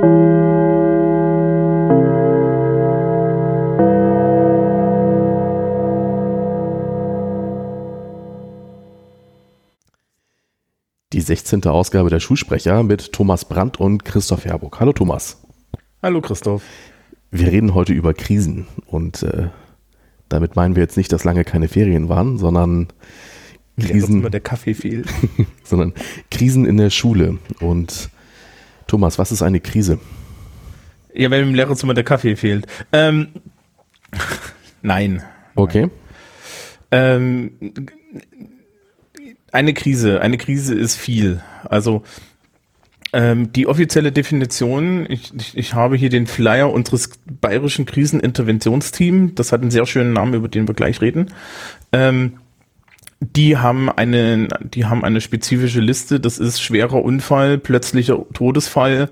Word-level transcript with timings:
Die 0.00 0.04
16. 11.20 11.64
Ausgabe 11.64 12.10
der 12.10 12.20
Schulsprecher 12.20 12.84
mit 12.84 13.12
Thomas 13.12 13.44
Brandt 13.44 13.80
und 13.80 14.04
Christoph 14.04 14.44
Herburg. 14.44 14.78
Hallo 14.78 14.92
Thomas. 14.92 15.42
Hallo 16.00 16.20
Christoph. 16.20 16.62
Wir 17.32 17.48
reden 17.48 17.74
heute 17.74 17.92
über 17.92 18.14
Krisen 18.14 18.68
und 18.86 19.24
äh, 19.24 19.48
damit 20.28 20.54
meinen 20.54 20.76
wir 20.76 20.84
jetzt 20.84 20.96
nicht, 20.96 21.10
dass 21.12 21.24
lange 21.24 21.42
keine 21.42 21.66
Ferien 21.66 22.08
waren, 22.08 22.38
sondern 22.38 22.86
Krisen, 23.80 24.20
immer 24.20 24.30
der 24.30 24.42
Kaffee 24.42 24.74
fehlt. 24.74 25.08
sondern 25.64 25.92
Krisen 26.30 26.66
in 26.66 26.76
der 26.76 26.90
Schule. 26.90 27.38
Und 27.60 28.10
Thomas, 28.88 29.18
was 29.18 29.30
ist 29.30 29.42
eine 29.42 29.60
Krise? 29.60 30.00
Ja, 31.14 31.30
wenn 31.30 31.42
im 31.42 31.54
Lehrerzimmer 31.54 31.94
der 31.94 32.04
Kaffee 32.04 32.34
fehlt. 32.34 32.66
Ähm, 32.92 33.28
nein. 34.82 35.22
Okay. 35.54 35.90
Ähm, 36.90 37.52
eine 39.52 39.74
Krise, 39.74 40.20
eine 40.20 40.38
Krise 40.38 40.74
ist 40.74 40.96
viel. 40.96 41.42
Also 41.64 42.02
ähm, 43.12 43.52
die 43.52 43.66
offizielle 43.66 44.12
Definition, 44.12 45.06
ich, 45.08 45.32
ich, 45.34 45.56
ich 45.56 45.74
habe 45.74 45.96
hier 45.96 46.10
den 46.10 46.26
Flyer 46.26 46.72
unseres 46.72 47.10
bayerischen 47.40 47.86
Kriseninterventionsteams, 47.86 49.34
das 49.34 49.52
hat 49.52 49.62
einen 49.62 49.70
sehr 49.70 49.86
schönen 49.86 50.12
Namen, 50.12 50.34
über 50.34 50.48
den 50.48 50.68
wir 50.68 50.74
gleich 50.74 51.00
reden. 51.00 51.32
Ähm, 51.92 52.38
die 53.20 53.56
haben 53.56 53.90
eine, 53.90 54.48
die 54.62 54.86
haben 54.86 55.04
eine 55.04 55.20
spezifische 55.20 55.80
Liste, 55.80 56.20
das 56.20 56.38
ist 56.38 56.62
schwerer 56.62 57.02
Unfall, 57.02 57.58
plötzlicher 57.58 58.24
Todesfall, 58.32 59.10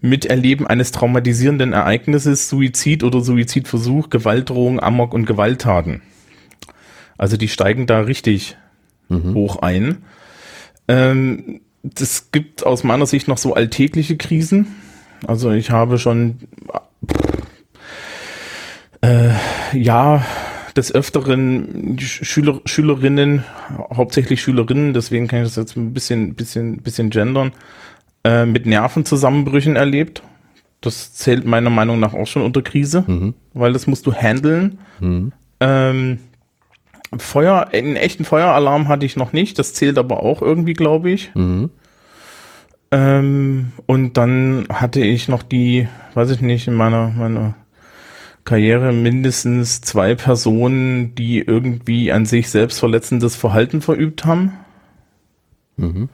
Miterleben 0.00 0.66
eines 0.66 0.92
traumatisierenden 0.92 1.72
Ereignisses, 1.72 2.48
Suizid 2.48 3.02
oder 3.02 3.20
Suizidversuch, 3.20 4.10
Gewaltdrohung, 4.10 4.80
Amok 4.80 5.12
und 5.12 5.26
Gewalttaten. 5.26 6.02
Also 7.18 7.36
die 7.36 7.48
steigen 7.48 7.86
da 7.86 8.00
richtig 8.00 8.56
mhm. 9.08 9.34
hoch 9.34 9.60
ein. 9.60 10.04
Ähm, 10.86 11.60
das 11.82 12.30
gibt 12.30 12.64
aus 12.64 12.84
meiner 12.84 13.06
Sicht 13.06 13.26
noch 13.26 13.38
so 13.38 13.54
alltägliche 13.54 14.16
Krisen. 14.16 14.76
Also 15.26 15.50
ich 15.50 15.70
habe 15.70 15.98
schon 15.98 16.38
äh, 19.00 19.30
ja 19.72 20.24
des 20.76 20.94
Öfteren 20.94 21.96
Schüler, 21.98 22.60
Schülerinnen, 22.64 23.44
hauptsächlich 23.94 24.42
Schülerinnen, 24.42 24.94
deswegen 24.94 25.28
kann 25.28 25.40
ich 25.40 25.48
das 25.48 25.56
jetzt 25.56 25.76
ein 25.76 25.92
bisschen, 25.92 26.34
bisschen, 26.34 26.78
bisschen 26.78 27.10
gendern, 27.10 27.52
äh, 28.24 28.44
mit 28.46 28.66
Nervenzusammenbrüchen 28.66 29.76
erlebt. 29.76 30.22
Das 30.80 31.14
zählt 31.14 31.44
meiner 31.44 31.70
Meinung 31.70 31.98
nach 31.98 32.14
auch 32.14 32.26
schon 32.26 32.42
unter 32.42 32.62
Krise, 32.62 33.04
mhm. 33.06 33.34
weil 33.52 33.72
das 33.72 33.86
musst 33.86 34.06
du 34.06 34.12
handeln. 34.12 34.78
Mhm. 35.00 35.32
Ähm, 35.60 36.18
Feuer, 37.16 37.68
einen 37.72 37.96
echten 37.96 38.24
Feueralarm 38.24 38.88
hatte 38.88 39.06
ich 39.06 39.16
noch 39.16 39.32
nicht, 39.32 39.58
das 39.58 39.72
zählt 39.74 39.98
aber 39.98 40.22
auch 40.22 40.42
irgendwie, 40.42 40.74
glaube 40.74 41.10
ich. 41.10 41.34
Mhm. 41.34 41.70
Ähm, 42.90 43.72
und 43.86 44.16
dann 44.16 44.66
hatte 44.72 45.00
ich 45.00 45.28
noch 45.28 45.42
die, 45.42 45.88
weiß 46.14 46.30
ich 46.30 46.40
nicht, 46.40 46.68
in 46.68 46.74
meiner, 46.74 47.08
meiner 47.08 47.54
Karriere 48.48 48.92
mindestens 48.92 49.80
zwei 49.80 50.14
Personen, 50.14 51.14
die 51.14 51.38
irgendwie 51.38 52.12
an 52.12 52.24
sich 52.24 52.48
selbstverletzendes 52.48 53.36
Verhalten 53.36 53.82
verübt 53.82 54.24
haben. 54.24 54.52
Mhm. 55.76 56.08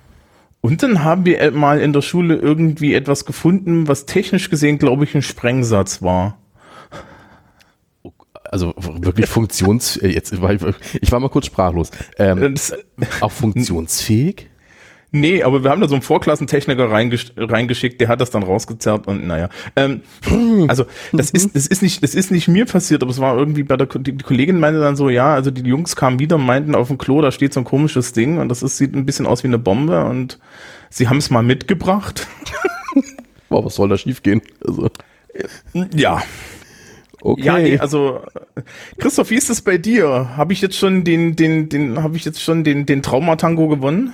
Und 0.61 0.83
dann 0.83 1.05
haben 1.05 1.25
wir 1.27 1.51
mal 1.53 1.81
in 1.81 1.93
der 1.93 2.03
Schule 2.03 2.37
irgendwie 2.37 2.95
etwas 2.95 3.25
gefunden, 3.25 3.87
was 3.87 4.07
technisch 4.07 4.51
gesehen, 4.51 4.79
glaube 4.79 5.05
ich, 5.05 5.15
ein 5.15 5.23
Sprengsatz 5.23 6.03
war 6.03 6.39
also 8.55 8.73
wirklich 8.77 9.27
funktions, 9.27 9.97
äh, 10.03 10.09
jetzt 10.09 10.41
war 10.41 10.53
ich, 10.53 10.63
ich 11.01 11.11
war 11.11 11.19
mal 11.19 11.29
kurz 11.29 11.47
sprachlos. 11.47 11.91
Ähm, 12.19 12.55
auch 13.21 13.33
funktionsfähig? 13.33 14.49
Nee, 15.15 15.45
aber 15.45 15.63
wir 15.63 15.71
haben 15.71 15.81
da 15.81 15.87
so 15.87 15.95
einen 15.95 16.03
Vorklassentechniker 16.03 16.91
reingesch 16.91 17.33
reingeschickt, 17.37 18.01
der 18.01 18.09
hat 18.09 18.21
das 18.21 18.31
dann 18.31 18.43
rausgezerrt 18.43 19.07
und 19.07 19.25
naja. 19.25 19.49
Ähm, 19.77 20.01
also 20.67 20.87
das 21.13 21.31
ist, 21.31 21.55
das 21.55 21.69
ist 21.69 21.83
nicht, 21.83 22.03
das 22.03 22.17
ist 22.17 22.33
nicht 22.33 22.49
mir 22.49 22.65
passiert, 22.65 23.01
aber 23.01 23.13
es 23.13 23.21
war 23.21 23.39
irgendwie 23.39 23.63
bei 23.63 23.77
der 23.77 23.87
die 23.87 24.17
Kollegin 24.19 24.59
meinte 24.59 24.81
dann 24.81 24.97
so, 24.97 25.09
ja, 25.11 25.33
also 25.33 25.53
die 25.53 25.63
Jungs 25.63 25.95
kamen 25.95 26.19
wieder, 26.19 26.37
meinten 26.37 26.75
auf 26.75 26.89
dem 26.89 26.99
Klo, 26.99 27.21
da 27.21 27.31
steht 27.31 27.55
so 27.55 27.61
ein 27.61 27.65
komisches 27.65 28.13
Ding 28.13 28.39
und 28.39 28.49
das 28.49 28.65
ist, 28.65 28.77
sieht 28.77 28.93
ein 28.93 29.07
bisschen 29.07 29.27
aus 29.27 29.45
wie 29.45 29.49
eine 29.49 29.59
Bombe 29.61 30.05
und 30.05 30.41
sie 30.91 31.07
haben 31.09 31.19
es 31.19 31.31
mal 31.31 31.45
mitgebracht. 31.45 32.27
Boah, 33.51 33.65
was 33.65 33.77
soll 33.77 33.89
da 33.89 33.97
schiefgehen? 33.97 34.43
Also. 34.67 34.91
Ja, 35.95 36.25
Okay. 37.21 37.43
Ja, 37.43 37.59
nee, 37.59 37.79
also 37.79 38.21
Christoph, 38.99 39.31
wie 39.31 39.37
ist 39.37 39.49
es 39.49 39.63
bei 39.63 39.79
dir? 39.79 40.37
Habe 40.37 40.53
ich 40.53 40.61
jetzt 40.61 40.77
schon 40.77 41.05
den, 41.05 41.37
den, 41.37 41.71
den, 41.71 42.03
habe 42.03 42.19
ich 42.19 42.25
jetzt 42.27 42.43
schon 42.43 42.65
den, 42.65 42.85
den 42.85 43.01
Traumatango 43.01 43.67
gewonnen? 43.69 44.13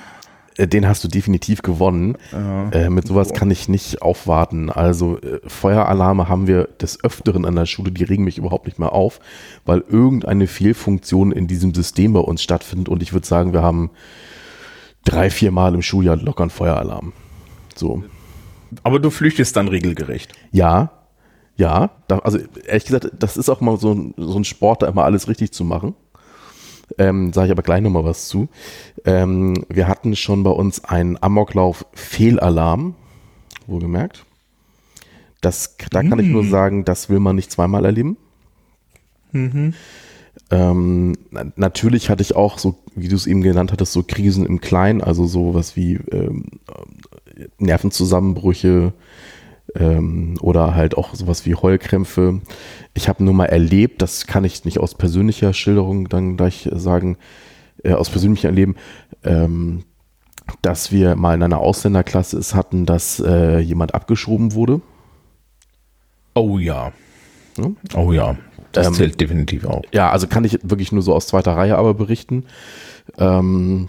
Äh, 0.57 0.67
den 0.67 0.87
hast 0.87 1.05
du 1.05 1.09
definitiv 1.09 1.63
gewonnen. 1.63 2.17
Ja. 2.33 2.71
Äh, 2.71 2.91
mit 2.91 3.07
sowas 3.07 3.33
kann 3.33 3.51
ich 3.51 3.69
nicht 3.69 4.03
aufwarten. 4.03 4.71
Also 4.71 5.19
äh, 5.19 5.41
Feueralarme 5.47 6.29
haben 6.29 6.47
wir 6.47 6.65
des 6.81 7.03
Öfteren 7.05 7.45
an 7.45 7.57
der 7.57 7.67
Schule, 7.67 7.93
die 7.93 8.05
regen 8.05 8.25
mich 8.25 8.39
überhaupt 8.39 8.67
nicht 8.67 8.79
mehr 8.79 8.93
auf, 8.93 9.21
weil 9.65 9.85
irgendeine 9.89 10.47
Fehlfunktion 10.47 11.33
in 11.33 11.47
diesem 11.47 11.75
System 11.75 12.13
bei 12.13 12.21
uns 12.21 12.43
stattfindet. 12.43 12.89
Und 12.89 13.03
ich 13.03 13.13
würde 13.13 13.27
sagen, 13.27 13.53
wir 13.53 13.63
haben 13.63 13.91
drei, 15.05 15.31
vier 15.31 15.51
Mal 15.51 15.75
im 15.75 15.83
Schuljahr 15.83 16.17
locker 16.17 16.43
einen 16.43 16.51
Feueralarm. 16.51 17.13
So. 17.75 18.05
Aber 18.83 18.99
du 18.99 19.11
flüchtest 19.11 19.57
dann 19.57 19.69
regelgerecht. 19.69 20.33
Ja, 20.53 20.93
ja, 21.57 21.91
da, 22.09 22.21
also 22.21 22.39
ehrlich 22.67 22.87
gesagt, 22.87 23.11
das 23.19 23.37
ist 23.37 23.51
auch 23.51 23.61
mal 23.61 23.77
so 23.77 23.93
ein, 23.93 24.15
so 24.17 24.39
ein 24.39 24.45
Sport, 24.45 24.83
da 24.83 24.87
immer 24.89 25.05
alles 25.05 25.29
richtig 25.29 25.53
zu 25.53 25.65
machen. 25.65 25.95
Ähm, 26.99 27.33
Sage 27.33 27.47
ich 27.47 27.53
aber 27.53 27.63
gleich 27.63 27.83
nochmal 27.83 28.05
was 28.05 28.29
zu. 28.29 28.49
Ähm, 29.05 29.65
wir 29.69 29.89
hatten 29.89 30.17
schon 30.17 30.43
bei 30.43 30.51
uns 30.51 30.85
einen 30.85 31.21
Amoklauf-Fehlalarm, 31.23 32.95
wohlgemerkt. 33.67 34.25
Das, 35.41 35.77
da 35.91 36.03
kann 36.03 36.19
mm. 36.19 36.21
ich 36.21 36.27
nur 36.29 36.43
mm. 36.45 36.51
sagen, 36.51 36.85
das 36.85 37.09
will 37.09 37.21
man 37.21 37.37
nicht 37.37 37.51
zweimal 37.51 37.85
erleben. 37.85 38.17
Mhm. 39.33 39.75
Ähm, 40.51 41.17
natürlich 41.57 42.11
hatte 42.11 42.23
ich 42.23 42.35
auch 42.35 42.59
so, 42.59 42.77
wie 42.95 43.09
du 43.09 43.17
es 43.17 43.27
eben 43.27 43.43
genannt 43.43 43.73
hattest, 43.73 43.93
so 43.93 44.03
Krisen 44.03 44.45
im 44.45 44.61
Kleinen, 44.61 45.01
also 45.01 45.27
sowas 45.27 45.77
wie 45.77 45.95
ähm, 46.11 46.47
Nervenzusammenbrüche, 47.59 48.93
ähm, 49.75 50.37
oder 50.41 50.75
halt 50.75 50.97
auch 50.97 51.15
sowas 51.15 51.47
wie 51.47 51.55
Heulkrämpfe. 51.55 52.41
Ich 52.95 53.09
habe 53.09 53.25
nur 53.25 53.35
mal 53.35 53.47
erlebt, 53.47 54.03
das 54.03 54.27
kann 54.27 54.45
ich 54.45 54.65
nicht 54.65 54.79
aus 54.79 54.95
persönlicher 54.95 55.53
Schilderung 55.53 56.09
dann 56.09 56.37
gleich 56.37 56.69
sagen, 56.73 57.17
äh, 57.83 57.93
aus 57.93 58.11
persönlichem 58.11 58.49
Erleben, 58.49 58.77
ähm, 59.25 59.85
dass 60.63 60.93
wir 60.93 61.17
mal 61.17 61.35
in 61.35 61.43
einer 61.43 61.59
Ausländerklasse 61.61 62.39
es 62.39 62.55
hatten, 62.55 62.87
dass 62.87 63.21
äh, 63.21 63.59
jemand 63.59 63.95
abgeschoben 63.95 64.55
wurde. 64.55 64.81
Oh 66.35 66.59
ja. 66.59 66.93
Hm? 67.57 67.77
Oh 67.95 68.13
ja. 68.13 68.37
Das 68.73 68.87
ähm, 68.87 68.95
zählt 68.95 69.21
definitiv 69.21 69.65
auch. 69.65 69.83
Ja, 69.93 70.11
also 70.11 70.27
kann 70.27 70.45
ich 70.45 70.59
wirklich 70.63 70.93
nur 70.93 71.03
so 71.03 71.15
aus 71.15 71.27
zweiter 71.27 71.53
Reihe 71.53 71.77
aber 71.77 71.95
berichten. 71.95 72.45
Ähm, 73.19 73.89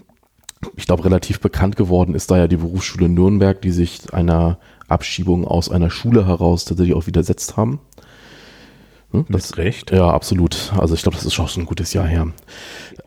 ich 0.76 0.86
glaube, 0.86 1.06
relativ 1.06 1.40
bekannt 1.40 1.76
geworden 1.76 2.14
ist 2.14 2.32
da 2.32 2.38
ja 2.38 2.48
die 2.48 2.58
Berufsschule 2.58 3.10
Nürnberg, 3.10 3.62
die 3.62 3.72
sich 3.72 4.14
einer 4.14 4.60
Abschiebung 4.92 5.46
aus 5.46 5.70
einer 5.70 5.90
Schule 5.90 6.28
heraus 6.28 6.66
tatsächlich 6.66 6.96
auch 6.96 7.08
widersetzt 7.08 7.58
haben. 7.58 7.80
Hm, 9.12 9.26
das, 9.30 9.50
Mit 9.50 9.58
Recht? 9.58 9.92
Ja, 9.92 10.10
absolut. 10.10 10.74
Also 10.78 10.94
ich 10.94 11.02
glaube, 11.02 11.18
das 11.18 11.26
ist 11.26 11.34
schon 11.34 11.48
ein 11.58 11.66
gutes 11.66 11.94
Jahr 11.94 12.08
her. 12.08 12.28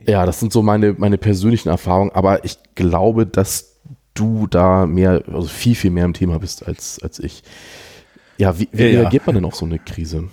Ja, 0.06 0.26
das 0.26 0.40
sind 0.40 0.52
so 0.52 0.62
meine, 0.62 0.94
meine 0.94 1.18
persönlichen 1.18 1.68
Erfahrungen, 1.68 2.10
aber 2.12 2.44
ich 2.44 2.58
glaube, 2.74 3.26
dass 3.26 3.80
du 4.12 4.46
da 4.46 4.86
mehr, 4.86 5.24
also 5.32 5.48
viel, 5.48 5.74
viel 5.74 5.90
mehr 5.90 6.04
im 6.04 6.14
Thema 6.14 6.38
bist 6.38 6.66
als, 6.66 7.02
als 7.02 7.18
ich. 7.18 7.42
Ja, 8.38 8.58
wie, 8.58 8.68
wie 8.72 8.84
ja, 8.84 9.00
reagiert 9.00 9.26
man 9.26 9.34
denn 9.34 9.44
auf 9.44 9.54
so 9.54 9.64
eine 9.64 9.78
Krise? 9.78 10.28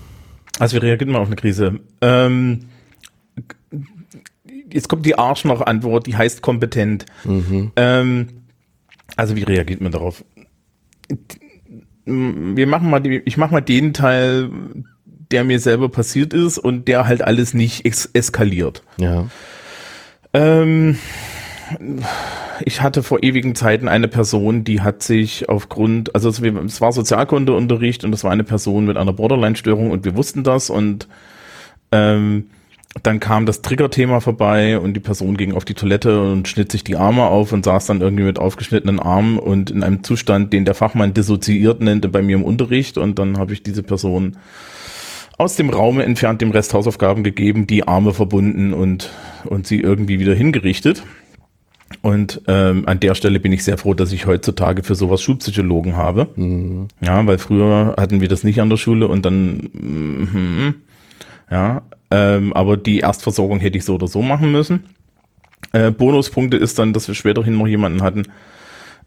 Also 0.59 0.75
wie 0.75 0.85
reagiert 0.85 1.09
man 1.09 1.21
auf 1.21 1.27
eine 1.27 1.35
Krise? 1.35 1.79
Ähm, 2.01 2.65
jetzt 4.71 4.89
kommt 4.89 5.05
die 5.05 5.17
Arschloch-Antwort, 5.17 6.07
die 6.07 6.15
heißt 6.15 6.41
kompetent. 6.41 7.05
Mhm. 7.23 7.71
Ähm, 7.75 8.27
also 9.15 9.35
wie 9.35 9.43
reagiert 9.43 9.81
man 9.81 9.91
darauf? 9.91 10.23
Wir 12.05 12.67
machen 12.67 12.89
mal, 12.89 12.99
die, 12.99 13.21
ich 13.25 13.37
mache 13.37 13.53
mal 13.53 13.61
den 13.61 13.93
Teil, 13.93 14.49
der 15.31 15.43
mir 15.43 15.59
selber 15.59 15.89
passiert 15.89 16.33
ist 16.33 16.57
und 16.57 16.87
der 16.87 17.07
halt 17.07 17.21
alles 17.21 17.53
nicht 17.53 17.85
eskaliert. 17.85 18.83
Ja. 18.97 19.27
Ähm, 20.33 20.97
ich 22.65 22.81
hatte 22.81 23.03
vor 23.03 23.23
ewigen 23.23 23.55
Zeiten 23.55 23.87
eine 23.87 24.07
Person, 24.07 24.63
die 24.63 24.81
hat 24.81 25.03
sich 25.03 25.49
aufgrund, 25.49 26.13
also 26.15 26.29
es, 26.29 26.39
es 26.41 26.81
war 26.81 26.91
Sozialkundeunterricht 26.91 28.03
und 28.03 28.13
es 28.13 28.23
war 28.23 28.31
eine 28.31 28.43
Person 28.43 28.85
mit 28.85 28.97
einer 28.97 29.13
Borderline-Störung 29.13 29.91
und 29.91 30.05
wir 30.05 30.15
wussten 30.15 30.43
das 30.43 30.69
und 30.69 31.07
ähm, 31.91 32.49
dann 33.03 33.19
kam 33.21 33.45
das 33.45 33.61
Triggerthema 33.61 34.19
vorbei 34.19 34.77
und 34.77 34.93
die 34.93 34.99
Person 34.99 35.37
ging 35.37 35.53
auf 35.53 35.63
die 35.63 35.73
Toilette 35.73 36.21
und 36.21 36.47
schnitt 36.47 36.71
sich 36.71 36.83
die 36.83 36.97
Arme 36.97 37.23
auf 37.23 37.53
und 37.53 37.63
saß 37.63 37.85
dann 37.85 38.01
irgendwie 38.01 38.25
mit 38.25 38.37
aufgeschnittenen 38.37 38.99
Armen 38.99 39.39
und 39.39 39.71
in 39.71 39.83
einem 39.83 40.03
Zustand, 40.03 40.51
den 40.51 40.65
der 40.65 40.73
Fachmann 40.73 41.13
dissoziiert 41.13 41.81
nannte, 41.81 42.09
bei 42.09 42.21
mir 42.21 42.35
im 42.35 42.43
Unterricht. 42.43 42.97
Und 42.97 43.17
dann 43.17 43.37
habe 43.37 43.53
ich 43.53 43.63
diese 43.63 43.81
Person 43.81 44.37
aus 45.37 45.55
dem 45.55 45.69
Raum 45.69 45.99
entfernt, 46.01 46.41
dem 46.41 46.51
Rest 46.51 46.73
Hausaufgaben 46.73 47.23
gegeben, 47.23 47.65
die 47.65 47.87
Arme 47.87 48.13
verbunden 48.13 48.73
und, 48.73 49.09
und 49.45 49.65
sie 49.65 49.79
irgendwie 49.79 50.19
wieder 50.19 50.35
hingerichtet. 50.35 51.03
Und 52.01 52.41
ähm, 52.47 52.87
an 52.87 52.99
der 52.99 53.15
Stelle 53.15 53.39
bin 53.39 53.53
ich 53.53 53.63
sehr 53.63 53.77
froh, 53.77 53.93
dass 53.93 54.11
ich 54.11 54.25
heutzutage 54.25 54.83
für 54.83 54.95
sowas 54.95 55.21
Schulpsychologen 55.21 55.95
habe. 55.95 56.27
Mhm. 56.35 56.87
Ja, 57.01 57.25
weil 57.25 57.37
früher 57.37 57.95
hatten 57.97 58.21
wir 58.21 58.27
das 58.27 58.43
nicht 58.43 58.59
an 58.59 58.69
der 58.69 58.77
Schule 58.77 59.07
und 59.07 59.25
dann, 59.25 59.69
mm, 59.73 60.75
ja, 61.49 61.83
ähm, 62.11 62.53
aber 62.53 62.77
die 62.77 62.99
Erstversorgung 62.99 63.59
hätte 63.59 63.77
ich 63.77 63.85
so 63.85 63.95
oder 63.95 64.07
so 64.07 64.21
machen 64.21 64.51
müssen. 64.51 64.83
Äh, 65.71 65.91
Bonuspunkte 65.91 66.57
ist 66.57 66.77
dann, 66.77 66.93
dass 66.93 67.07
wir 67.07 67.15
späterhin 67.15 67.57
noch 67.57 67.67
jemanden 67.67 68.03
hatten, 68.03 68.23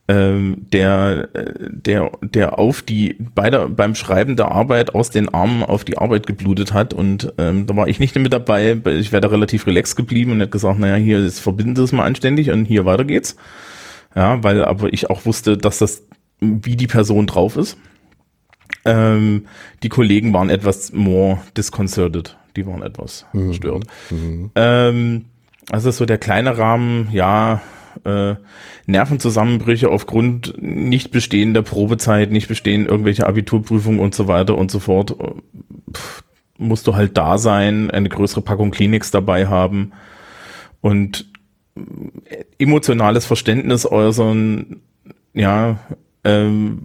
ähm, 0.06 0.66
der, 0.72 1.28
der, 1.70 2.12
der 2.22 2.58
auf 2.58 2.82
die, 2.82 3.16
bei 3.34 3.50
der, 3.50 3.68
beim 3.68 3.94
Schreiben 3.94 4.36
der 4.36 4.50
Arbeit 4.50 4.94
aus 4.94 5.10
den 5.10 5.32
Armen 5.32 5.62
auf 5.62 5.84
die 5.84 5.98
Arbeit 5.98 6.26
geblutet 6.26 6.72
hat 6.74 6.92
und 6.92 7.32
ähm, 7.38 7.66
da 7.66 7.76
war 7.76 7.88
ich 7.88 8.00
nicht 8.00 8.14
mit 8.16 8.32
dabei, 8.32 8.80
ich 8.86 9.12
wäre 9.12 9.22
da 9.22 9.28
relativ 9.28 9.66
relaxed 9.66 9.96
geblieben 9.96 10.32
und 10.32 10.42
hat 10.42 10.50
gesagt, 10.50 10.78
naja, 10.78 10.96
hier 10.96 11.18
ist, 11.18 11.40
verbinden 11.40 11.74
das 11.74 11.92
mal 11.92 12.04
anständig 12.04 12.50
und 12.50 12.66
hier 12.66 12.84
weiter 12.84 13.04
geht's. 13.04 13.36
Ja, 14.14 14.42
weil 14.42 14.64
aber 14.64 14.92
ich 14.92 15.10
auch 15.10 15.26
wusste, 15.26 15.56
dass 15.56 15.78
das, 15.78 16.06
wie 16.40 16.76
die 16.76 16.86
Person 16.86 17.26
drauf 17.26 17.56
ist. 17.56 17.76
Ähm, 18.84 19.46
die 19.82 19.88
Kollegen 19.88 20.32
waren 20.32 20.50
etwas 20.50 20.92
more 20.92 21.40
disconcerted 21.56 22.36
die 22.56 22.66
waren 22.66 22.82
etwas 22.82 23.26
mhm. 23.32 23.52
störend. 23.52 23.86
Mhm. 24.10 24.50
Ähm, 24.54 25.24
also 25.70 25.90
so 25.90 26.04
der 26.06 26.18
kleine 26.18 26.58
Rahmen, 26.58 27.08
ja, 27.12 27.60
äh, 28.04 28.34
Nervenzusammenbrüche 28.86 29.88
aufgrund 29.88 30.54
nicht 30.60 31.10
bestehender 31.10 31.62
Probezeit, 31.62 32.30
nicht 32.30 32.48
bestehen 32.48 32.86
irgendwelche 32.86 33.26
Abiturprüfungen 33.26 34.00
und 34.00 34.14
so 34.14 34.28
weiter 34.28 34.58
und 34.58 34.70
so 34.70 34.78
fort. 34.80 35.16
Pff, 35.92 36.22
musst 36.58 36.86
du 36.86 36.94
halt 36.94 37.16
da 37.16 37.38
sein, 37.38 37.90
eine 37.90 38.08
größere 38.08 38.42
Packung 38.42 38.70
Kliniks 38.70 39.10
dabei 39.10 39.46
haben 39.46 39.92
und 40.80 41.26
emotionales 42.58 43.26
Verständnis 43.26 43.90
äußern, 43.90 44.80
ja, 45.32 45.78
ähm, 46.24 46.78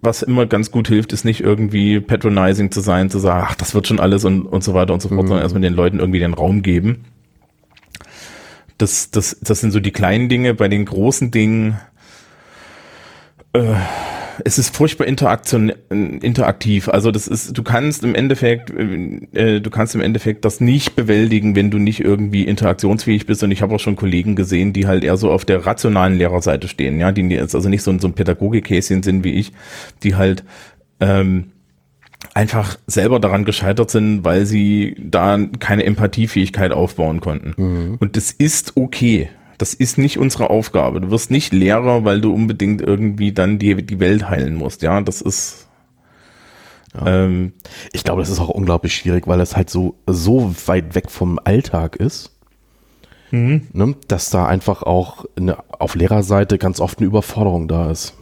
was 0.00 0.22
immer 0.22 0.46
ganz 0.46 0.70
gut 0.70 0.88
hilft, 0.88 1.12
ist 1.12 1.24
nicht 1.24 1.40
irgendwie 1.40 2.00
patronizing 2.00 2.70
zu 2.70 2.80
sein, 2.80 3.10
zu 3.10 3.18
sagen, 3.18 3.46
ach, 3.48 3.54
das 3.54 3.74
wird 3.74 3.86
schon 3.86 4.00
alles 4.00 4.24
und, 4.24 4.42
und 4.42 4.64
so 4.64 4.74
weiter 4.74 4.92
und 4.92 5.00
so 5.00 5.08
fort, 5.08 5.22
mhm. 5.22 5.28
sondern 5.28 5.44
erstmal 5.44 5.62
den 5.62 5.74
Leuten 5.74 6.00
irgendwie 6.00 6.18
den 6.18 6.34
Raum 6.34 6.62
geben. 6.62 7.04
Das, 8.78 9.10
das, 9.10 9.38
das 9.40 9.60
sind 9.60 9.70
so 9.70 9.78
die 9.78 9.92
kleinen 9.92 10.28
Dinge. 10.28 10.54
Bei 10.54 10.68
den 10.68 10.84
großen 10.84 11.30
Dingen, 11.30 11.78
äh, 13.52 13.74
es 14.44 14.58
ist 14.58 14.74
furchtbar 14.74 15.06
interaktion, 15.06 15.72
interaktiv. 15.90 16.88
Also 16.88 17.10
das 17.10 17.28
ist, 17.28 17.56
du 17.56 17.62
kannst 17.62 18.04
im 18.04 18.14
Endeffekt, 18.14 18.70
äh, 18.70 19.60
du 19.60 19.70
kannst 19.70 19.94
im 19.94 20.00
Endeffekt 20.00 20.44
das 20.44 20.60
nicht 20.60 20.96
bewältigen, 20.96 21.56
wenn 21.56 21.70
du 21.70 21.78
nicht 21.78 22.00
irgendwie 22.00 22.44
interaktionsfähig 22.44 23.26
bist. 23.26 23.42
Und 23.42 23.50
ich 23.50 23.62
habe 23.62 23.74
auch 23.74 23.80
schon 23.80 23.96
Kollegen 23.96 24.36
gesehen, 24.36 24.72
die 24.72 24.86
halt 24.86 25.04
eher 25.04 25.16
so 25.16 25.30
auf 25.30 25.44
der 25.44 25.66
rationalen 25.66 26.16
Lehrerseite 26.16 26.68
stehen, 26.68 26.98
ja, 26.98 27.12
die 27.12 27.22
jetzt 27.22 27.54
also 27.54 27.68
nicht 27.68 27.82
so, 27.82 27.96
so 27.98 28.08
ein 28.08 28.14
Pädagogik-Häschen 28.14 29.02
sind 29.02 29.24
wie 29.24 29.34
ich, 29.34 29.52
die 30.02 30.14
halt 30.14 30.44
ähm, 31.00 31.52
einfach 32.34 32.78
selber 32.86 33.20
daran 33.20 33.44
gescheitert 33.44 33.90
sind, 33.90 34.24
weil 34.24 34.46
sie 34.46 34.96
da 34.98 35.38
keine 35.58 35.84
Empathiefähigkeit 35.84 36.72
aufbauen 36.72 37.20
konnten. 37.20 37.54
Mhm. 37.56 37.96
Und 38.00 38.16
das 38.16 38.30
ist 38.30 38.76
okay. 38.76 39.28
Das 39.58 39.74
ist 39.74 39.98
nicht 39.98 40.18
unsere 40.18 40.50
Aufgabe. 40.50 41.00
Du 41.00 41.10
wirst 41.10 41.30
nicht 41.30 41.52
Lehrer, 41.52 42.04
weil 42.04 42.20
du 42.20 42.32
unbedingt 42.32 42.80
irgendwie 42.80 43.32
dann 43.32 43.58
die, 43.58 43.84
die 43.84 44.00
Welt 44.00 44.28
heilen 44.28 44.54
musst. 44.54 44.82
Ja, 44.82 45.00
das 45.00 45.20
ist. 45.20 45.68
Ja. 46.94 47.24
Ähm, 47.24 47.52
ich 47.92 48.04
glaube, 48.04 48.22
das 48.22 48.30
ist 48.30 48.40
auch 48.40 48.48
unglaublich 48.48 48.94
schwierig, 48.94 49.26
weil 49.26 49.40
es 49.40 49.56
halt 49.56 49.70
so, 49.70 49.96
so 50.06 50.54
weit 50.66 50.94
weg 50.94 51.10
vom 51.10 51.38
Alltag 51.42 51.96
ist, 51.96 52.32
mhm. 53.30 53.68
ne, 53.72 53.94
dass 54.08 54.28
da 54.28 54.46
einfach 54.46 54.82
auch 54.82 55.24
eine, 55.36 55.58
auf 55.70 55.94
Lehrerseite 55.94 56.58
ganz 56.58 56.80
oft 56.80 56.98
eine 56.98 57.06
Überforderung 57.06 57.66
da 57.66 57.90
ist. 57.90 58.14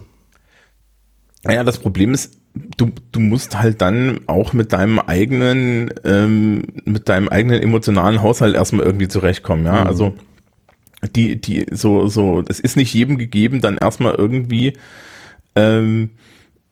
Ja, 1.45 1.63
das 1.65 1.79
Problem 1.79 2.13
ist, 2.13 2.37
du, 2.77 2.91
du 3.11 3.19
musst 3.19 3.59
halt 3.59 3.81
dann 3.81 4.21
auch 4.27 4.53
mit 4.53 4.73
deinem 4.73 4.99
eigenen, 4.99 5.93
ähm, 6.03 6.63
mit 6.85 7.09
deinem 7.09 7.29
eigenen 7.29 7.61
emotionalen 7.61 8.21
Haushalt 8.21 8.55
erstmal 8.55 8.85
irgendwie 8.85 9.07
zurechtkommen, 9.07 9.65
ja. 9.65 9.81
Mhm. 9.81 9.87
Also 9.87 10.13
die, 11.15 11.39
die, 11.39 11.65
so, 11.71 12.07
so, 12.07 12.43
es 12.47 12.59
ist 12.59 12.77
nicht 12.77 12.93
jedem 12.93 13.17
gegeben, 13.17 13.61
dann 13.61 13.77
erstmal 13.77 14.15
irgendwie 14.15 14.73
ähm, 15.55 16.11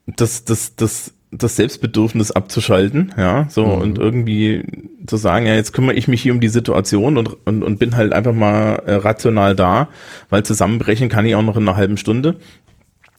das, 0.06 0.46
das, 0.46 0.76
das, 0.76 1.14
das 1.32 1.56
Selbstbedürfnis 1.56 2.32
abzuschalten, 2.32 3.14
ja, 3.18 3.48
so 3.50 3.66
mhm. 3.66 3.82
und 3.82 3.98
irgendwie 3.98 4.64
zu 5.06 5.18
sagen, 5.18 5.46
ja, 5.46 5.56
jetzt 5.56 5.74
kümmere 5.74 5.96
ich 5.96 6.08
mich 6.08 6.22
hier 6.22 6.34
um 6.34 6.40
die 6.40 6.48
Situation 6.48 7.18
und, 7.18 7.38
und, 7.46 7.64
und 7.64 7.80
bin 7.80 7.96
halt 7.96 8.14
einfach 8.14 8.34
mal 8.34 8.76
äh, 8.86 8.96
rational 8.96 9.56
da, 9.56 9.90
weil 10.30 10.44
zusammenbrechen 10.44 11.10
kann 11.10 11.26
ich 11.26 11.36
auch 11.36 11.44
noch 11.44 11.58
in 11.58 11.68
einer 11.68 11.78
halben 11.78 11.98
Stunde. 11.98 12.38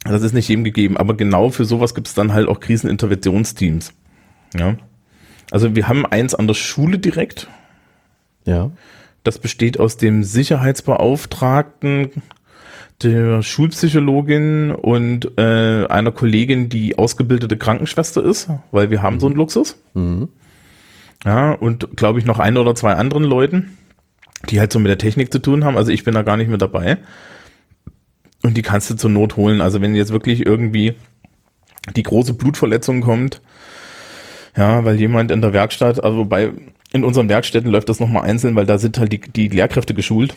Das 0.05 0.23
ist 0.23 0.33
nicht 0.33 0.49
jedem 0.49 0.65
gegeben, 0.65 0.97
aber 0.97 1.15
genau 1.15 1.51
für 1.51 1.65
sowas 1.65 1.95
gibt 1.95 2.09
es 2.09 2.15
dann 2.15 2.33
halt 2.33 2.49
auch 2.49 2.61
Kriseninterventionsteams. 2.61 3.93
Ja. 4.57 4.77
Also 5.51 5.77
wir 5.77 5.89
haben 5.89 6.07
eins 6.07 6.35
an 6.35 6.47
der 6.47 6.55
Schule 6.55 6.99
direkt. 6.99 7.49
Ja. 8.47 8.71
Das 9.23 9.39
besteht 9.39 9.79
aus 9.79 9.97
dem 9.97 10.23
Sicherheitsbeauftragten, 10.25 12.11
der 13.03 13.43
Schulpsychologin 13.43 14.73
und 14.73 15.39
äh, 15.39 15.87
einer 15.87 16.13
Kollegin, 16.13 16.69
die 16.69 16.99
ausgebildete 16.99 17.57
Krankenschwester 17.57 18.23
ist, 18.23 18.49
weil 18.71 18.91
wir 18.91 19.03
haben 19.03 19.17
mhm. 19.17 19.21
so 19.21 19.27
einen 19.27 19.37
Luxus. 19.37 19.83
Mhm. 19.95 20.29
Ja, 21.25 21.53
und 21.53 21.97
glaube 21.97 22.19
ich 22.19 22.25
noch 22.25 22.39
ein 22.39 22.57
oder 22.57 22.75
zwei 22.75 22.95
anderen 22.95 23.25
Leuten, 23.25 23.77
die 24.49 24.59
halt 24.59 24.73
so 24.73 24.79
mit 24.79 24.89
der 24.89 24.99
Technik 24.99 25.33
zu 25.33 25.39
tun 25.39 25.65
haben. 25.65 25.77
Also 25.77 25.93
ich 25.93 26.05
bin 26.05 26.15
da 26.15 26.23
gar 26.23 26.37
nicht 26.37 26.49
mehr 26.49 26.59
dabei. 26.59 26.99
Und 28.43 28.57
die 28.57 28.63
kannst 28.63 28.89
du 28.89 28.95
zur 28.95 29.11
Not 29.11 29.37
holen. 29.37 29.61
Also 29.61 29.83
wenn 29.83 29.95
jetzt 29.95 30.13
wirklich 30.13 30.47
irgendwie 30.47 30.95
die 31.95 32.03
große 32.03 32.35
Blutverletzung 32.35 33.03
kommt, 33.03 33.43
ja, 34.57 34.85
weil 34.85 34.99
jemand 34.99 35.31
in 35.31 35.43
der 35.43 35.53
Werkstatt, 35.53 36.03
also 36.03 36.25
bei 36.25 36.53
in 36.93 37.05
unseren 37.05 37.29
Werkstätten 37.29 37.71
läuft 37.71 37.89
das 37.89 38.01
nochmal 38.01 38.25
einzeln, 38.25 38.57
weil 38.57 38.67
da 38.67 38.79
sind 38.79 38.99
halt 38.99 39.13
die, 39.13 39.21
die 39.21 39.49
Lehrkräfte 39.49 39.95
geschult. 39.95 40.35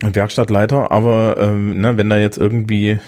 Werkstattleiter, 0.00 0.92
aber 0.92 1.36
ähm, 1.38 1.80
ne, 1.80 1.96
wenn 1.96 2.08
da 2.08 2.18
jetzt 2.18 2.38
irgendwie 2.38 2.98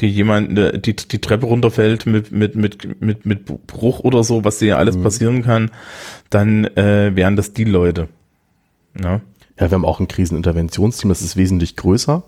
die 0.00 0.08
jemand 0.08 0.52
ne, 0.52 0.78
die, 0.78 0.96
die 0.96 1.20
Treppe 1.20 1.46
runterfällt 1.46 2.06
mit, 2.06 2.32
mit, 2.32 2.56
mit, 2.56 3.00
mit, 3.00 3.26
mit 3.26 3.66
Bruch 3.66 4.00
oder 4.00 4.24
so, 4.24 4.44
was 4.44 4.58
dir 4.58 4.68
ja 4.68 4.76
alles 4.78 4.96
mhm. 4.96 5.02
passieren 5.02 5.42
kann, 5.42 5.70
dann 6.30 6.64
äh, 6.76 7.14
wären 7.14 7.36
das 7.36 7.52
die 7.52 7.64
Leute. 7.64 8.08
Ja. 8.98 9.20
ja, 9.58 9.70
wir 9.70 9.72
haben 9.72 9.84
auch 9.84 10.00
ein 10.00 10.08
Kriseninterventionsteam, 10.08 11.08
das 11.10 11.22
ist 11.22 11.36
wesentlich 11.36 11.76
größer. 11.76 12.22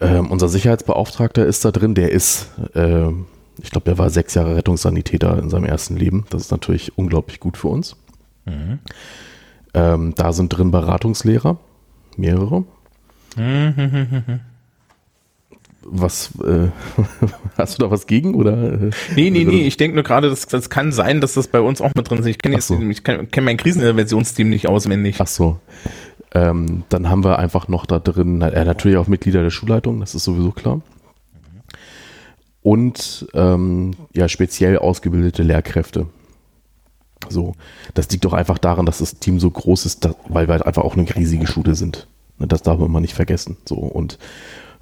Ähm, 0.00 0.30
unser 0.30 0.48
Sicherheitsbeauftragter 0.48 1.46
ist 1.46 1.64
da 1.64 1.70
drin, 1.70 1.94
der 1.94 2.12
ist, 2.12 2.50
äh, 2.74 3.08
ich 3.62 3.70
glaube, 3.70 3.84
der 3.84 3.98
war 3.98 4.10
sechs 4.10 4.34
Jahre 4.34 4.56
Rettungssanitäter 4.56 5.38
in 5.38 5.50
seinem 5.50 5.64
ersten 5.64 5.96
Leben. 5.96 6.26
Das 6.30 6.42
ist 6.42 6.50
natürlich 6.50 6.96
unglaublich 6.98 7.40
gut 7.40 7.56
für 7.56 7.68
uns. 7.68 7.96
Mhm. 8.46 8.78
Ähm, 9.74 10.14
da 10.16 10.32
sind 10.32 10.48
drin 10.48 10.70
Beratungslehrer, 10.70 11.58
mehrere. 12.16 12.64
Mhm. 13.36 14.40
Was, 15.82 16.32
äh, 16.42 16.68
hast 17.58 17.78
du 17.78 17.84
da 17.84 17.90
was 17.90 18.06
gegen 18.06 18.34
oder? 18.34 18.56
Nee, 19.14 19.30
nee, 19.30 19.44
nee, 19.44 19.66
ich 19.66 19.76
denke 19.76 19.94
nur 19.94 20.04
gerade, 20.04 20.30
das, 20.30 20.46
das 20.46 20.70
kann 20.70 20.90
sein, 20.90 21.20
dass 21.20 21.34
das 21.34 21.48
bei 21.48 21.60
uns 21.60 21.80
auch 21.80 21.92
mit 21.94 22.08
drin 22.08 22.18
ist. 22.18 22.26
Ich 22.26 22.38
kenne 22.38 22.60
so. 22.60 22.76
kenn, 23.04 23.30
kenn 23.30 23.44
mein 23.44 23.56
Kriseninterventionsteam 23.56 24.48
nicht 24.48 24.66
auswendig. 24.66 25.16
Ach 25.20 25.26
so. 25.26 25.60
Ähm, 26.34 26.82
dann 26.88 27.08
haben 27.08 27.24
wir 27.24 27.38
einfach 27.38 27.68
noch 27.68 27.86
da 27.86 27.98
drin, 27.98 28.40
äh, 28.42 28.64
natürlich 28.64 28.96
auch 28.96 29.06
Mitglieder 29.06 29.42
der 29.42 29.50
Schulleitung, 29.50 30.00
das 30.00 30.14
ist 30.14 30.24
sowieso 30.24 30.50
klar. 30.50 30.80
Und 32.62 33.28
ähm, 33.32 33.92
ja, 34.12 34.28
speziell 34.28 34.78
ausgebildete 34.78 35.44
Lehrkräfte. 35.44 36.06
So, 37.28 37.54
das 37.94 38.10
liegt 38.10 38.24
doch 38.24 38.32
einfach 38.32 38.58
daran, 38.58 38.86
dass 38.86 38.98
das 38.98 39.18
Team 39.18 39.40
so 39.40 39.50
groß 39.50 39.86
ist, 39.86 40.04
dass, 40.04 40.14
weil 40.28 40.48
wir 40.48 40.52
halt 40.52 40.66
einfach 40.66 40.84
auch 40.84 40.96
eine 40.96 41.14
riesige 41.14 41.46
Schule 41.46 41.74
sind. 41.74 42.06
Ne, 42.38 42.46
das 42.46 42.62
darf 42.62 42.78
man 42.78 42.90
mal 42.90 43.00
nicht 43.00 43.14
vergessen. 43.14 43.56
So 43.64 43.76
und 43.76 44.18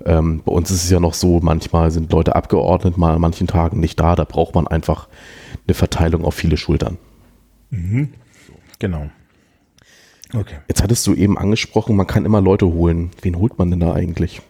ähm, 0.04 0.42
bei 0.44 0.52
uns 0.52 0.70
ist 0.70 0.84
es 0.84 0.90
ja 0.90 1.00
noch 1.00 1.14
so, 1.14 1.40
manchmal 1.40 1.90
sind 1.90 2.12
Leute 2.12 2.34
abgeordnet, 2.36 2.98
mal 2.98 3.14
an 3.14 3.20
manchen 3.20 3.46
Tagen 3.46 3.80
nicht 3.80 3.98
da. 4.00 4.16
Da 4.16 4.24
braucht 4.24 4.54
man 4.54 4.66
einfach 4.66 5.08
eine 5.66 5.74
Verteilung 5.74 6.24
auf 6.24 6.34
viele 6.34 6.56
Schultern. 6.56 6.98
Mhm. 7.70 8.12
Genau. 8.78 9.10
Okay. 10.34 10.56
Jetzt 10.68 10.82
hattest 10.82 11.06
du 11.06 11.14
eben 11.14 11.38
angesprochen, 11.38 11.96
man 11.96 12.06
kann 12.06 12.24
immer 12.24 12.40
Leute 12.40 12.66
holen. 12.66 13.10
Wen 13.22 13.38
holt 13.38 13.58
man 13.58 13.70
denn 13.70 13.80
da 13.80 13.94
eigentlich? 13.94 14.42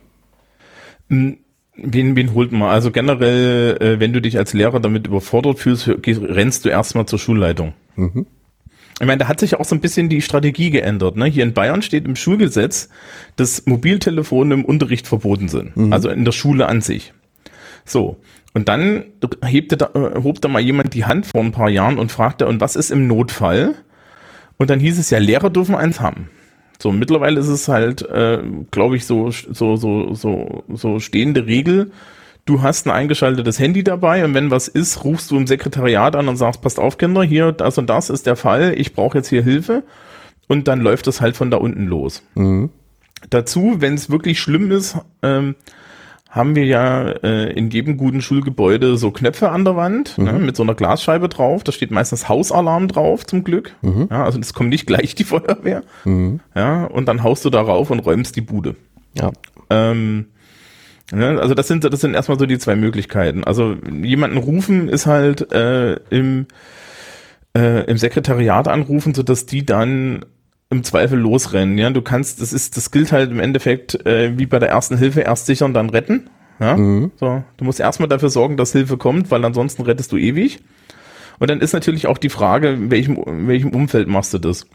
Hm, 1.09 1.39
Wen, 1.77 2.15
wen 2.15 2.35
holt 2.35 2.53
man? 2.53 2.71
Also 2.71 2.91
generell, 2.91 3.77
äh, 3.81 4.01
wenn 4.01 4.13
du 4.13 4.21
dich 4.21 4.39
als 4.39 4.53
Lehrer 4.53 4.81
damit 4.81 5.07
überfordert 5.07 5.59
fühlst, 5.59 5.89
rennst 5.89 6.65
du 6.65 6.69
erstmal 6.69 7.07
zur 7.07 7.19
Schulleitung. 7.19 7.75
Mhm. 7.97 8.27
Ich 9.01 9.07
meine, 9.07 9.19
da 9.19 9.29
hat 9.29 9.41
sich 9.41 9.57
auch 9.57 9.65
so 9.65 9.75
ein 9.75 9.81
bisschen 9.81 10.09
die 10.09 10.23
Strategie 10.23 10.71
geändert. 10.71 11.17
Ne? 11.17 11.27
Hier 11.27 11.43
in 11.43 11.53
Bayern 11.53 11.83
steht 11.83 12.05
im 12.05 12.15
Schulgesetz, 12.15 12.89
dass 13.35 13.67
Mobiltelefone 13.67 14.55
im 14.55 14.65
Unterricht 14.65 15.09
verboten 15.09 15.49
sind. 15.49 15.77
Mhm. 15.77 15.93
Also 15.93 16.11
in 16.11 16.25
der 16.25 16.33
Schule 16.33 16.67
an 16.69 16.81
sich. 16.81 17.13
So. 17.85 18.19
Und 18.53 18.69
dann 18.69 19.05
hebte 19.45 19.77
da, 19.77 19.91
äh, 19.95 20.23
hob 20.23 20.41
da 20.41 20.49
mal 20.49 20.63
jemand 20.63 20.95
die 20.95 21.05
Hand 21.05 21.27
vor 21.27 21.43
ein 21.43 21.51
paar 21.51 21.71
Jahren 21.71 21.99
und 21.99 22.13
fragte, 22.13 22.47
und 22.47 22.61
was 22.61 22.77
ist 22.77 22.93
im 22.93 23.09
Notfall? 23.09 23.75
Und 24.59 24.71
dann 24.71 24.79
hieß 24.79 24.97
es 24.99 25.11
ja, 25.11 25.19
Lehrer 25.19 25.51
dürfen 25.51 25.75
eins 25.75 25.99
haben. 25.99 26.31
So, 26.79 26.93
mittlerweile 26.93 27.41
ist 27.41 27.49
es 27.49 27.69
halt, 27.69 28.03
äh, 28.03 28.43
glaube 28.71 28.97
ich, 28.97 29.07
so, 29.07 29.31
so, 29.31 29.77
so, 29.77 30.15
so, 30.15 30.65
so 30.73 30.99
stehende 31.01 31.47
Regel. 31.47 31.93
Du 32.45 32.63
hast 32.63 32.87
ein 32.87 32.91
eingeschaltetes 32.91 33.59
Handy 33.59 33.85
dabei 33.85 34.25
und 34.25 34.35
wenn 34.35 34.51
was 34.51 34.69
ist, 34.69 35.05
rufst 35.05 35.31
du 35.31 35.37
im 35.37 35.47
Sekretariat 35.47 36.15
an 36.15 36.29
und 36.29 36.37
sagst, 36.37 36.61
passt 36.61 36.79
auf, 36.79 36.99
Kinder, 36.99 37.23
hier, 37.23 37.53
das 37.53 37.79
und 37.79 37.89
das 37.89 38.11
ist 38.11 38.27
der 38.27 38.37
Fall, 38.37 38.75
ich 38.77 38.93
brauche 38.93 39.17
jetzt 39.17 39.29
hier 39.29 39.43
Hilfe. 39.43 39.83
Und 40.47 40.69
dann 40.69 40.81
läuft 40.81 41.07
das 41.07 41.23
halt 41.23 41.37
von 41.37 41.51
da 41.51 41.57
unten 41.57 41.87
los. 41.87 42.23
Mhm. 42.35 42.71
Dazu, 43.31 43.77
wenn 43.79 43.95
es 43.95 44.11
wirklich 44.11 44.41
schlimm 44.41 44.71
ist, 44.71 44.99
ähm, 45.23 45.55
haben 46.35 46.57
wir 46.57 46.65
ja 46.65 47.11
äh, 47.23 47.53
in 47.53 47.71
jedem 47.71 47.97
guten 47.97 48.21
Schulgebäude 48.21 48.97
so 48.97 49.13
Knöpfe 49.13 49.51
an 49.51 49.65
der 49.65 49.77
Wand 49.77 50.19
ne, 50.19 50.33
mhm. 50.33 50.39
ne, 50.39 50.45
mit 50.47 50.57
so 50.57 50.65
einer 50.65 50.75
Glasscheibe 50.75 51.29
drauf. 51.29 51.63
Da 51.63 51.71
steht 51.71 51.93
meistens 51.93 52.29
Hausalarm 52.29 52.89
drauf, 52.89 53.25
zum 53.25 53.45
Glück. 53.45 53.77
Mhm. 53.83 54.09
Ja, 54.11 54.25
also 54.25 54.41
es 54.41 54.53
kommt 54.53 54.71
nicht 54.71 54.87
gleich 54.87 55.15
die 55.15 55.23
Feuerwehr. 55.25 55.85
Mhm. 56.05 56.41
Ja, 56.57 56.87
und 56.87 57.07
dann 57.07 57.23
haust 57.23 57.45
du 57.45 57.51
da 57.51 57.61
rauf 57.61 57.91
und 57.91 58.01
räumst 58.01 58.35
die 58.35 58.41
Bude. 58.41 58.75
Ja. 59.17 59.31
Ähm, 59.71 60.27
ja, 61.13 61.37
also 61.37 61.55
das 61.55 61.69
sind 61.69 61.85
das 61.85 62.01
sind 62.01 62.15
erstmal 62.15 62.39
so 62.39 62.47
die 62.47 62.59
zwei 62.59 62.75
Möglichkeiten. 62.75 63.45
Also 63.45 63.77
jemanden 64.03 64.39
rufen 64.39 64.89
ist 64.89 65.07
halt 65.07 65.53
äh, 65.53 65.95
im 66.11 66.47
äh, 67.57 67.85
im 67.85 67.97
Sekretariat 67.97 68.67
anrufen, 68.67 69.15
so 69.15 69.23
dass 69.23 69.47
die 69.47 69.65
dann 69.65 70.25
im 70.71 70.83
Zweifel 70.83 71.19
losrennen. 71.19 71.79
Ja, 71.79 71.91
du 71.91 72.03
kannst, 72.03 72.41
das 72.41 72.53
ist, 72.53 72.77
das 72.77 72.91
gilt 72.91 73.13
halt 73.13 73.31
im 73.31 73.41
Endeffekt 73.41 74.07
äh, 74.07 74.37
wie 74.39 74.47
bei 74.47 74.59
der 74.59 74.71
ersten 74.71 74.99
Hilfe, 74.99 75.21
erst 75.21 75.47
sichern, 75.47 75.75
dann 75.75 75.91
retten. 75.91 76.31
Ja, 76.61 76.77
mhm. 76.77 77.13
so. 77.17 77.43
Du 77.57 77.65
musst 77.65 77.81
erstmal 77.81 78.09
dafür 78.09 78.31
sorgen, 78.31 78.57
dass 78.57 78.73
Hilfe 78.73 78.97
kommt, 78.97 79.31
weil 79.31 79.45
ansonsten 79.45 79.83
rettest 79.83 80.13
du 80.13 80.17
ewig. 80.17 80.61
Und 81.39 81.51
dann 81.51 81.61
ist 81.61 81.73
natürlich 81.73 82.07
auch 82.07 82.19
die 82.19 82.29
Frage, 82.29 82.71
in 82.71 82.91
welchem, 82.91 83.17
in 83.17 83.49
welchem 83.49 83.71
Umfeld 83.71 84.09
machst 84.09 84.33
du 84.35 84.39
das? 84.39 84.67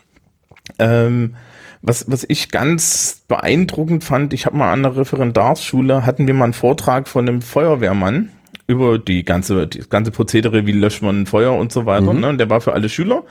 Ähm, 0.78 1.36
was, 1.82 2.12
was 2.12 2.26
ich 2.28 2.52
ganz 2.52 3.24
beeindruckend 3.28 4.04
fand, 4.04 4.34
ich 4.34 4.46
habe 4.46 4.58
mal 4.58 4.72
an 4.74 4.84
der 4.84 4.98
Referendarsschule, 4.98 6.06
hatten 6.06 6.28
wir 6.28 6.34
mal 6.34 6.46
einen 6.46 6.54
Vortrag 6.54 7.08
von 7.08 7.28
einem 7.28 7.42
Feuerwehrmann 7.42 8.30
über 8.68 9.00
die 9.00 9.24
ganze, 9.24 9.68
die 9.68 9.80
ganze 9.90 10.12
Prozedere, 10.12 10.68
wie 10.68 10.74
löscht 10.74 11.02
man 11.02 11.22
ein 11.22 11.26
Feuer 11.26 11.54
und 11.54 11.72
so 11.72 11.86
weiter. 11.86 12.14
Mhm. 12.14 12.20
Ne? 12.20 12.30
Und 12.30 12.38
der 12.38 12.50
war 12.50 12.60
für 12.62 12.74
alle 12.74 12.90
Schüler 12.90 13.24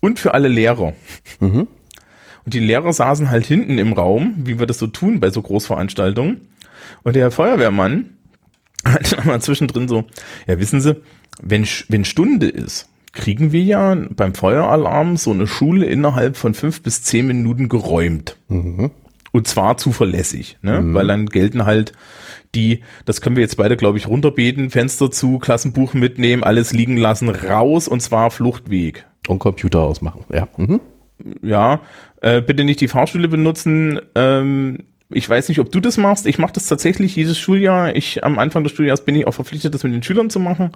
und 0.00 0.18
für 0.20 0.34
alle 0.34 0.48
Lehrer. 0.48 0.92
Mhm. 1.40 1.66
Und 2.48 2.54
die 2.54 2.60
Lehrer 2.60 2.94
saßen 2.94 3.28
halt 3.28 3.44
hinten 3.44 3.76
im 3.76 3.92
Raum, 3.92 4.32
wie 4.38 4.58
wir 4.58 4.64
das 4.64 4.78
so 4.78 4.86
tun 4.86 5.20
bei 5.20 5.28
so 5.28 5.42
Großveranstaltungen. 5.42 6.48
Und 7.02 7.14
der 7.14 7.30
Feuerwehrmann 7.30 8.06
hat 8.86 9.22
mal 9.26 9.38
zwischendrin 9.42 9.86
so, 9.86 10.04
ja 10.46 10.58
wissen 10.58 10.80
Sie, 10.80 10.96
wenn, 11.42 11.66
wenn 11.88 12.06
Stunde 12.06 12.48
ist, 12.48 12.88
kriegen 13.12 13.52
wir 13.52 13.62
ja 13.62 13.94
beim 14.16 14.34
Feueralarm 14.34 15.18
so 15.18 15.30
eine 15.30 15.46
Schule 15.46 15.84
innerhalb 15.84 16.38
von 16.38 16.54
fünf 16.54 16.82
bis 16.82 17.02
zehn 17.02 17.26
Minuten 17.26 17.68
geräumt. 17.68 18.38
Mhm. 18.48 18.92
Und 19.30 19.46
zwar 19.46 19.76
zuverlässig, 19.76 20.56
ne? 20.62 20.80
Mhm. 20.80 20.94
weil 20.94 21.06
dann 21.06 21.26
gelten 21.26 21.66
halt 21.66 21.92
die, 22.54 22.80
das 23.04 23.20
können 23.20 23.36
wir 23.36 23.42
jetzt 23.42 23.58
beide, 23.58 23.76
glaube 23.76 23.98
ich, 23.98 24.08
runterbeten, 24.08 24.70
Fenster 24.70 25.10
zu, 25.10 25.38
Klassenbuch 25.38 25.92
mitnehmen, 25.92 26.44
alles 26.44 26.72
liegen 26.72 26.96
lassen, 26.96 27.28
raus 27.28 27.88
und 27.88 28.00
zwar 28.00 28.30
Fluchtweg. 28.30 29.04
Und 29.28 29.38
Computer 29.38 29.80
ausmachen, 29.80 30.24
ja. 30.32 30.48
Mhm 30.56 30.80
ja, 31.42 31.80
äh, 32.20 32.40
bitte 32.40 32.64
nicht 32.64 32.80
die 32.80 32.88
Fahrstühle 32.88 33.28
benutzen. 33.28 34.00
Ähm, 34.14 34.84
ich 35.10 35.28
weiß 35.28 35.48
nicht, 35.48 35.58
ob 35.58 35.72
du 35.72 35.80
das 35.80 35.96
machst. 35.96 36.26
Ich 36.26 36.38
mache 36.38 36.52
das 36.52 36.66
tatsächlich 36.66 37.16
jedes 37.16 37.38
Schuljahr. 37.38 37.96
Ich 37.96 38.24
am 38.24 38.38
Anfang 38.38 38.62
des 38.62 38.72
Schuljahres 38.72 39.04
bin 39.04 39.16
ich 39.16 39.26
auch 39.26 39.32
verpflichtet, 39.32 39.74
das 39.74 39.82
mit 39.82 39.94
den 39.94 40.02
Schülern 40.02 40.30
zu 40.30 40.38
machen. 40.38 40.72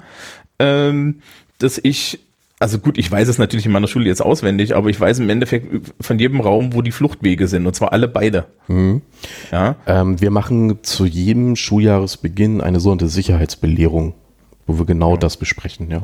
Ähm, 0.59 1.21
dass 1.59 1.79
ich, 1.83 2.19
also 2.59 2.79
gut, 2.79 2.97
ich 2.97 3.11
weiß 3.11 3.29
es 3.29 3.39
natürlich 3.39 3.67
in 3.67 3.73
meiner 3.73 3.89
Schule 3.89 4.07
jetzt 4.07 4.23
auswendig, 4.23 4.75
aber 4.75 4.89
ich 4.89 4.99
weiß 4.99 5.19
im 5.19 5.29
Endeffekt 5.29 5.93
von 6.01 6.19
jedem 6.19 6.41
Raum, 6.41 6.73
wo 6.73 6.81
die 6.81 6.93
Fluchtwege 6.93 7.47
sind, 7.47 7.67
und 7.67 7.77
zwar 7.77 7.93
alle 7.93 8.09
beide. 8.09 8.47
Mhm. 8.69 9.03
Ja. 9.51 9.77
Ähm, 9.87 10.21
wir 10.21 10.31
machen 10.31 10.79
zu 10.83 11.05
jedem 11.05 11.55
Schuljahresbeginn 11.55 12.63
eine 12.63 12.81
sogenannte 12.81 13.09
Sicherheitsbelehrung, 13.09 14.15
wo 14.67 14.79
wir 14.79 14.87
genau 14.87 15.13
ja. 15.13 15.19
das 15.19 15.37
besprechen, 15.37 15.91
ja. 15.91 16.03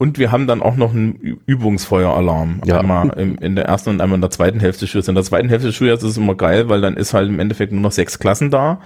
Und 0.00 0.18
wir 0.18 0.32
haben 0.32 0.46
dann 0.46 0.62
auch 0.62 0.76
noch 0.76 0.94
einen 0.94 1.40
Übungsfeueralarm. 1.44 2.62
Ja. 2.64 2.80
Einmal 2.80 3.10
in, 3.18 3.34
in 3.34 3.54
der 3.54 3.66
ersten 3.66 3.90
und 3.90 4.00
einmal 4.00 4.14
in 4.14 4.22
der 4.22 4.30
zweiten 4.30 4.58
Hälfte 4.58 4.80
des 4.80 4.88
Schuljahres. 4.88 5.08
In 5.08 5.14
der 5.14 5.24
zweiten 5.24 5.50
Hälfte 5.50 5.66
des 5.66 5.76
Schuljahres 5.76 6.02
ist 6.02 6.12
es 6.12 6.16
immer 6.16 6.34
geil, 6.36 6.70
weil 6.70 6.80
dann 6.80 6.96
ist 6.96 7.12
halt 7.12 7.28
im 7.28 7.38
Endeffekt 7.38 7.70
nur 7.70 7.82
noch 7.82 7.92
sechs 7.92 8.18
Klassen 8.18 8.50
da. 8.50 8.80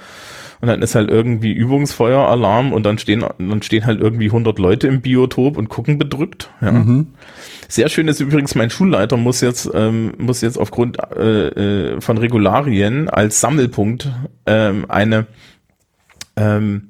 Und 0.61 0.67
dann 0.67 0.83
ist 0.83 0.97
halt 0.97 1.11
irgendwie 1.11 1.53
Übungsfeueralarm 1.53 2.73
und 2.73 2.85
dann 2.85 2.99
stehen, 2.99 3.25
dann 3.39 3.63
stehen 3.63 3.87
halt 3.87 4.01
irgendwie 4.01 4.27
100 4.27 4.59
Leute 4.59 4.89
im 4.89 5.03
Biotop 5.03 5.57
und 5.57 5.69
gucken 5.69 5.99
bedrückt. 5.99 6.51
Ja. 6.61 6.73
Mhm. 6.73 7.07
Sehr 7.69 7.89
schön 7.91 8.09
ist 8.09 8.19
übrigens, 8.19 8.57
mein 8.57 8.71
Schulleiter 8.71 9.17
muss 9.17 9.41
jetzt, 9.41 9.71
ähm, 9.73 10.15
muss 10.19 10.41
jetzt 10.41 10.59
aufgrund 10.59 10.99
äh, 11.17 11.93
äh, 11.93 12.01
von 12.01 12.19
Regularien 12.19 13.09
als 13.09 13.41
Sammelpunkt 13.41 14.11
ähm, 14.47 14.87
eine 14.89 15.27
ähm, 16.35 16.89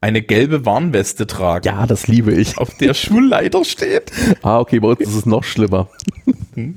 eine 0.00 0.22
gelbe 0.22 0.64
Warnweste 0.64 1.26
tragen. 1.26 1.66
Ja, 1.66 1.86
das 1.86 2.06
liebe 2.06 2.32
ich. 2.32 2.58
Auf 2.58 2.76
der 2.76 2.94
Schulleiter 2.94 3.64
steht. 3.64 4.12
Ah, 4.42 4.60
okay, 4.60 4.78
bei 4.78 4.88
uns 4.88 5.00
ist 5.00 5.14
es 5.14 5.26
noch 5.26 5.44
schlimmer. 5.44 5.88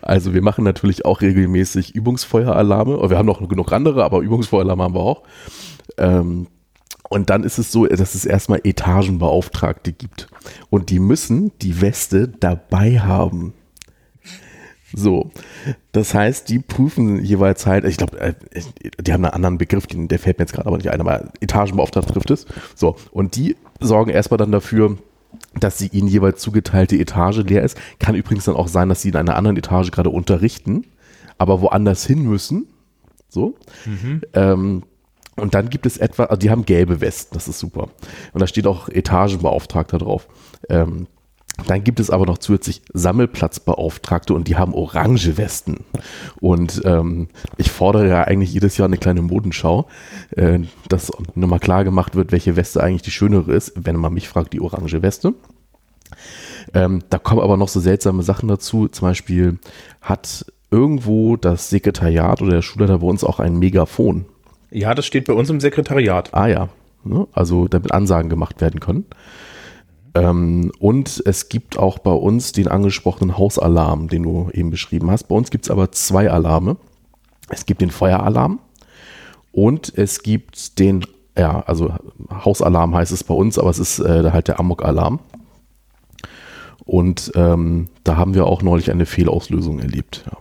Also 0.00 0.32
wir 0.32 0.42
machen 0.42 0.62
natürlich 0.62 1.04
auch 1.04 1.20
regelmäßig 1.20 1.96
Übungsfeueralarme. 1.96 3.10
Wir 3.10 3.18
haben 3.18 3.26
noch 3.26 3.46
genug 3.48 3.72
andere, 3.72 4.04
aber 4.04 4.20
Übungsfeueralarme 4.20 4.84
haben 4.84 4.94
wir 4.94 5.00
auch. 5.00 5.24
Ähm, 5.98 6.46
und 7.08 7.30
dann 7.30 7.42
ist 7.42 7.58
es 7.58 7.72
so, 7.72 7.84
dass 7.86 8.14
es 8.14 8.24
erstmal 8.24 8.60
Etagenbeauftragte 8.62 9.92
gibt. 9.92 10.28
Und 10.70 10.90
die 10.90 11.00
müssen 11.00 11.50
die 11.62 11.80
Weste 11.80 12.28
dabei 12.28 13.00
haben. 13.00 13.54
So, 14.96 15.30
das 15.92 16.14
heißt, 16.14 16.48
die 16.48 16.60
prüfen 16.60 17.24
jeweils 17.24 17.66
halt, 17.66 17.84
ich 17.84 17.96
glaube, 17.96 18.18
äh, 18.20 18.34
die 19.00 19.12
haben 19.12 19.24
einen 19.24 19.34
anderen 19.34 19.58
Begriff, 19.58 19.86
der 19.88 20.18
fällt 20.18 20.38
mir 20.38 20.44
jetzt 20.44 20.52
gerade 20.52 20.66
aber 20.66 20.76
nicht 20.76 20.90
ein, 20.90 21.00
aber 21.00 21.32
Etagenbeauftragter 21.40 22.12
trifft 22.12 22.30
es. 22.30 22.46
So, 22.74 22.96
und 23.10 23.36
die 23.36 23.56
sorgen 23.80 24.10
erstmal 24.10 24.38
dann 24.38 24.52
dafür, 24.52 24.96
dass 25.58 25.78
sie 25.78 25.88
ihnen 25.88 26.08
jeweils 26.08 26.40
zugeteilte 26.40 26.96
Etage 26.96 27.38
leer 27.38 27.62
ist. 27.62 27.78
Kann 27.98 28.14
übrigens 28.14 28.44
dann 28.44 28.56
auch 28.56 28.68
sein, 28.68 28.88
dass 28.88 29.02
sie 29.02 29.08
in 29.08 29.16
einer 29.16 29.36
anderen 29.36 29.56
Etage 29.56 29.90
gerade 29.90 30.10
unterrichten, 30.10 30.86
aber 31.38 31.60
woanders 31.60 32.06
hin 32.06 32.22
müssen. 32.22 32.68
So. 33.28 33.54
Mhm. 33.84 34.22
Ähm, 34.34 34.82
und 35.36 35.54
dann 35.54 35.68
gibt 35.68 35.86
es 35.86 35.96
etwa, 35.96 36.24
also 36.24 36.38
die 36.38 36.50
haben 36.50 36.64
gelbe 36.64 37.00
Westen, 37.00 37.34
das 37.34 37.48
ist 37.48 37.58
super. 37.58 37.88
Und 38.32 38.40
da 38.40 38.46
steht 38.46 38.68
auch 38.68 38.88
Etagenbeauftragter 38.88 39.98
drauf. 39.98 40.28
Ähm, 40.68 41.08
dann 41.66 41.84
gibt 41.84 42.00
es 42.00 42.10
aber 42.10 42.26
noch 42.26 42.38
zusätzlich 42.38 42.82
Sammelplatzbeauftragte 42.92 44.34
und 44.34 44.48
die 44.48 44.56
haben 44.56 44.74
orange 44.74 45.36
Westen. 45.36 45.84
Und 46.40 46.82
ähm, 46.84 47.28
ich 47.56 47.70
fordere 47.70 48.08
ja 48.08 48.22
eigentlich 48.24 48.52
jedes 48.52 48.76
Jahr 48.76 48.88
eine 48.88 48.98
kleine 48.98 49.22
Modenschau, 49.22 49.86
äh, 50.32 50.60
dass 50.88 51.12
nochmal 51.34 51.60
klar 51.60 51.84
gemacht 51.84 52.16
wird, 52.16 52.32
welche 52.32 52.56
Weste 52.56 52.82
eigentlich 52.82 53.02
die 53.02 53.12
schönere 53.12 53.52
ist, 53.52 53.72
wenn 53.76 53.96
man 53.96 54.12
mich 54.12 54.28
fragt, 54.28 54.52
die 54.52 54.60
orange 54.60 55.00
Weste. 55.02 55.34
Ähm, 56.74 57.02
da 57.08 57.18
kommen 57.18 57.40
aber 57.40 57.56
noch 57.56 57.68
so 57.68 57.80
seltsame 57.80 58.22
Sachen 58.22 58.48
dazu. 58.48 58.88
Zum 58.88 59.08
Beispiel 59.08 59.58
hat 60.00 60.46
irgendwo 60.70 61.36
das 61.36 61.70
Sekretariat 61.70 62.42
oder 62.42 62.52
der 62.52 62.62
Schulleiter 62.62 62.98
bei 62.98 63.06
uns 63.06 63.22
auch 63.22 63.38
ein 63.38 63.58
Megafon. 63.58 64.26
Ja, 64.70 64.94
das 64.94 65.06
steht 65.06 65.26
bei 65.26 65.34
uns 65.34 65.48
im 65.50 65.60
Sekretariat. 65.60 66.34
Ah 66.34 66.48
ja, 66.48 66.68
ne? 67.04 67.28
also 67.32 67.68
damit 67.68 67.92
Ansagen 67.92 68.28
gemacht 68.28 68.60
werden 68.60 68.80
können. 68.80 69.06
Ähm, 70.14 70.70
und 70.78 71.22
es 71.26 71.48
gibt 71.48 71.78
auch 71.78 71.98
bei 71.98 72.12
uns 72.12 72.52
den 72.52 72.68
angesprochenen 72.68 73.36
Hausalarm, 73.36 74.08
den 74.08 74.22
du 74.22 74.50
eben 74.52 74.70
beschrieben 74.70 75.10
hast. 75.10 75.24
Bei 75.24 75.34
uns 75.34 75.50
gibt 75.50 75.64
es 75.64 75.70
aber 75.70 75.92
zwei 75.92 76.30
Alarme. 76.30 76.76
Es 77.48 77.66
gibt 77.66 77.80
den 77.80 77.90
Feueralarm 77.90 78.58
und 79.52 79.92
es 79.96 80.22
gibt 80.22 80.78
den, 80.78 81.04
ja, 81.36 81.60
also 81.60 81.92
Hausalarm 82.30 82.94
heißt 82.94 83.12
es 83.12 83.22
bei 83.22 83.34
uns, 83.34 83.58
aber 83.58 83.70
es 83.70 83.78
ist 83.78 83.98
äh, 83.98 84.30
halt 84.30 84.48
der 84.48 84.58
Amok-Alarm. 84.58 85.20
Und 86.84 87.32
ähm, 87.34 87.88
da 88.02 88.16
haben 88.16 88.34
wir 88.34 88.46
auch 88.46 88.62
neulich 88.62 88.90
eine 88.90 89.06
Fehlauslösung 89.06 89.78
erlebt. 89.78 90.24
Ja. 90.26 90.38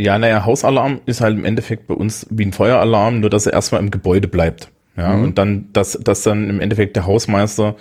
Ja, 0.00 0.16
naja, 0.16 0.44
Hausalarm 0.44 1.00
ist 1.06 1.20
halt 1.20 1.36
im 1.36 1.44
Endeffekt 1.44 1.88
bei 1.88 1.94
uns 1.94 2.24
wie 2.30 2.44
ein 2.44 2.52
Feueralarm, 2.52 3.18
nur 3.18 3.30
dass 3.30 3.46
er 3.46 3.52
erstmal 3.52 3.82
im 3.82 3.90
Gebäude 3.90 4.28
bleibt. 4.28 4.70
Ja, 4.98 5.16
mhm. 5.16 5.22
und 5.22 5.38
dann, 5.38 5.72
dass, 5.72 5.92
dass 5.92 6.22
dann 6.22 6.50
im 6.50 6.60
Endeffekt 6.60 6.96
der 6.96 7.06
Hausmeister 7.06 7.76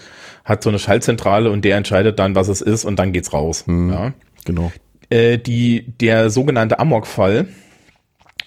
hat 0.45 0.61
so 0.61 0.69
eine 0.69 0.77
Schaltzentrale 0.77 1.49
und 1.49 1.65
der 1.65 1.75
entscheidet 1.75 2.19
dann, 2.19 2.35
was 2.35 2.47
es 2.47 2.61
ist 2.61 2.85
und 2.85 2.99
dann 2.99 3.11
geht's 3.11 3.33
raus. 3.33 3.65
Mhm. 3.65 3.91
Ja. 3.91 4.13
Genau. 4.45 4.71
Äh, 5.09 5.39
die, 5.39 5.93
der 5.99 6.29
sogenannte 6.29 6.79
Amok-Fall 6.79 7.47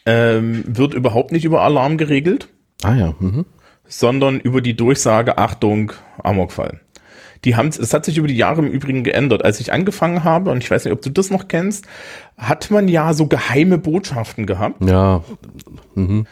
ähm, 0.06 0.64
wird 0.66 0.94
überhaupt 0.94 1.32
nicht 1.32 1.44
über 1.44 1.62
Alarm 1.62 1.98
geregelt. 1.98 2.48
Ah 2.82 2.94
ja. 2.94 3.14
Mhm. 3.18 3.44
Sondern 3.86 4.38
über 4.38 4.60
die 4.60 4.76
Durchsage, 4.76 5.36
Achtung, 5.36 5.92
Amok-Fall. 6.22 6.80
Die 7.44 7.56
haben, 7.56 7.68
es 7.68 7.92
hat 7.94 8.04
sich 8.04 8.18
über 8.18 8.28
die 8.28 8.36
Jahre 8.36 8.60
im 8.60 8.68
Übrigen 8.68 9.02
geändert. 9.02 9.44
Als 9.44 9.60
ich 9.60 9.72
angefangen 9.72 10.24
habe, 10.24 10.50
und 10.50 10.62
ich 10.62 10.70
weiß 10.70 10.84
nicht, 10.84 10.92
ob 10.92 11.02
du 11.02 11.10
das 11.10 11.30
noch 11.30 11.48
kennst, 11.48 11.86
hat 12.36 12.70
man 12.70 12.86
ja 12.86 13.14
so 13.14 13.26
geheime 13.26 13.78
Botschaften 13.78 14.46
gehabt. 14.46 14.84
Ja. 14.84 15.24
Mhm. 15.94 16.26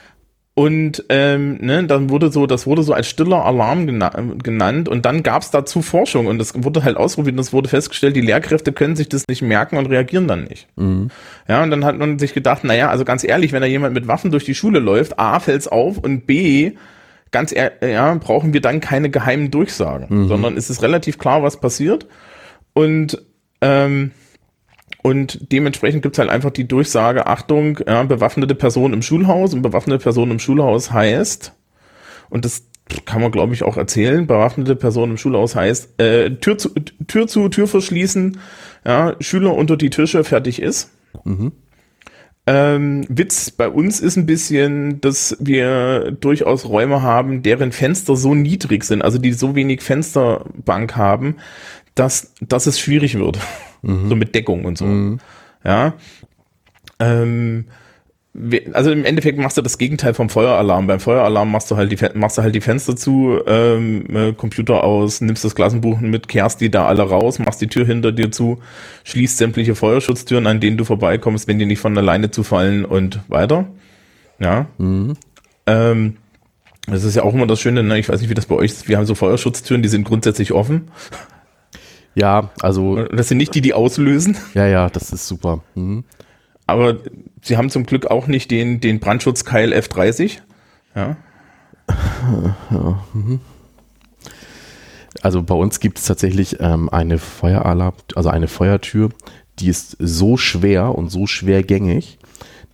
Und 0.58 1.04
ähm, 1.08 1.58
ne, 1.60 1.84
dann 1.84 2.10
wurde 2.10 2.32
so, 2.32 2.48
das 2.48 2.66
wurde 2.66 2.82
so 2.82 2.92
als 2.92 3.06
stiller 3.06 3.44
Alarm 3.44 3.86
gena 3.86 4.10
genannt 4.42 4.88
und 4.88 5.06
dann 5.06 5.22
gab 5.22 5.42
es 5.42 5.52
dazu 5.52 5.82
Forschung 5.82 6.26
und 6.26 6.38
das 6.38 6.52
wurde 6.64 6.82
halt 6.82 6.96
ausprobiert 6.96 7.34
und 7.34 7.38
es 7.38 7.52
wurde 7.52 7.68
festgestellt, 7.68 8.16
die 8.16 8.22
Lehrkräfte 8.22 8.72
können 8.72 8.96
sich 8.96 9.08
das 9.08 9.22
nicht 9.28 9.40
merken 9.40 9.76
und 9.76 9.86
reagieren 9.86 10.26
dann 10.26 10.42
nicht. 10.42 10.66
Mhm. 10.74 11.10
Ja, 11.46 11.62
und 11.62 11.70
dann 11.70 11.84
hat 11.84 11.96
man 11.96 12.18
sich 12.18 12.34
gedacht, 12.34 12.64
naja, 12.64 12.90
also 12.90 13.04
ganz 13.04 13.22
ehrlich, 13.22 13.52
wenn 13.52 13.60
da 13.60 13.68
jemand 13.68 13.94
mit 13.94 14.08
Waffen 14.08 14.32
durch 14.32 14.44
die 14.44 14.56
Schule 14.56 14.80
läuft, 14.80 15.20
A, 15.20 15.38
fällt's 15.38 15.68
auf 15.68 15.96
und 15.96 16.26
B, 16.26 16.72
ganz 17.30 17.54
ehrlich, 17.54 17.76
ja, 17.80 18.12
brauchen 18.14 18.52
wir 18.52 18.60
dann 18.60 18.80
keine 18.80 19.10
geheimen 19.10 19.52
Durchsagen, 19.52 20.06
mhm. 20.08 20.26
sondern 20.26 20.56
ist 20.56 20.70
es 20.70 20.82
relativ 20.82 21.20
klar, 21.20 21.40
was 21.44 21.60
passiert. 21.60 22.08
Und 22.72 23.22
ähm, 23.60 24.10
und 25.02 25.52
dementsprechend 25.52 26.02
gibt's 26.02 26.18
halt 26.18 26.30
einfach 26.30 26.50
die 26.50 26.66
Durchsage, 26.66 27.26
Achtung, 27.26 27.78
ja, 27.86 28.02
bewaffnete 28.02 28.54
Person 28.54 28.92
im 28.92 29.02
Schulhaus 29.02 29.54
und 29.54 29.62
bewaffnete 29.62 30.02
Person 30.02 30.30
im 30.30 30.38
Schulhaus 30.38 30.92
heißt, 30.92 31.52
und 32.30 32.44
das 32.44 32.64
kann 33.04 33.20
man 33.20 33.30
glaube 33.30 33.54
ich 33.54 33.62
auch 33.62 33.76
erzählen, 33.76 34.26
bewaffnete 34.26 34.74
Person 34.74 35.10
im 35.10 35.16
Schulhaus 35.16 35.54
heißt, 35.54 36.00
äh, 36.00 36.30
Tür, 36.36 36.58
zu, 36.58 36.70
Tür 37.06 37.26
zu, 37.28 37.48
Tür 37.48 37.68
verschließen, 37.68 38.38
ja, 38.84 39.14
Schüler 39.20 39.54
unter 39.54 39.76
die 39.76 39.90
Tische, 39.90 40.24
fertig 40.24 40.60
ist. 40.60 40.90
Mhm. 41.24 41.52
Ähm, 42.46 43.04
Witz 43.10 43.50
bei 43.50 43.68
uns 43.68 44.00
ist 44.00 44.16
ein 44.16 44.24
bisschen, 44.24 45.02
dass 45.02 45.36
wir 45.38 46.12
durchaus 46.12 46.64
Räume 46.66 47.02
haben, 47.02 47.42
deren 47.42 47.72
Fenster 47.72 48.16
so 48.16 48.34
niedrig 48.34 48.84
sind, 48.84 49.02
also 49.02 49.18
die 49.18 49.34
so 49.34 49.54
wenig 49.54 49.82
Fensterbank 49.82 50.96
haben, 50.96 51.36
dass, 51.94 52.32
dass 52.40 52.66
es 52.66 52.80
schwierig 52.80 53.18
wird. 53.18 53.38
Mhm. 53.82 54.08
So 54.08 54.16
mit 54.16 54.34
Deckung 54.34 54.64
und 54.64 54.78
so. 54.78 54.86
Mhm. 54.86 55.18
Ja. 55.64 55.94
Ähm, 57.00 57.66
also 58.72 58.92
im 58.92 59.04
Endeffekt 59.04 59.38
machst 59.38 59.56
du 59.56 59.62
das 59.62 59.78
Gegenteil 59.78 60.14
vom 60.14 60.28
Feueralarm. 60.28 60.86
Beim 60.86 61.00
Feueralarm 61.00 61.50
machst 61.50 61.70
du 61.70 61.76
halt 61.76 61.90
die, 61.90 62.18
machst 62.18 62.38
du 62.38 62.42
halt 62.42 62.54
die 62.54 62.60
Fenster 62.60 62.94
zu, 62.94 63.40
ähm, 63.46 64.04
äh, 64.14 64.32
Computer 64.32 64.84
aus, 64.84 65.20
nimmst 65.20 65.44
das 65.44 65.54
Klassenbuch 65.54 66.00
mit, 66.00 66.28
kehrst 66.28 66.60
die 66.60 66.70
da 66.70 66.86
alle 66.86 67.02
raus, 67.02 67.38
machst 67.38 67.60
die 67.60 67.66
Tür 67.66 67.86
hinter 67.86 68.12
dir 68.12 68.30
zu, 68.30 68.60
schließt 69.04 69.38
sämtliche 69.38 69.74
Feuerschutztüren, 69.74 70.46
an 70.46 70.60
denen 70.60 70.76
du 70.76 70.84
vorbeikommst, 70.84 71.48
wenn 71.48 71.58
die 71.58 71.66
nicht 71.66 71.80
von 71.80 71.96
alleine 71.96 72.30
zufallen 72.30 72.84
und 72.84 73.20
weiter. 73.28 73.66
Ja. 74.38 74.66
Mhm. 74.78 75.14
Ähm, 75.66 76.16
das 76.86 77.04
ist 77.04 77.16
ja 77.16 77.22
auch 77.22 77.34
immer 77.34 77.46
das 77.46 77.60
Schöne, 77.60 77.82
ne? 77.82 77.98
ich 77.98 78.08
weiß 78.08 78.20
nicht, 78.20 78.30
wie 78.30 78.34
das 78.34 78.46
bei 78.46 78.54
euch 78.54 78.70
ist. 78.70 78.88
Wir 78.88 78.96
haben 78.96 79.06
so 79.06 79.14
Feuerschutztüren, 79.14 79.82
die 79.82 79.88
sind 79.88 80.04
grundsätzlich 80.04 80.52
offen. 80.52 80.90
Ja, 82.18 82.50
also. 82.60 83.04
Das 83.04 83.28
sind 83.28 83.38
nicht 83.38 83.54
die, 83.54 83.60
die 83.60 83.74
auslösen. 83.74 84.36
Ja, 84.54 84.66
ja, 84.66 84.90
das 84.90 85.12
ist 85.12 85.28
super. 85.28 85.62
Mhm. 85.76 86.02
Aber 86.66 86.96
sie 87.42 87.56
haben 87.56 87.70
zum 87.70 87.86
Glück 87.86 88.06
auch 88.06 88.26
nicht 88.26 88.50
den, 88.50 88.80
den 88.80 88.98
Brandschutzkeil 88.98 89.72
F30. 89.72 90.38
Ja. 90.96 91.16
ja 92.70 93.04
mhm. 93.14 93.40
Also 95.22 95.42
bei 95.42 95.54
uns 95.54 95.78
gibt 95.78 95.98
es 95.98 96.06
tatsächlich 96.06 96.60
ähm, 96.60 96.88
eine 96.90 97.18
Feueralarm, 97.18 97.94
also 98.16 98.28
eine 98.28 98.48
Feuertür, 98.48 99.10
die 99.60 99.68
ist 99.68 99.96
so 100.00 100.36
schwer 100.36 100.96
und 100.96 101.10
so 101.10 101.26
schwergängig, 101.26 102.18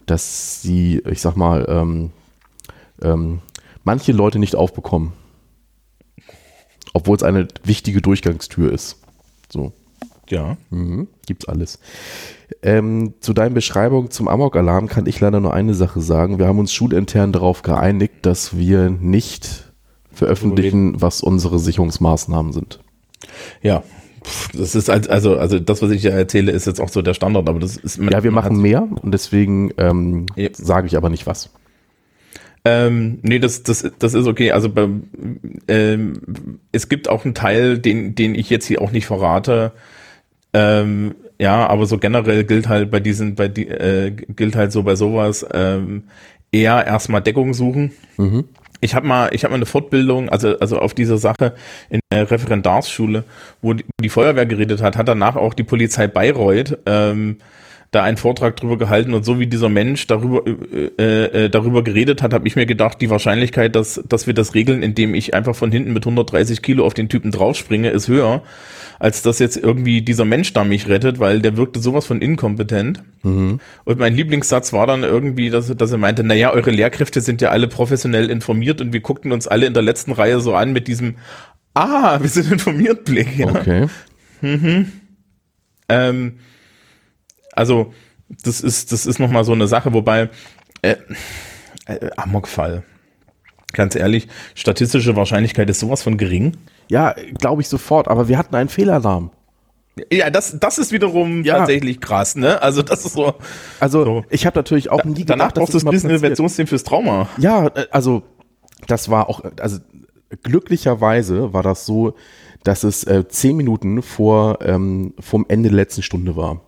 dass 0.06 0.62
sie, 0.62 1.02
ich 1.08 1.20
sag 1.20 1.36
mal, 1.36 1.66
ähm, 1.68 2.12
ähm, 3.02 3.40
manche 3.84 4.12
Leute 4.12 4.38
nicht 4.38 4.56
aufbekommen. 4.56 5.12
Obwohl 6.94 7.16
es 7.16 7.22
eine 7.22 7.48
wichtige 7.62 8.00
Durchgangstür 8.00 8.72
ist. 8.72 9.03
So. 9.54 9.72
Ja. 10.28 10.56
Mhm, 10.70 11.06
gibt's 11.26 11.46
alles. 11.46 11.78
Ähm, 12.62 13.14
zu 13.20 13.32
deinen 13.32 13.54
Beschreibungen 13.54 14.10
zum 14.10 14.26
Amok-Alarm 14.26 14.88
kann 14.88 15.06
ich 15.06 15.20
leider 15.20 15.38
nur 15.38 15.54
eine 15.54 15.74
Sache 15.74 16.00
sagen. 16.00 16.38
Wir 16.38 16.46
haben 16.46 16.58
uns 16.58 16.72
schulintern 16.72 17.30
darauf 17.32 17.62
geeinigt, 17.62 18.14
dass 18.22 18.56
wir 18.56 18.90
nicht 18.90 19.72
veröffentlichen, 20.10 21.00
was 21.00 21.22
unsere 21.22 21.58
Sicherungsmaßnahmen 21.58 22.52
sind. 22.52 22.80
Ja, 23.62 23.84
das 24.54 24.74
ist 24.74 24.90
also, 24.90 25.36
also 25.36 25.60
das, 25.60 25.82
was 25.82 25.90
ich 25.90 26.02
ja 26.02 26.10
erzähle, 26.10 26.50
ist 26.50 26.66
jetzt 26.66 26.80
auch 26.80 26.88
so 26.88 27.02
der 27.02 27.14
Standard, 27.14 27.48
aber 27.48 27.60
das 27.60 27.76
ist. 27.76 27.98
Ja, 27.98 28.24
wir 28.24 28.32
machen 28.32 28.60
mehr 28.60 28.88
und 29.02 29.12
deswegen 29.12 29.70
ähm, 29.76 30.26
ja. 30.34 30.48
sage 30.52 30.86
ich 30.88 30.96
aber 30.96 31.10
nicht 31.10 31.26
was. 31.26 31.50
Ähm, 32.64 33.18
nee, 33.22 33.38
das, 33.38 33.62
das, 33.62 33.90
das 33.98 34.14
ist 34.14 34.26
okay. 34.26 34.52
Also 34.52 34.72
ähm, 35.68 36.60
es 36.72 36.88
gibt 36.88 37.08
auch 37.08 37.24
einen 37.24 37.34
Teil, 37.34 37.78
den, 37.78 38.14
den 38.14 38.34
ich 38.34 38.48
jetzt 38.48 38.66
hier 38.66 38.80
auch 38.80 38.90
nicht 38.90 39.06
verrate. 39.06 39.72
Ähm, 40.54 41.14
ja, 41.38 41.66
aber 41.66 41.84
so 41.86 41.98
generell 41.98 42.44
gilt 42.44 42.68
halt 42.68 42.90
bei 42.90 43.00
diesen, 43.00 43.34
bei 43.34 43.48
die, 43.48 43.68
äh, 43.68 44.10
gilt 44.12 44.56
halt 44.56 44.72
so 44.72 44.82
bei 44.82 44.94
sowas 44.94 45.44
ähm, 45.52 46.04
eher 46.52 46.86
erstmal 46.86 47.20
Deckung 47.20 47.52
suchen. 47.52 47.92
Mhm. 48.16 48.44
Ich 48.80 48.94
habe 48.94 49.06
mal, 49.06 49.30
ich 49.32 49.44
habe 49.44 49.52
mal 49.52 49.56
eine 49.56 49.66
Fortbildung, 49.66 50.28
also 50.28 50.58
also 50.58 50.78
auf 50.78 50.94
dieser 50.94 51.18
Sache 51.18 51.54
in 51.90 52.00
der 52.12 52.30
Referendarsschule, 52.30 53.24
wo 53.62 53.72
die, 53.72 53.84
wo 53.84 54.02
die 54.02 54.08
Feuerwehr 54.08 54.46
geredet 54.46 54.82
hat, 54.82 54.96
hat 54.96 55.08
danach 55.08 55.36
auch 55.36 55.54
die 55.54 55.64
Polizei 55.64 56.06
Bayreuth 56.06 56.78
ähm, 56.86 57.38
da 57.94 58.02
einen 58.02 58.16
Vortrag 58.16 58.56
drüber 58.56 58.78
gehalten 58.78 59.14
und 59.14 59.24
so 59.24 59.38
wie 59.38 59.46
dieser 59.46 59.68
Mensch 59.68 60.06
darüber 60.06 60.42
äh, 60.46 61.44
äh, 61.44 61.48
darüber 61.48 61.84
geredet 61.84 62.22
hat, 62.22 62.32
habe 62.32 62.46
ich 62.46 62.56
mir 62.56 62.66
gedacht, 62.66 63.00
die 63.00 63.10
Wahrscheinlichkeit, 63.10 63.74
dass 63.76 64.02
dass 64.08 64.26
wir 64.26 64.34
das 64.34 64.54
regeln, 64.54 64.82
indem 64.82 65.14
ich 65.14 65.34
einfach 65.34 65.54
von 65.54 65.70
hinten 65.70 65.92
mit 65.92 66.04
130 66.04 66.62
Kilo 66.62 66.84
auf 66.84 66.94
den 66.94 67.08
Typen 67.08 67.30
draufspringe, 67.30 67.90
ist 67.90 68.08
höher, 68.08 68.42
als 68.98 69.22
dass 69.22 69.38
jetzt 69.38 69.56
irgendwie 69.56 70.02
dieser 70.02 70.24
Mensch 70.24 70.52
da 70.52 70.64
mich 70.64 70.88
rettet, 70.88 71.18
weil 71.18 71.40
der 71.40 71.56
wirkte 71.56 71.80
sowas 71.80 72.06
von 72.06 72.20
inkompetent. 72.20 73.02
Mhm. 73.22 73.60
Und 73.84 73.98
mein 73.98 74.14
Lieblingssatz 74.14 74.72
war 74.72 74.86
dann 74.86 75.02
irgendwie, 75.02 75.50
dass, 75.50 75.74
dass 75.74 75.92
er 75.92 75.98
meinte, 75.98 76.24
naja, 76.24 76.52
eure 76.52 76.70
Lehrkräfte 76.70 77.20
sind 77.20 77.40
ja 77.40 77.50
alle 77.50 77.68
professionell 77.68 78.30
informiert 78.30 78.80
und 78.80 78.92
wir 78.92 79.00
guckten 79.00 79.32
uns 79.32 79.46
alle 79.46 79.66
in 79.66 79.74
der 79.74 79.82
letzten 79.82 80.12
Reihe 80.12 80.40
so 80.40 80.54
an 80.54 80.72
mit 80.72 80.88
diesem 80.88 81.16
Ah, 81.74 82.20
wir 82.20 82.28
sind 82.28 82.52
informiert 82.52 83.04
Blick. 83.04 83.36
Ja. 83.36 83.48
Okay. 83.48 83.86
Mhm. 84.40 84.92
Ähm, 85.88 86.34
also, 87.54 87.92
das 88.42 88.60
ist, 88.60 88.92
das 88.92 89.06
ist 89.06 89.18
nochmal 89.18 89.44
so 89.44 89.52
eine 89.52 89.66
Sache, 89.66 89.92
wobei, 89.92 90.30
äh, 90.82 90.96
äh, 91.86 92.10
Amokfall. 92.16 92.82
Ganz 93.72 93.96
ehrlich, 93.96 94.28
statistische 94.54 95.16
Wahrscheinlichkeit 95.16 95.68
ist 95.68 95.80
sowas 95.80 96.02
von 96.02 96.16
gering. 96.16 96.56
Ja, 96.88 97.14
glaube 97.38 97.62
ich 97.62 97.68
sofort, 97.68 98.08
aber 98.08 98.28
wir 98.28 98.38
hatten 98.38 98.54
einen 98.54 98.68
Fehlalarm. 98.68 99.30
Ja, 100.12 100.30
das, 100.30 100.58
das 100.58 100.78
ist 100.78 100.92
wiederum 100.92 101.44
ja. 101.44 101.58
tatsächlich 101.58 102.00
krass, 102.00 102.34
ne? 102.34 102.60
Also 102.62 102.82
das 102.82 103.04
ist 103.04 103.14
so. 103.14 103.34
Also 103.78 104.04
so. 104.04 104.24
ich 104.28 104.44
habe 104.44 104.58
natürlich 104.58 104.90
auch 104.90 105.04
nie 105.04 105.14
gedacht, 105.14 105.30
Danach 105.30 105.52
brauchst 105.52 105.74
du 105.74 105.78
das 105.78 105.86
ein 105.86 106.10
Interventionssystem 106.10 106.66
fürs 106.66 106.82
Trauma. 106.82 107.28
Ja, 107.38 107.68
äh, 107.68 107.86
also 107.90 108.22
das 108.88 109.08
war 109.08 109.28
auch, 109.28 109.42
also 109.60 109.78
glücklicherweise 110.42 111.52
war 111.52 111.62
das 111.62 111.86
so, 111.86 112.14
dass 112.64 112.82
es 112.82 113.04
äh, 113.04 113.28
zehn 113.28 113.56
Minuten 113.56 114.02
vor 114.02 114.58
ähm, 114.62 115.14
vom 115.20 115.46
Ende 115.48 115.68
der 115.68 115.76
letzten 115.76 116.02
Stunde 116.02 116.34
war. 116.34 116.60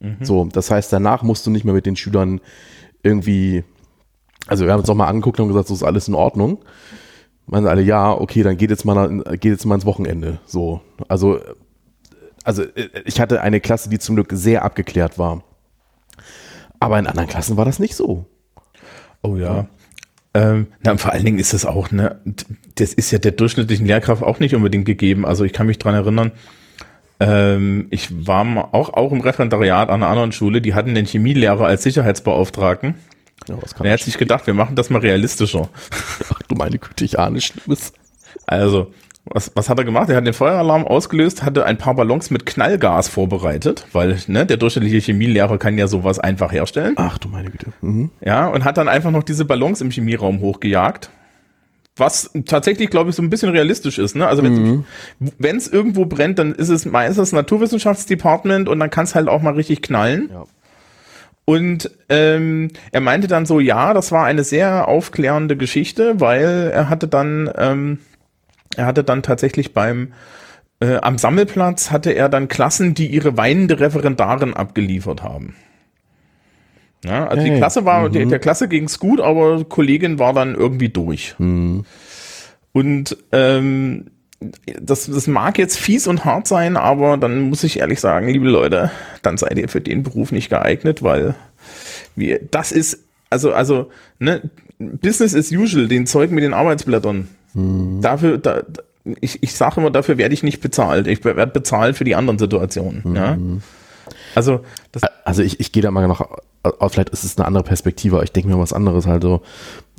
Mhm. 0.00 0.16
So, 0.20 0.44
das 0.46 0.70
heißt, 0.70 0.92
danach 0.92 1.22
musst 1.22 1.46
du 1.46 1.50
nicht 1.50 1.64
mehr 1.64 1.74
mit 1.74 1.86
den 1.86 1.96
Schülern 1.96 2.40
irgendwie, 3.02 3.64
also 4.46 4.64
wir 4.64 4.72
haben 4.72 4.80
uns 4.80 4.88
auch 4.88 4.94
mal 4.94 5.08
angeguckt 5.08 5.40
und 5.40 5.48
gesagt, 5.48 5.68
so 5.68 5.74
ist 5.74 5.82
alles 5.82 6.08
in 6.08 6.14
Ordnung. 6.14 6.64
Meinen 7.46 7.66
alle, 7.66 7.82
ja, 7.82 8.12
okay, 8.12 8.42
dann 8.42 8.56
geht 8.56 8.70
jetzt 8.70 8.84
mal, 8.84 9.22
geht 9.32 9.52
jetzt 9.52 9.64
mal 9.64 9.76
ins 9.76 9.86
Wochenende. 9.86 10.38
So, 10.44 10.82
also, 11.08 11.40
also 12.44 12.64
ich 13.04 13.20
hatte 13.20 13.40
eine 13.40 13.60
Klasse, 13.60 13.88
die 13.88 13.98
zum 13.98 14.16
Glück 14.16 14.28
sehr 14.32 14.64
abgeklärt 14.64 15.18
war. 15.18 15.42
Aber 16.80 16.98
in 16.98 17.06
anderen 17.06 17.28
Klassen 17.28 17.56
war 17.56 17.64
das 17.64 17.78
nicht 17.78 17.96
so. 17.96 18.26
Oh 19.22 19.36
ja. 19.36 19.54
ja. 19.54 19.68
Ähm, 20.34 20.68
na, 20.82 20.96
vor 20.98 21.12
allen 21.12 21.24
Dingen 21.24 21.38
ist 21.38 21.54
es 21.54 21.64
auch, 21.64 21.90
ne, 21.90 22.20
das 22.76 22.92
ist 22.92 23.10
ja 23.10 23.18
der 23.18 23.32
durchschnittlichen 23.32 23.86
Lehrkraft 23.86 24.22
auch 24.22 24.40
nicht 24.40 24.54
unbedingt 24.54 24.84
gegeben. 24.84 25.26
Also 25.26 25.44
ich 25.44 25.52
kann 25.52 25.66
mich 25.66 25.78
dran 25.78 25.94
erinnern, 25.94 26.32
ähm, 27.20 27.86
ich 27.90 28.26
war 28.26 28.68
auch, 28.72 28.94
auch 28.94 29.12
im 29.12 29.20
Referendariat 29.20 29.88
an 29.88 30.02
einer 30.02 30.10
anderen 30.10 30.32
Schule, 30.32 30.60
die 30.60 30.74
hatten 30.74 30.94
den 30.94 31.06
Chemielehrer 31.06 31.66
als 31.66 31.82
Sicherheitsbeauftragten. 31.82 32.94
Ja, 33.48 33.56
was 33.60 33.74
kann 33.74 33.86
er 33.86 33.94
hat 33.94 34.00
sich 34.00 34.18
gedacht, 34.18 34.46
wir 34.46 34.54
machen 34.54 34.76
das 34.76 34.90
mal 34.90 35.00
realistischer. 35.00 35.68
Ach 36.32 36.42
du 36.42 36.54
meine 36.54 36.78
Güte, 36.78 37.04
ich 37.04 37.18
ahne 37.18 37.40
Schlimmes. 37.40 37.92
Also, 38.46 38.92
was, 39.24 39.52
was 39.54 39.68
hat 39.68 39.78
er 39.78 39.84
gemacht? 39.84 40.08
Er 40.10 40.16
hat 40.16 40.26
den 40.26 40.34
Feueralarm 40.34 40.86
ausgelöst, 40.86 41.42
hatte 41.42 41.66
ein 41.66 41.76
paar 41.76 41.94
Ballons 41.94 42.30
mit 42.30 42.46
Knallgas 42.46 43.08
vorbereitet, 43.08 43.86
weil 43.92 44.18
ne, 44.26 44.46
der 44.46 44.56
durchschnittliche 44.56 45.00
Chemielehrer 45.00 45.58
kann 45.58 45.76
ja 45.76 45.86
sowas 45.86 46.18
einfach 46.18 46.52
herstellen. 46.52 46.94
Ach 46.96 47.18
du 47.18 47.28
meine 47.28 47.50
Güte. 47.50 47.72
Mhm. 47.80 48.10
Ja, 48.24 48.46
und 48.48 48.64
hat 48.64 48.78
dann 48.78 48.88
einfach 48.88 49.10
noch 49.10 49.22
diese 49.22 49.44
Ballons 49.44 49.80
im 49.80 49.90
Chemieraum 49.90 50.40
hochgejagt 50.40 51.10
was 51.98 52.30
tatsächlich, 52.46 52.90
glaube 52.90 53.10
ich, 53.10 53.16
so 53.16 53.22
ein 53.22 53.30
bisschen 53.30 53.50
realistisch 53.50 53.98
ist. 53.98 54.16
Ne? 54.16 54.26
Also 54.26 54.42
wenn 54.42 54.84
es 55.56 55.70
mhm. 55.70 55.74
irgendwo 55.74 56.06
brennt, 56.06 56.38
dann 56.38 56.54
ist 56.54 56.68
es 56.68 56.86
meistens 56.86 57.32
Naturwissenschaftsdepartment 57.32 58.68
und 58.68 58.78
dann 58.78 58.90
kann 58.90 59.04
es 59.04 59.14
halt 59.14 59.28
auch 59.28 59.42
mal 59.42 59.54
richtig 59.54 59.82
knallen. 59.82 60.30
Ja. 60.32 60.44
Und 61.44 61.90
ähm, 62.10 62.68
er 62.92 63.00
meinte 63.00 63.26
dann 63.26 63.46
so, 63.46 63.58
ja, 63.58 63.94
das 63.94 64.12
war 64.12 64.26
eine 64.26 64.44
sehr 64.44 64.86
aufklärende 64.86 65.56
Geschichte, 65.56 66.20
weil 66.20 66.70
er 66.74 66.90
hatte 66.90 67.08
dann, 67.08 67.50
ähm, 67.56 68.00
er 68.76 68.84
hatte 68.84 69.02
dann 69.02 69.22
tatsächlich 69.22 69.72
beim 69.72 70.12
äh, 70.80 70.96
am 70.96 71.18
Sammelplatz 71.18 71.90
hatte 71.90 72.12
er 72.12 72.28
dann 72.28 72.48
Klassen, 72.48 72.94
die 72.94 73.08
ihre 73.08 73.36
weinende 73.36 73.80
Referendarin 73.80 74.54
abgeliefert 74.54 75.22
haben. 75.22 75.56
Ja, 77.04 77.26
also 77.28 77.42
Hey. 77.42 77.50
die 77.52 77.56
Klasse 77.58 77.84
war, 77.84 78.08
Mhm. 78.08 78.12
der, 78.12 78.26
der 78.26 78.38
Klasse 78.38 78.68
ging's 78.68 78.98
gut, 78.98 79.20
aber 79.20 79.64
Kollegin 79.64 80.18
war 80.18 80.32
dann 80.32 80.54
irgendwie 80.54 80.88
durch. 80.88 81.34
Mhm. 81.38 81.84
Und 82.72 83.16
ähm, 83.32 84.06
das, 84.80 85.06
das 85.06 85.26
mag 85.26 85.58
jetzt 85.58 85.78
fies 85.78 86.06
und 86.06 86.24
hart 86.24 86.46
sein, 86.46 86.76
aber 86.76 87.16
dann 87.16 87.40
muss 87.40 87.64
ich 87.64 87.80
ehrlich 87.80 87.98
sagen, 88.00 88.28
liebe 88.28 88.48
Leute, 88.48 88.90
dann 89.22 89.36
seid 89.36 89.58
ihr 89.58 89.68
für 89.68 89.80
den 89.80 90.02
Beruf 90.04 90.30
nicht 90.32 90.48
geeignet, 90.48 91.02
weil 91.02 91.34
wir, 92.14 92.40
das 92.50 92.70
ist, 92.72 93.00
also, 93.30 93.52
also, 93.52 93.90
ne, 94.20 94.42
Business 94.78 95.34
as 95.34 95.50
usual, 95.50 95.88
den 95.88 96.06
Zeug 96.06 96.30
mit 96.30 96.44
den 96.44 96.54
Arbeitsblättern. 96.54 97.28
Dafür, 98.00 98.38
da, 98.38 98.62
ich, 99.20 99.42
ich 99.42 99.54
sage 99.54 99.80
immer, 99.80 99.90
dafür 99.90 100.18
werde 100.18 100.34
ich 100.34 100.44
nicht 100.44 100.60
bezahlt. 100.60 101.08
Ich 101.08 101.24
werde 101.24 101.46
bezahlt 101.48 101.96
für 101.96 102.04
die 102.04 102.14
anderen 102.14 102.38
Situationen. 102.38 103.16
Ja? 103.16 103.36
Also, 104.36 104.60
Also 105.24 105.42
ich, 105.42 105.58
ich 105.58 105.72
gehe 105.72 105.82
da 105.82 105.90
mal 105.90 106.06
noch, 106.06 106.38
auf, 106.78 106.92
vielleicht 106.92 107.10
ist 107.10 107.24
es 107.24 107.36
eine 107.36 107.46
andere 107.46 107.64
Perspektive, 107.64 108.16
aber 108.16 108.24
ich 108.24 108.32
denke 108.32 108.48
mir 108.48 108.58
was 108.58 108.72
anderes 108.72 109.06
halt 109.06 109.22
so. 109.22 109.42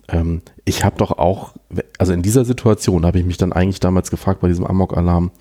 Ähm, 0.08 0.42
ich 0.66 0.84
habe 0.84 0.98
doch 0.98 1.12
auch, 1.18 1.54
also 1.98 2.14
in 2.14 2.22
dieser 2.22 2.46
Situation 2.46 3.06
habe 3.06 3.20
ich 3.20 3.26
mich 3.26 3.38
dann 3.38 3.54
eigentlich 3.54 3.80
damals 3.80 4.10
gefragt 4.12 4.42
bei 4.42 4.48
diesem 4.48 4.66
Amok-Alarm 4.66 5.32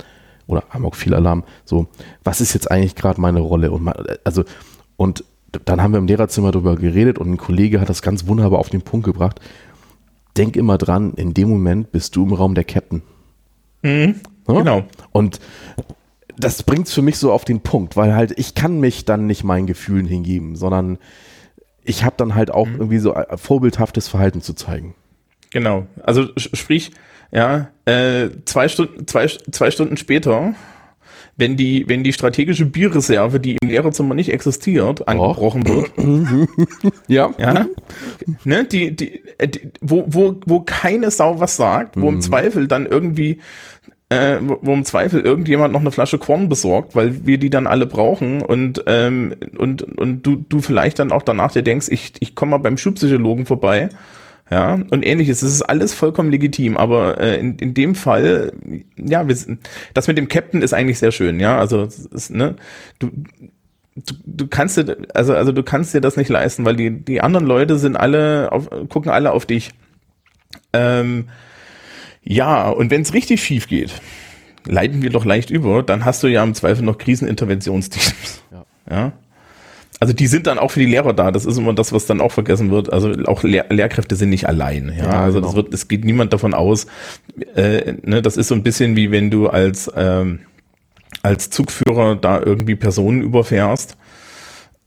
oder 0.46 0.64
Amok-Viel-Alarm, 0.70 1.44
so, 1.64 1.86
was 2.24 2.40
ist 2.40 2.54
jetzt 2.54 2.70
eigentlich 2.70 2.94
gerade 2.94 3.20
meine 3.20 3.40
Rolle? 3.40 3.70
Und 3.70 3.84
ma- 3.84 3.96
also, 4.24 4.44
und 4.96 5.24
dann 5.64 5.82
haben 5.82 5.92
wir 5.92 5.98
im 5.98 6.06
Lehrerzimmer 6.06 6.50
darüber 6.50 6.76
geredet 6.76 7.18
und 7.18 7.30
ein 7.30 7.36
Kollege 7.36 7.80
hat 7.80 7.88
das 7.88 8.02
ganz 8.02 8.26
wunderbar 8.26 8.58
auf 8.58 8.68
den 8.68 8.82
Punkt 8.82 9.06
gebracht. 9.06 9.40
Denk 10.36 10.56
immer 10.56 10.78
dran, 10.78 11.14
in 11.14 11.34
dem 11.34 11.48
Moment 11.48 11.90
bist 11.90 12.14
du 12.16 12.24
im 12.24 12.32
Raum 12.32 12.54
der 12.54 12.64
Captain. 12.64 13.02
Ja? 13.82 14.54
genau. 14.60 14.84
Und 15.12 15.40
das 16.38 16.62
bringt 16.62 16.86
es 16.86 16.94
für 16.94 17.02
mich 17.02 17.18
so 17.18 17.32
auf 17.32 17.44
den 17.44 17.60
Punkt, 17.60 17.96
weil 17.96 18.14
halt 18.14 18.32
ich 18.38 18.54
kann 18.54 18.80
mich 18.80 19.04
dann 19.04 19.26
nicht 19.26 19.44
meinen 19.44 19.66
Gefühlen 19.66 20.06
hingeben, 20.06 20.56
sondern 20.56 20.98
ich 21.84 22.04
habe 22.04 22.14
dann 22.16 22.34
halt 22.34 22.50
auch 22.50 22.66
irgendwie 22.66 22.98
so 22.98 23.14
äh, 23.14 23.36
vorbildhaftes 23.36 24.08
Verhalten 24.08 24.40
zu 24.40 24.54
zeigen. 24.54 24.94
Genau. 25.50 25.86
Also 26.02 26.28
sprich, 26.36 26.92
ja, 27.32 27.70
äh, 27.86 28.28
zwei 28.44 28.68
Stunden, 28.68 29.06
zwei, 29.06 29.26
zwei 29.26 29.70
Stunden 29.70 29.96
später, 29.96 30.54
wenn 31.36 31.56
die, 31.56 31.88
wenn 31.88 32.02
die 32.04 32.12
strategische 32.12 32.66
Bierreserve, 32.66 33.38
die 33.38 33.56
im 33.60 33.68
Lehrerzimmer 33.68 34.14
nicht 34.14 34.32
existiert, 34.32 35.06
angebrochen 35.06 35.66
wird, 35.66 36.48
Ja. 37.08 37.32
ja, 37.38 37.66
ne, 38.44 38.64
die, 38.64 38.94
die, 38.94 39.22
äh, 39.38 39.48
die 39.48 39.70
wo, 39.80 40.04
wo, 40.08 40.40
wo 40.46 40.60
keine 40.60 41.10
Sau 41.10 41.40
was 41.40 41.56
sagt, 41.56 41.98
wo 41.98 42.08
im 42.08 42.20
Zweifel 42.20 42.66
dann 42.66 42.86
irgendwie 42.86 43.38
äh, 44.10 44.38
wo 44.40 44.72
im 44.72 44.84
Zweifel 44.84 45.20
irgendjemand 45.20 45.72
noch 45.72 45.80
eine 45.80 45.92
Flasche 45.92 46.18
Korn 46.18 46.48
besorgt, 46.48 46.94
weil 46.96 47.26
wir 47.26 47.38
die 47.38 47.50
dann 47.50 47.66
alle 47.66 47.86
brauchen 47.86 48.40
und 48.40 48.82
ähm, 48.86 49.34
und 49.58 49.82
und 49.82 50.22
du 50.22 50.36
du 50.36 50.60
vielleicht 50.60 50.98
dann 50.98 51.12
auch 51.12 51.22
danach 51.22 51.52
dir 51.52 51.62
denkst, 51.62 51.88
ich 51.90 52.12
ich 52.20 52.34
komme 52.34 52.52
mal 52.52 52.58
beim 52.58 52.78
Schulpsychologen 52.78 53.44
vorbei, 53.44 53.90
ja 54.50 54.78
und 54.90 55.04
ähnliches. 55.04 55.40
Das 55.40 55.50
ist 55.50 55.62
alles 55.62 55.92
vollkommen 55.92 56.30
legitim, 56.30 56.78
aber 56.78 57.20
äh, 57.20 57.38
in, 57.38 57.56
in 57.56 57.74
dem 57.74 57.94
Fall, 57.94 58.52
ja, 58.96 59.28
wir, 59.28 59.36
das 59.92 60.08
mit 60.08 60.16
dem 60.16 60.28
Captain 60.28 60.62
ist 60.62 60.72
eigentlich 60.72 60.98
sehr 60.98 61.12
schön, 61.12 61.38
ja, 61.38 61.58
also 61.58 61.82
ist, 61.82 62.30
ne, 62.30 62.56
du 62.98 63.10
Du, 64.06 64.14
du 64.24 64.46
kannst 64.46 64.76
dir, 64.76 64.96
also, 65.12 65.34
also 65.34 65.50
du 65.50 65.64
kannst 65.64 65.92
dir 65.92 66.00
das 66.00 66.16
nicht 66.16 66.28
leisten, 66.28 66.64
weil 66.64 66.76
die, 66.76 67.04
die 67.04 67.20
anderen 67.20 67.44
Leute 67.44 67.78
sind 67.78 67.96
alle 67.96 68.52
auf, 68.52 68.70
gucken 68.88 69.10
alle 69.10 69.32
auf 69.32 69.44
dich. 69.44 69.72
Ähm, 70.72 71.24
ja, 72.30 72.68
und 72.68 72.90
wenn 72.90 73.00
es 73.00 73.14
richtig 73.14 73.42
schief 73.42 73.68
geht, 73.68 73.90
leiten 74.66 75.00
wir 75.00 75.08
doch 75.08 75.24
leicht 75.24 75.48
über, 75.48 75.82
dann 75.82 76.04
hast 76.04 76.22
du 76.22 76.26
ja 76.26 76.44
im 76.44 76.52
Zweifel 76.52 76.84
noch 76.84 76.98
Kriseninterventionsteams. 76.98 78.42
Ja. 78.52 78.64
ja. 78.90 79.12
Also 79.98 80.12
die 80.12 80.26
sind 80.26 80.46
dann 80.46 80.58
auch 80.58 80.70
für 80.70 80.80
die 80.80 80.86
Lehrer 80.86 81.14
da. 81.14 81.32
Das 81.32 81.46
ist 81.46 81.56
immer 81.56 81.72
das, 81.72 81.92
was 81.92 82.04
dann 82.04 82.20
auch 82.20 82.30
vergessen 82.30 82.70
wird. 82.70 82.92
Also 82.92 83.12
auch 83.24 83.42
Lehr 83.44 83.64
Lehrkräfte 83.70 84.14
sind 84.14 84.28
nicht 84.28 84.46
allein. 84.46 84.92
Ja, 84.96 85.04
Ja, 85.04 85.20
also 85.22 85.38
genau. 85.38 85.46
das 85.48 85.56
wird, 85.56 85.74
es 85.74 85.88
geht 85.88 86.04
niemand 86.04 86.34
davon 86.34 86.52
aus. 86.52 86.86
Äh, 87.56 87.94
ne, 88.02 88.20
das 88.20 88.36
ist 88.36 88.48
so 88.48 88.54
ein 88.54 88.62
bisschen 88.62 88.94
wie 88.94 89.10
wenn 89.10 89.30
du 89.30 89.48
als 89.48 89.90
ähm, 89.96 90.40
als 91.22 91.48
Zugführer 91.48 92.14
da 92.14 92.40
irgendwie 92.40 92.76
Personen 92.76 93.22
überfährst. 93.22 93.96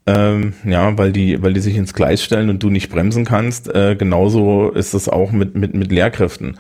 Ähm, 0.08 0.54
ja, 0.64 0.98
weil 0.98 1.12
die, 1.12 1.42
weil 1.42 1.54
die 1.54 1.60
sich 1.60 1.76
ins 1.76 1.94
Gleis 1.94 2.24
stellen 2.24 2.50
und 2.50 2.62
du 2.64 2.70
nicht 2.70 2.90
bremsen 2.90 3.26
kannst. 3.26 3.74
Äh, 3.74 3.96
genauso 3.96 4.70
ist 4.70 4.94
es 4.94 5.10
auch 5.10 5.32
mit, 5.32 5.56
mit, 5.56 5.74
mit 5.74 5.92
Lehrkräften. 5.92 6.58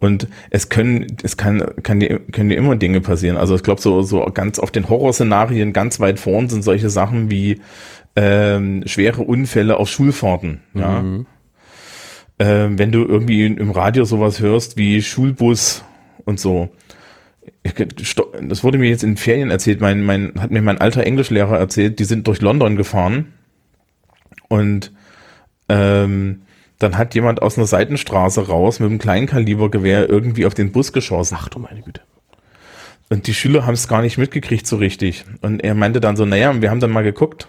Und 0.00 0.28
es 0.48 0.70
können, 0.70 1.18
es 1.22 1.36
kann, 1.36 1.62
kann 1.82 2.00
dir, 2.00 2.20
können 2.32 2.48
dir 2.48 2.56
immer 2.56 2.74
Dinge 2.74 3.02
passieren. 3.02 3.36
Also 3.36 3.54
ich 3.54 3.62
glaube, 3.62 3.82
so, 3.82 4.00
so 4.00 4.24
ganz 4.32 4.58
auf 4.58 4.70
den 4.70 4.88
Horrorszenarien 4.88 5.74
ganz 5.74 6.00
weit 6.00 6.18
vorn 6.18 6.48
sind 6.48 6.64
solche 6.64 6.88
Sachen 6.88 7.30
wie 7.30 7.60
ähm, 8.16 8.82
schwere 8.86 9.22
Unfälle 9.22 9.76
auf 9.76 9.90
Schulfahrten. 9.90 10.60
Ja. 10.74 11.04
Ähm, 12.38 12.78
wenn 12.78 12.90
du 12.90 13.04
irgendwie 13.04 13.44
im 13.44 13.70
Radio 13.70 14.04
sowas 14.04 14.40
hörst 14.40 14.78
wie 14.78 15.02
Schulbus 15.02 15.84
und 16.24 16.40
so. 16.40 16.70
Das 17.62 18.64
wurde 18.64 18.78
mir 18.78 18.88
jetzt 18.88 19.04
in 19.04 19.18
Ferien 19.18 19.50
erzählt. 19.50 19.82
Mein, 19.82 20.02
mein, 20.02 20.32
hat 20.40 20.50
mir 20.50 20.62
mein 20.62 20.80
alter 20.80 21.04
Englischlehrer 21.04 21.58
erzählt, 21.58 21.98
die 21.98 22.04
sind 22.04 22.26
durch 22.26 22.40
London 22.40 22.76
gefahren 22.76 23.34
und 24.48 24.92
ähm, 25.68 26.42
dann 26.80 26.96
hat 26.96 27.14
jemand 27.14 27.42
aus 27.42 27.56
einer 27.56 27.66
Seitenstraße 27.66 28.48
raus 28.48 28.80
mit 28.80 28.88
einem 28.88 28.98
Kleinkalibergewehr 28.98 30.08
irgendwie 30.08 30.46
auf 30.46 30.54
den 30.54 30.72
Bus 30.72 30.92
geschossen. 30.92 31.36
Ach 31.38 31.48
du 31.48 31.60
meine 31.60 31.82
Güte. 31.82 32.00
Und 33.10 33.26
die 33.26 33.34
Schüler 33.34 33.66
haben 33.66 33.74
es 33.74 33.86
gar 33.86 34.02
nicht 34.02 34.18
mitgekriegt 34.18 34.66
so 34.66 34.76
richtig. 34.76 35.24
Und 35.42 35.60
er 35.60 35.74
meinte 35.74 36.00
dann 36.00 36.16
so, 36.16 36.24
naja, 36.24 36.60
wir 36.60 36.70
haben 36.70 36.80
dann 36.80 36.90
mal 36.90 37.04
geguckt. 37.04 37.48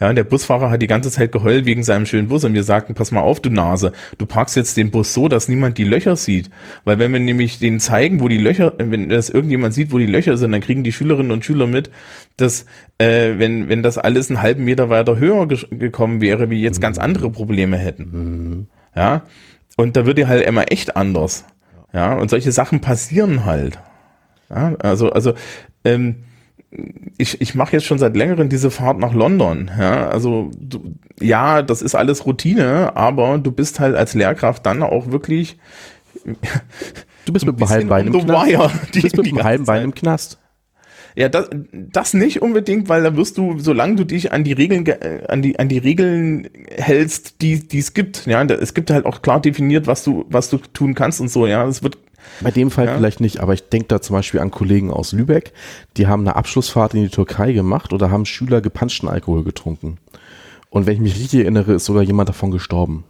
Ja, 0.00 0.10
und 0.10 0.16
der 0.16 0.24
Busfahrer 0.24 0.70
hat 0.70 0.80
die 0.80 0.86
ganze 0.86 1.10
Zeit 1.10 1.32
geheult 1.32 1.64
wegen 1.66 1.82
seinem 1.82 2.06
schönen 2.06 2.28
Bus 2.28 2.44
und 2.44 2.54
wir 2.54 2.62
sagten, 2.62 2.94
pass 2.94 3.10
mal 3.10 3.20
auf, 3.20 3.40
du 3.40 3.50
Nase, 3.50 3.92
du 4.16 4.26
parkst 4.26 4.54
jetzt 4.54 4.76
den 4.76 4.90
Bus 4.90 5.12
so, 5.12 5.26
dass 5.26 5.48
niemand 5.48 5.76
die 5.76 5.84
Löcher 5.84 6.14
sieht. 6.14 6.50
Weil 6.84 6.98
wenn 6.98 7.12
wir 7.12 7.18
nämlich 7.18 7.58
denen 7.58 7.80
zeigen, 7.80 8.20
wo 8.20 8.28
die 8.28 8.38
Löcher, 8.38 8.74
wenn 8.78 9.08
das 9.08 9.28
irgendjemand 9.28 9.74
sieht, 9.74 9.92
wo 9.92 9.98
die 9.98 10.06
Löcher 10.06 10.36
sind, 10.36 10.52
dann 10.52 10.60
kriegen 10.60 10.84
die 10.84 10.92
Schülerinnen 10.92 11.32
und 11.32 11.44
Schüler 11.44 11.66
mit, 11.66 11.90
dass 12.36 12.64
äh, 12.98 13.38
wenn, 13.38 13.68
wenn 13.68 13.82
das 13.82 13.98
alles 13.98 14.30
einen 14.30 14.40
halben 14.40 14.64
Meter 14.64 14.88
weiter 14.88 15.18
höher 15.18 15.46
gekommen 15.46 16.20
wäre, 16.20 16.48
wir 16.48 16.58
jetzt 16.58 16.80
ganz 16.80 16.98
andere 16.98 17.30
Probleme 17.30 17.76
hätten. 17.76 18.68
Ja, 18.94 19.22
und 19.76 19.96
da 19.96 20.06
wird 20.06 20.18
dir 20.18 20.28
halt 20.28 20.46
immer 20.46 20.70
echt 20.70 20.96
anders. 20.96 21.44
Ja, 21.92 22.14
und 22.14 22.30
solche 22.30 22.52
Sachen 22.52 22.80
passieren 22.80 23.44
halt. 23.44 23.78
Ja, 24.50 24.74
also, 24.78 25.10
also, 25.10 25.34
ähm, 25.84 26.24
ich, 27.16 27.40
ich 27.40 27.54
mache 27.54 27.72
jetzt 27.72 27.86
schon 27.86 27.98
seit 27.98 28.16
längerem 28.16 28.48
diese 28.48 28.70
Fahrt 28.70 28.98
nach 28.98 29.14
London. 29.14 29.70
Ja, 29.78 30.08
also 30.08 30.50
du, 30.58 30.94
ja, 31.20 31.62
das 31.62 31.80
ist 31.82 31.94
alles 31.94 32.26
Routine, 32.26 32.94
aber 32.96 33.38
du 33.38 33.50
bist 33.52 33.80
halt 33.80 33.96
als 33.96 34.14
Lehrkraft 34.14 34.66
dann 34.66 34.82
auch 34.82 35.10
wirklich 35.10 35.58
Du 37.24 37.32
bist 37.32 37.44
mit 37.46 37.54
einem 37.54 37.58
bisschen 37.58 37.68
halben 37.74 37.88
Bein 37.88 38.06
im 38.06 38.12
Knast. 38.12 38.46
wire, 38.50 38.70
Du 38.92 39.00
bist 39.02 39.14
die- 39.14 39.16
mit 39.18 39.26
die 39.26 39.30
einem 39.30 39.36
ganze 39.36 39.44
halben 39.48 39.64
Bein 39.64 39.82
im 39.84 39.94
Knast. 39.94 40.38
Ja, 41.16 41.28
das, 41.28 41.50
das 41.72 42.14
nicht 42.14 42.42
unbedingt, 42.42 42.88
weil 42.88 43.02
da 43.02 43.16
wirst 43.16 43.38
du, 43.38 43.58
solange 43.58 43.96
du 43.96 44.04
dich 44.04 44.30
an 44.32 44.44
die 44.44 44.52
Regeln, 44.52 44.84
ge- 44.84 44.98
äh, 45.00 45.26
an 45.26 45.42
die, 45.42 45.58
an 45.58 45.68
die 45.68 45.78
Regeln 45.78 46.48
hältst, 46.76 47.42
die, 47.42 47.66
die 47.66 47.78
es 47.78 47.92
gibt, 47.92 48.26
ja, 48.26 48.42
es 48.44 48.72
gibt 48.72 48.90
halt 48.90 49.04
auch 49.04 49.20
klar 49.20 49.40
definiert, 49.40 49.86
was 49.88 50.04
du, 50.04 50.26
was 50.28 50.48
du 50.48 50.58
tun 50.58 50.94
kannst 50.94 51.20
und 51.20 51.28
so, 51.28 51.46
ja, 51.46 51.66
es 51.66 51.82
wird, 51.82 51.98
Bei 52.40 52.50
dem 52.50 52.70
Fall 52.70 52.86
Ja. 52.86 52.96
vielleicht 52.96 53.20
nicht, 53.20 53.40
aber 53.40 53.54
ich 53.54 53.68
denke 53.68 53.88
da 53.88 54.00
zum 54.00 54.14
Beispiel 54.14 54.40
an 54.40 54.50
Kollegen 54.50 54.90
aus 54.92 55.12
Lübeck, 55.12 55.52
die 55.96 56.06
haben 56.06 56.22
eine 56.22 56.36
Abschlussfahrt 56.36 56.94
in 56.94 57.02
die 57.02 57.08
Türkei 57.08 57.52
gemacht 57.52 57.92
oder 57.92 58.10
haben 58.10 58.26
Schüler 58.26 58.60
gepanschten 58.60 59.08
Alkohol 59.08 59.44
getrunken. 59.44 59.98
Und 60.70 60.86
wenn 60.86 60.94
ich 60.94 61.00
mich 61.00 61.16
richtig 61.18 61.40
erinnere, 61.40 61.74
ist 61.74 61.86
sogar 61.86 62.02
jemand 62.02 62.28
davon 62.28 62.50
gestorben. 62.50 63.04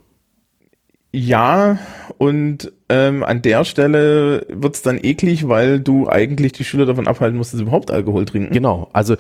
ja, 1.13 1.79
und 2.19 2.71
ähm, 2.89 3.23
an 3.25 3.43
der 3.43 3.65
Stelle 3.65 4.47
wird's 4.49 4.83
dann 4.83 4.99
eklig, 5.03 5.49
weil 5.49 5.81
du 5.81 6.09
eigentlich 6.09 6.53
die 6.53 6.65
Schüler 6.65 6.87
davon 6.87 7.07
abhalten 7.07 7.37
musst, 7.37 7.53
dass 7.53 7.59
sie 7.59 7.63
überhaupt 7.65 7.91
Alkohol 7.91 8.25
trinken. 8.27 8.53
Genau, 8.53 8.89
also 8.93 9.17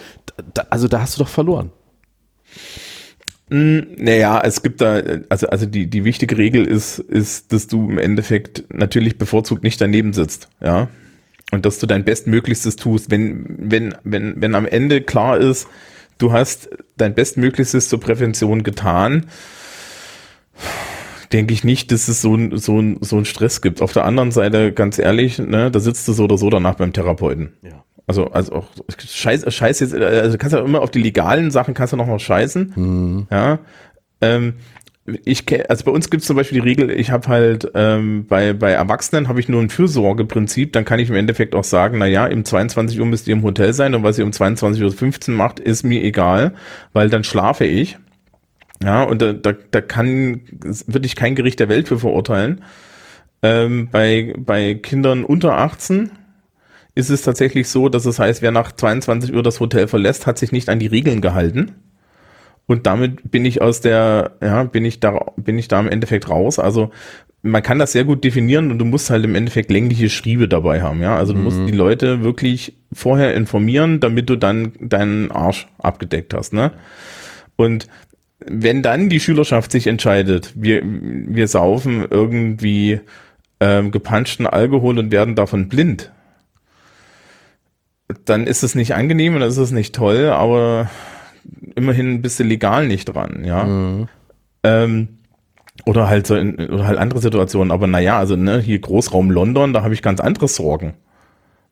da, 0.55 0.67
also 0.71 0.87
da 0.89 1.01
hast 1.01 1.17
du 1.17 1.23
doch 1.23 1.29
verloren. 1.29 1.71
Mm, 3.51 3.81
Naja, 3.97 4.41
es 4.45 4.63
gibt 4.63 4.81
da, 4.81 5.03
also, 5.29 5.49
also 5.49 5.67
die, 5.67 5.87
die 5.89 6.05
wichtige 6.05 6.37
Regel 6.37 6.65
ist, 6.67 6.99
ist, 6.99 7.53
dass 7.53 7.67
du 7.67 7.89
im 7.91 7.99
Endeffekt 7.99 8.65
natürlich 8.73 9.19
bevorzugt 9.19 9.63
nicht 9.63 9.81
daneben 9.81 10.13
sitzt, 10.13 10.49
ja. 10.61 10.89
Und 11.51 11.65
dass 11.65 11.79
du 11.79 11.87
dein 11.87 12.05
Bestmöglichstes 12.05 12.77
tust, 12.77 13.11
wenn, 13.11 13.47
wenn, 13.59 13.95
wenn, 14.05 14.41
wenn 14.41 14.55
am 14.55 14.67
Ende 14.67 15.01
klar 15.01 15.39
ist, 15.39 15.67
du 16.19 16.33
hast 16.33 16.69
dein 16.99 17.15
Bestmöglichstes 17.15 17.89
zur 17.89 18.01
Prävention 18.01 18.63
getan, 18.65 19.27
denke 21.33 21.55
ich 21.55 21.65
nicht, 21.65 21.91
dass 21.91 22.09
es 22.09 22.21
so 22.21 22.35
ein, 22.35 22.59
so 22.59 22.81
ein, 22.81 22.99
so 23.01 23.17
ein 23.17 23.25
Stress 23.25 23.63
gibt. 23.63 23.81
Auf 23.81 23.93
der 23.93 24.05
anderen 24.05 24.31
Seite, 24.31 24.73
ganz 24.73 24.99
ehrlich, 24.99 25.39
ne, 25.39 25.71
da 25.71 25.81
sitzt 25.81 26.07
du 26.09 26.13
so 26.13 26.25
oder 26.25 26.37
so 26.37 26.51
danach 26.51 26.75
beim 26.75 26.93
Therapeuten. 26.93 27.53
Ja. 27.63 27.85
Also, 28.09 28.29
also 28.29 28.55
auch 28.55 28.67
scheiß, 28.99 29.55
scheiß 29.55 29.81
jetzt, 29.81 29.95
also 29.95 30.33
du 30.33 30.39
kannst 30.39 30.57
ja 30.57 30.65
immer 30.65 30.81
auf 30.81 30.91
die 30.91 31.03
legalen 31.03 31.51
Sachen 31.51 31.75
kannst 31.75 31.93
du 31.93 31.99
noch 31.99 32.07
mal 32.07 32.19
scheißen. 32.19 33.27
Ja. 33.31 33.59
Ähm, 34.23 34.55
ich 35.25 35.45
also 35.71 35.85
bei 35.85 35.91
uns 35.91 36.11
gibt 36.11 36.23
es 36.23 36.27
zum 36.27 36.37
Beispiel 36.37 36.61
die 36.61 36.69
Regel, 36.69 36.91
ich 36.91 37.11
habe 37.11 37.29
halt 37.29 37.71
ähm, 37.75 38.27
bei, 38.27 38.55
bei 38.55 38.71
Erwachsenen 38.71 39.29
habe 39.29 39.41
ich 39.41 39.49
nur 39.49 39.61
ein 39.61 39.71
Fürsorgeprinzip, 39.71 40.73
dann 40.73 40.87
kann 40.87 40.99
ich 41.01 41.11
im 41.11 41.17
Endeffekt 41.17 41.55
auch 41.55 41.65
sagen, 41.65 41.99
na 41.99 42.07
ja, 42.07 42.27
im 42.27 42.45
22 42.45 42.99
Uhr 42.99 43.07
müsst 43.07 43.29
ihr 43.29 43.35
im 43.35 43.43
Hotel 43.43 43.73
sein 43.75 43.95
und 43.95 44.03
was 44.03 44.19
ihr 44.19 44.25
um 44.25 44.31
22.15 44.31 45.31
Uhr 45.31 45.37
macht, 45.37 45.61
ist 45.61 45.83
mir 45.83 46.03
egal, 46.03 46.55
weil 46.95 47.11
dann 47.11 47.25
schlafe 47.25 47.65
ich. 47.65 47.99
Ja, 48.83 49.03
und 49.03 49.21
da, 49.21 49.33
da, 49.33 49.53
da 49.71 49.81
kann, 49.81 50.41
würde 50.87 51.07
ich 51.07 51.17
kein 51.17 51.35
Gericht 51.35 51.61
der 51.61 51.69
Welt 51.69 51.89
für 51.89 51.99
verurteilen. 51.99 52.63
Ähm, 53.43 53.89
bei, 53.91 54.35
bei 54.37 54.75
Kindern 54.75 55.25
unter 55.25 55.59
18 55.59 56.11
ist 56.99 57.11
es 57.11 57.23
tatsächlich 57.23 57.69
so, 57.69 57.89
dass 57.89 58.07
es 58.07 58.19
heißt, 58.19 58.43
wer 58.43 58.51
nach 58.51 58.73
22 58.73 59.33
Uhr 59.33 59.45
das 59.45 59.61
Hotel 59.61 59.87
verlässt, 59.87 60.27
hat 60.27 60.37
sich 60.37 60.51
nicht 60.51 60.69
an 60.69 60.81
die 60.81 60.89
Regeln 60.89 61.21
gehalten. 61.21 61.77
Und 62.67 62.89
damit 62.89 63.31
bin 63.31 63.45
ich 63.45 63.63
aus 63.63 63.81
der, 63.81 64.33
ja, 64.43 64.65
bin 64.65 64.85
ich 64.85 64.99
da, 64.99 65.27
bin 65.37 65.57
ich 65.61 65.69
da 65.69 65.79
im 65.79 65.87
Endeffekt 65.87 66.29
raus. 66.29 66.59
Also 66.59 66.91
man 67.41 67.63
kann 67.63 67.79
das 67.79 67.93
sehr 67.93 68.03
gut 68.03 68.25
definieren 68.25 68.73
und 68.73 68.81
du 68.81 68.85
musst 68.85 69.11
halt 69.11 69.25
im 69.25 69.37
Endeffekt 69.37 69.71
längliche 69.71 70.11
Schriebe 70.11 70.49
dabei 70.49 70.83
haben, 70.83 71.01
ja. 71.01 71.17
Also 71.17 71.35
du 71.35 71.39
mhm. 71.39 71.45
musst 71.45 71.61
die 71.69 71.77
Leute 71.77 72.25
wirklich 72.25 72.77
vorher 72.93 73.33
informieren, 73.33 74.01
damit 74.01 74.29
du 74.29 74.35
dann 74.35 74.73
deinen 74.81 75.31
Arsch 75.31 75.69
abgedeckt 75.79 76.35
hast, 76.35 76.53
ne? 76.53 76.73
Und 77.55 77.87
wenn 78.45 78.83
dann 78.83 79.09
die 79.09 79.21
Schülerschaft 79.21 79.71
sich 79.71 79.87
entscheidet, 79.87 80.53
wir, 80.57 80.83
wir 80.85 81.47
saufen 81.47 82.07
irgendwie 82.11 83.01
ähm, 83.61 83.93
gepanschten 83.93 84.49
Alkohol 84.49 84.99
und 84.99 85.13
werden 85.13 85.37
davon 85.37 85.69
blind, 85.69 86.11
dann 88.25 88.47
ist 88.47 88.63
es 88.63 88.75
nicht 88.75 88.95
angenehm 88.95 89.35
und 89.35 89.41
dann 89.41 89.49
ist 89.49 89.57
es 89.59 89.71
nicht 89.71 89.95
toll, 89.95 90.29
aber 90.31 90.91
immerhin 91.75 92.23
bist 92.23 92.41
du 92.41 92.45
legal 92.45 92.87
nicht 92.87 93.07
dran, 93.07 93.45
ja. 93.45 93.65
Mhm. 93.65 94.09
Ähm, 94.63 95.09
oder 95.87 96.09
halt 96.09 96.27
so 96.27 96.35
in, 96.35 96.57
oder 96.57 96.87
halt 96.87 96.99
andere 96.99 97.21
Situationen. 97.21 97.71
Aber 97.71 97.87
naja, 97.87 98.19
also 98.19 98.37
ne, 98.37 98.61
hier 98.61 98.79
Großraum 98.81 99.31
London, 99.31 99.73
da 99.73 99.83
habe 99.83 99.95
ich 99.95 100.03
ganz 100.03 100.21
andere 100.21 100.49
Sorgen. 100.49 100.95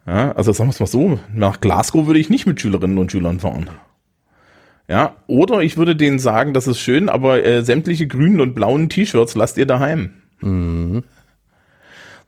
Ja, 0.07 0.33
also 0.33 0.53
sagen 0.53 0.69
wir 0.69 0.73
es 0.73 0.81
mal 0.81 0.87
so, 0.87 1.19
nach 1.35 1.61
Glasgow 1.61 2.07
würde 2.07 2.21
ich 2.21 2.31
nicht 2.31 2.47
mit 2.47 2.61
Schülerinnen 2.61 2.99
und 2.99 3.11
Schülern 3.11 3.41
fahren. 3.41 3.69
Ja, 4.89 5.17
oder 5.27 5.63
ich 5.63 5.77
würde 5.77 5.97
denen 5.97 6.21
sagen, 6.21 6.55
das 6.55 6.69
ist 6.69 6.79
schön, 6.79 7.09
aber 7.09 7.45
äh, 7.45 7.65
sämtliche 7.65 8.07
grünen 8.07 8.41
und 8.41 8.55
blauen 8.55 8.89
T-Shirts 8.89 9.35
lasst 9.35 9.59
ihr 9.59 9.67
daheim. 9.67 10.11
Mhm. 10.41 11.03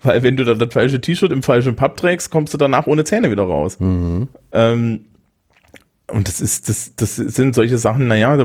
Weil 0.02 0.22
wenn 0.22 0.36
du 0.36 0.44
da 0.44 0.54
das 0.54 0.72
falsche 0.72 1.00
T-Shirt 1.00 1.32
im 1.32 1.42
falschen 1.42 1.74
Pub 1.74 1.96
trägst, 1.96 2.30
kommst 2.30 2.54
du 2.54 2.58
danach 2.58 2.86
ohne 2.86 3.04
Zähne 3.04 3.30
wieder 3.30 3.42
raus. 3.42 3.80
Mhm. 3.80 4.28
Ähm, 4.52 5.00
und 6.10 6.28
das 6.28 6.40
ist, 6.40 6.68
das, 6.68 6.94
das 6.96 7.16
sind 7.16 7.54
solche 7.54 7.78
Sachen, 7.78 8.06
naja, 8.06 8.38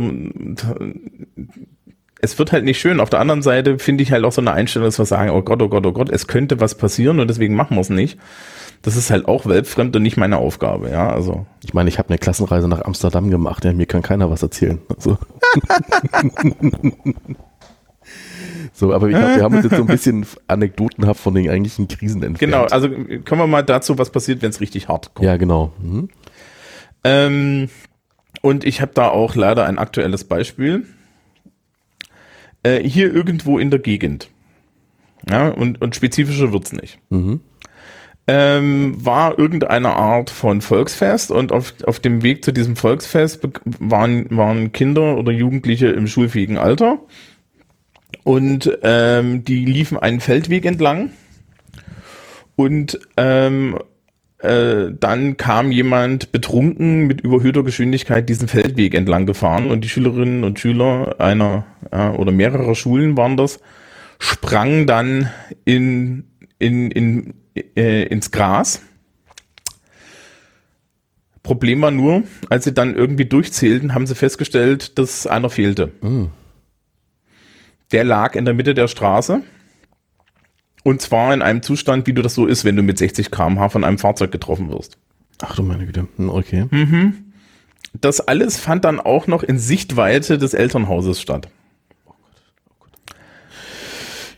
es 2.22 2.40
wird 2.40 2.52
halt 2.52 2.66
nicht 2.66 2.80
schön. 2.80 3.00
Auf 3.00 3.10
der 3.10 3.20
anderen 3.20 3.42
Seite 3.42 3.80
finde 3.80 4.04
ich 4.04 4.12
halt 4.12 4.26
auch 4.26 4.32
so 4.32 4.42
eine 4.42 4.52
Einstellung, 4.52 4.88
dass 4.88 5.00
wir 5.00 5.06
sagen, 5.06 5.30
oh 5.30 5.42
Gott, 5.42 5.62
oh 5.62 5.70
Gott, 5.70 5.86
oh 5.86 5.92
Gott, 5.92 6.10
es 6.10 6.28
könnte 6.28 6.60
was 6.60 6.76
passieren 6.76 7.20
und 7.20 7.30
deswegen 7.30 7.56
machen 7.56 7.78
wir 7.78 7.82
es 7.82 7.90
nicht. 7.90 8.20
Das 8.82 8.98
ist 8.98 9.12
halt 9.12 9.28
auch 9.28 9.46
weltfremd 9.46 9.96
und 9.96 10.04
nicht 10.04 10.18
meine 10.18 10.38
Aufgabe, 10.38 10.90
ja, 10.90 11.10
also. 11.10 11.46
Ich 11.64 11.74
meine, 11.74 11.88
ich 11.88 12.00
habe 12.00 12.10
eine 12.10 12.18
Klassenreise 12.18 12.68
nach 12.68 12.82
Amsterdam 12.82 13.30
gemacht, 13.30 13.64
ja, 13.64 13.72
mir 13.72 13.86
kann 13.86 14.02
keiner 14.02 14.30
was 14.30 14.44
erzählen. 14.44 14.80
Also. 14.94 15.18
so, 18.74 18.92
aber 18.92 19.08
ich 19.08 19.16
glaub, 19.16 19.36
wir 19.36 19.44
haben 19.44 19.56
uns 19.56 19.66
jetzt 19.66 19.76
so 19.76 19.84
ein 19.84 19.88
bisschen 19.88 20.26
anekdotenhaft 20.48 21.20
von 21.20 21.36
den 21.36 21.48
eigentlichen 21.50 21.88
Krisen 21.88 22.24
entfernt. 22.24 22.40
Genau, 22.40 22.64
also 22.66 22.90
kommen 22.90 23.42
wir 23.42 23.48
mal 23.48 23.62
dazu, 23.64 24.00
was 24.00 24.10
passiert, 24.10 24.42
wenn 24.42 24.50
es 24.50 24.62
richtig 24.62 24.88
hart 24.88 25.14
kommt. 25.14 25.26
Ja, 25.26 25.38
genau. 25.38 25.72
Mhm. 25.80 26.10
Ähm, 27.04 27.70
und 28.42 28.66
ich 28.66 28.82
habe 28.82 28.92
da 28.96 29.10
auch 29.10 29.36
leider 29.36 29.66
ein 29.66 29.78
aktuelles 29.78 30.24
Beispiel. 30.24 30.88
Äh, 32.64 32.80
hier 32.80 33.14
irgendwo 33.14 33.60
in 33.60 33.70
der 33.70 33.80
Gegend. 33.80 34.30
Ja, 35.30 35.50
und, 35.50 35.82
und 35.82 35.96
spezifischer 35.96 36.52
wird's 36.52 36.74
nicht. 36.74 37.00
Mhm. 37.10 37.42
Ähm, 38.26 38.96
war 38.98 39.38
irgendeine 39.38 39.96
Art 39.98 40.30
von 40.30 40.62
Volksfest 40.62 41.30
und 41.30 41.52
auf, 41.52 41.74
auf 41.86 42.00
dem 42.00 42.24
Weg 42.24 42.44
zu 42.44 42.54
diesem 42.54 42.78
Volksfest 42.78 43.48
waren, 43.80 44.26
waren 44.30 44.72
Kinder 44.72 45.18
oder 45.18 45.32
Jugendliche 45.32 45.88
im 45.88 46.08
schulfähigen 46.08 46.58
Alter 46.58 47.00
und 48.24 48.78
ähm, 48.84 49.44
die 49.44 49.66
liefen 49.66 49.98
einen 49.98 50.20
Feldweg 50.20 50.66
entlang 50.66 51.12
und 52.56 53.00
ähm, 53.18 53.78
äh, 54.44 54.92
dann 55.00 55.38
kam 55.38 55.72
jemand 55.72 56.32
betrunken 56.34 57.08
mit 57.08 57.22
überhöhter 57.22 57.64
Geschwindigkeit 57.64 58.28
diesen 58.28 58.48
Feldweg 58.48 58.94
entlang 58.94 59.26
gefahren 59.26 59.72
und 59.72 59.86
die 59.86 59.90
Schülerinnen 59.90 60.44
und 60.44 60.60
Schüler 60.60 61.16
einer 61.20 61.66
äh, 61.92 62.10
oder 62.10 62.32
mehrerer 62.32 62.76
Schulen 62.76 63.16
waren 63.16 63.38
das, 63.38 63.60
sprangen 64.20 64.86
dann 64.86 65.30
in, 65.64 66.26
in, 66.60 66.92
in, 66.92 67.34
äh, 67.76 68.04
ins 68.04 68.32
Gras. 68.32 68.82
Problem 71.42 71.82
war 71.82 71.92
nur, 71.92 72.24
als 72.50 72.66
sie 72.66 72.74
dann 72.74 72.96
irgendwie 72.96 73.26
durchzählten, 73.26 73.94
haben 73.94 74.08
sie 74.08 74.16
festgestellt, 74.16 74.98
dass 74.98 75.28
einer 75.28 75.50
fehlte. 75.50 75.92
Mhm. 76.02 76.30
Der 77.94 78.04
lag 78.04 78.36
in 78.36 78.44
der 78.44 78.54
Mitte 78.54 78.74
der 78.74 78.88
Straße 78.88 79.42
und 80.84 81.02
zwar 81.02 81.34
in 81.34 81.42
einem 81.42 81.62
Zustand, 81.62 82.08
wie 82.08 82.14
du 82.14 82.22
das 82.22 82.36
so 82.36 82.46
ist, 82.46 82.66
wenn 82.66 82.76
du 82.76 82.84
mit 82.84 82.98
60 82.98 83.32
km/h 83.32 83.70
von 83.70 83.84
einem 83.84 83.98
Fahrzeug 83.98 84.32
getroffen 84.32 84.70
wirst. 84.70 84.98
Ach 85.42 85.56
du 85.56 85.64
meine 85.64 85.86
Güte, 85.86 86.08
hm, 86.18 86.30
okay. 86.30 86.66
Mhm. 86.70 87.32
Das 88.00 88.20
alles 88.22 88.60
fand 88.60 88.86
dann 88.86 89.00
auch 89.00 89.28
noch 89.28 89.44
in 89.44 89.60
Sichtweite 89.60 90.38
des 90.38 90.54
Elternhauses 90.54 91.22
statt. 91.22 91.48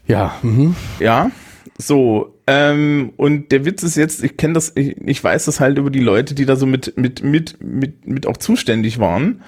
Ja, 0.07 0.35
mhm. 0.43 0.75
ja, 0.99 1.31
so. 1.77 2.37
Ähm, 2.47 3.13
und 3.17 3.51
der 3.51 3.65
Witz 3.65 3.81
ist 3.81 3.95
jetzt, 3.95 4.23
ich 4.23 4.37
kenne 4.37 4.53
das, 4.53 4.73
ich, 4.75 4.97
ich 4.97 5.23
weiß 5.23 5.45
das 5.45 5.59
halt 5.59 5.79
über 5.79 5.89
die 5.89 5.99
Leute, 5.99 6.35
die 6.35 6.45
da 6.45 6.55
so 6.55 6.67
mit 6.67 6.95
mit 6.95 7.23
mit 7.23 7.57
mit 7.59 8.05
mit 8.05 8.27
auch 8.27 8.37
zuständig 8.37 8.99
waren. 8.99 9.41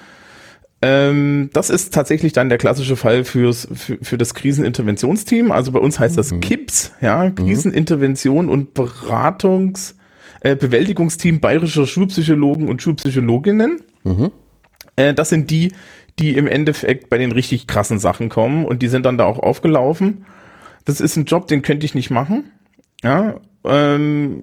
Ähm, 0.80 1.50
das 1.52 1.70
ist 1.70 1.92
tatsächlich 1.92 2.32
dann 2.32 2.48
der 2.48 2.58
klassische 2.58 2.96
Fall 2.96 3.24
fürs, 3.24 3.66
für, 3.72 3.98
für 4.00 4.18
das 4.18 4.34
Kriseninterventionsteam. 4.34 5.50
Also 5.50 5.72
bei 5.72 5.80
uns 5.80 5.98
heißt 5.98 6.16
das 6.16 6.30
mhm. 6.30 6.40
KIPS, 6.40 6.92
ja, 7.00 7.24
mhm. 7.24 7.34
Krisenintervention 7.34 8.48
und 8.48 8.74
Beratungs, 8.74 9.96
äh, 10.40 10.54
Bewältigungsteam 10.54 11.40
bayerischer 11.40 11.86
Schulpsychologen 11.86 12.68
und 12.68 12.80
Schulpsychologinnen. 12.80 13.80
Mhm. 14.04 14.30
Äh, 14.94 15.14
das 15.14 15.30
sind 15.30 15.50
die, 15.50 15.72
die 16.20 16.36
im 16.36 16.46
Endeffekt 16.46 17.10
bei 17.10 17.18
den 17.18 17.32
richtig 17.32 17.66
krassen 17.66 17.98
Sachen 17.98 18.28
kommen 18.28 18.64
und 18.64 18.80
die 18.82 18.88
sind 18.88 19.04
dann 19.04 19.18
da 19.18 19.24
auch 19.24 19.40
aufgelaufen. 19.40 20.26
Das 20.84 21.00
ist 21.00 21.16
ein 21.16 21.24
Job, 21.24 21.48
den 21.48 21.62
könnte 21.62 21.86
ich 21.86 21.94
nicht 21.94 22.10
machen. 22.10 22.52
Ja, 23.02 23.40
ähm, 23.68 24.40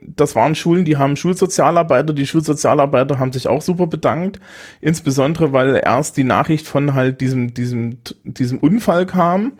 das 0.00 0.34
waren 0.34 0.54
Schulen, 0.54 0.84
die 0.84 0.96
haben 0.96 1.16
Schulsozialarbeiter. 1.16 2.12
Die 2.12 2.26
Schulsozialarbeiter 2.26 3.18
haben 3.18 3.32
sich 3.32 3.48
auch 3.48 3.62
super 3.62 3.86
bedankt. 3.86 4.40
Insbesondere, 4.80 5.52
weil 5.52 5.80
erst 5.84 6.16
die 6.16 6.24
Nachricht 6.24 6.66
von 6.66 6.94
halt 6.94 7.20
diesem, 7.20 7.54
diesem, 7.54 7.98
diesem 8.24 8.58
Unfall 8.58 9.06
kam. 9.06 9.52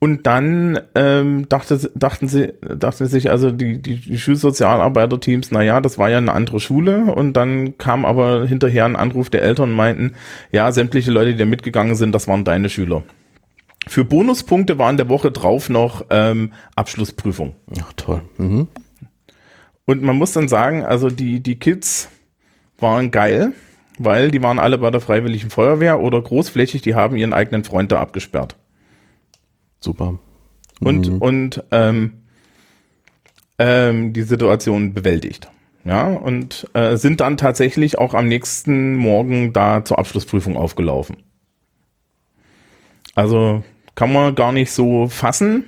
Und 0.00 0.28
dann 0.28 0.78
ähm, 0.94 1.48
dachte, 1.48 1.90
dachten 1.96 2.28
sie, 2.28 2.52
dachten 2.62 3.06
sich 3.06 3.30
also 3.30 3.50
die, 3.50 3.82
die, 3.82 3.96
die 3.96 4.18
Schulsozialarbeiterteams, 4.18 5.50
na 5.50 5.62
ja, 5.62 5.80
das 5.80 5.98
war 5.98 6.08
ja 6.08 6.18
eine 6.18 6.32
andere 6.32 6.60
Schule. 6.60 7.06
Und 7.06 7.32
dann 7.32 7.76
kam 7.78 8.04
aber 8.04 8.46
hinterher 8.46 8.84
ein 8.84 8.94
Anruf 8.94 9.28
der 9.28 9.42
Eltern 9.42 9.70
und 9.70 9.76
meinten, 9.76 10.12
ja, 10.52 10.70
sämtliche 10.70 11.10
Leute, 11.10 11.32
die 11.32 11.38
da 11.38 11.46
mitgegangen 11.46 11.96
sind, 11.96 12.14
das 12.14 12.28
waren 12.28 12.44
deine 12.44 12.68
Schüler. 12.68 13.02
Für 13.88 14.04
Bonuspunkte 14.04 14.78
waren 14.78 14.96
der 14.96 15.08
Woche 15.08 15.32
drauf 15.32 15.68
noch 15.68 16.04
ähm, 16.10 16.52
Abschlussprüfung. 16.76 17.56
Ach 17.80 17.92
toll. 17.94 18.22
Mhm. 18.36 18.68
Und 19.86 20.02
man 20.02 20.16
muss 20.16 20.32
dann 20.32 20.48
sagen, 20.48 20.84
also 20.84 21.08
die, 21.08 21.40
die 21.40 21.58
Kids 21.58 22.10
waren 22.78 23.10
geil, 23.10 23.54
weil 23.98 24.30
die 24.30 24.42
waren 24.42 24.58
alle 24.58 24.78
bei 24.78 24.90
der 24.90 25.00
Freiwilligen 25.00 25.50
Feuerwehr 25.50 26.00
oder 26.00 26.20
großflächig, 26.20 26.82
die 26.82 26.94
haben 26.94 27.16
ihren 27.16 27.32
eigenen 27.32 27.64
Freund 27.64 27.90
da 27.90 28.00
abgesperrt. 28.00 28.56
Super. 29.80 30.18
Mhm. 30.80 30.86
Und, 30.86 31.08
und 31.22 31.64
ähm, 31.70 32.12
ähm, 33.58 34.12
die 34.12 34.22
Situation 34.22 34.92
bewältigt. 34.92 35.50
Ja, 35.84 36.08
und 36.08 36.68
äh, 36.74 36.96
sind 36.96 37.20
dann 37.20 37.38
tatsächlich 37.38 37.98
auch 37.98 38.12
am 38.12 38.28
nächsten 38.28 38.94
Morgen 38.96 39.54
da 39.54 39.84
zur 39.84 39.98
Abschlussprüfung 39.98 40.56
aufgelaufen. 40.56 41.16
Also 43.14 43.64
kann 43.98 44.12
man 44.12 44.36
gar 44.36 44.52
nicht 44.52 44.70
so 44.70 45.08
fassen. 45.08 45.64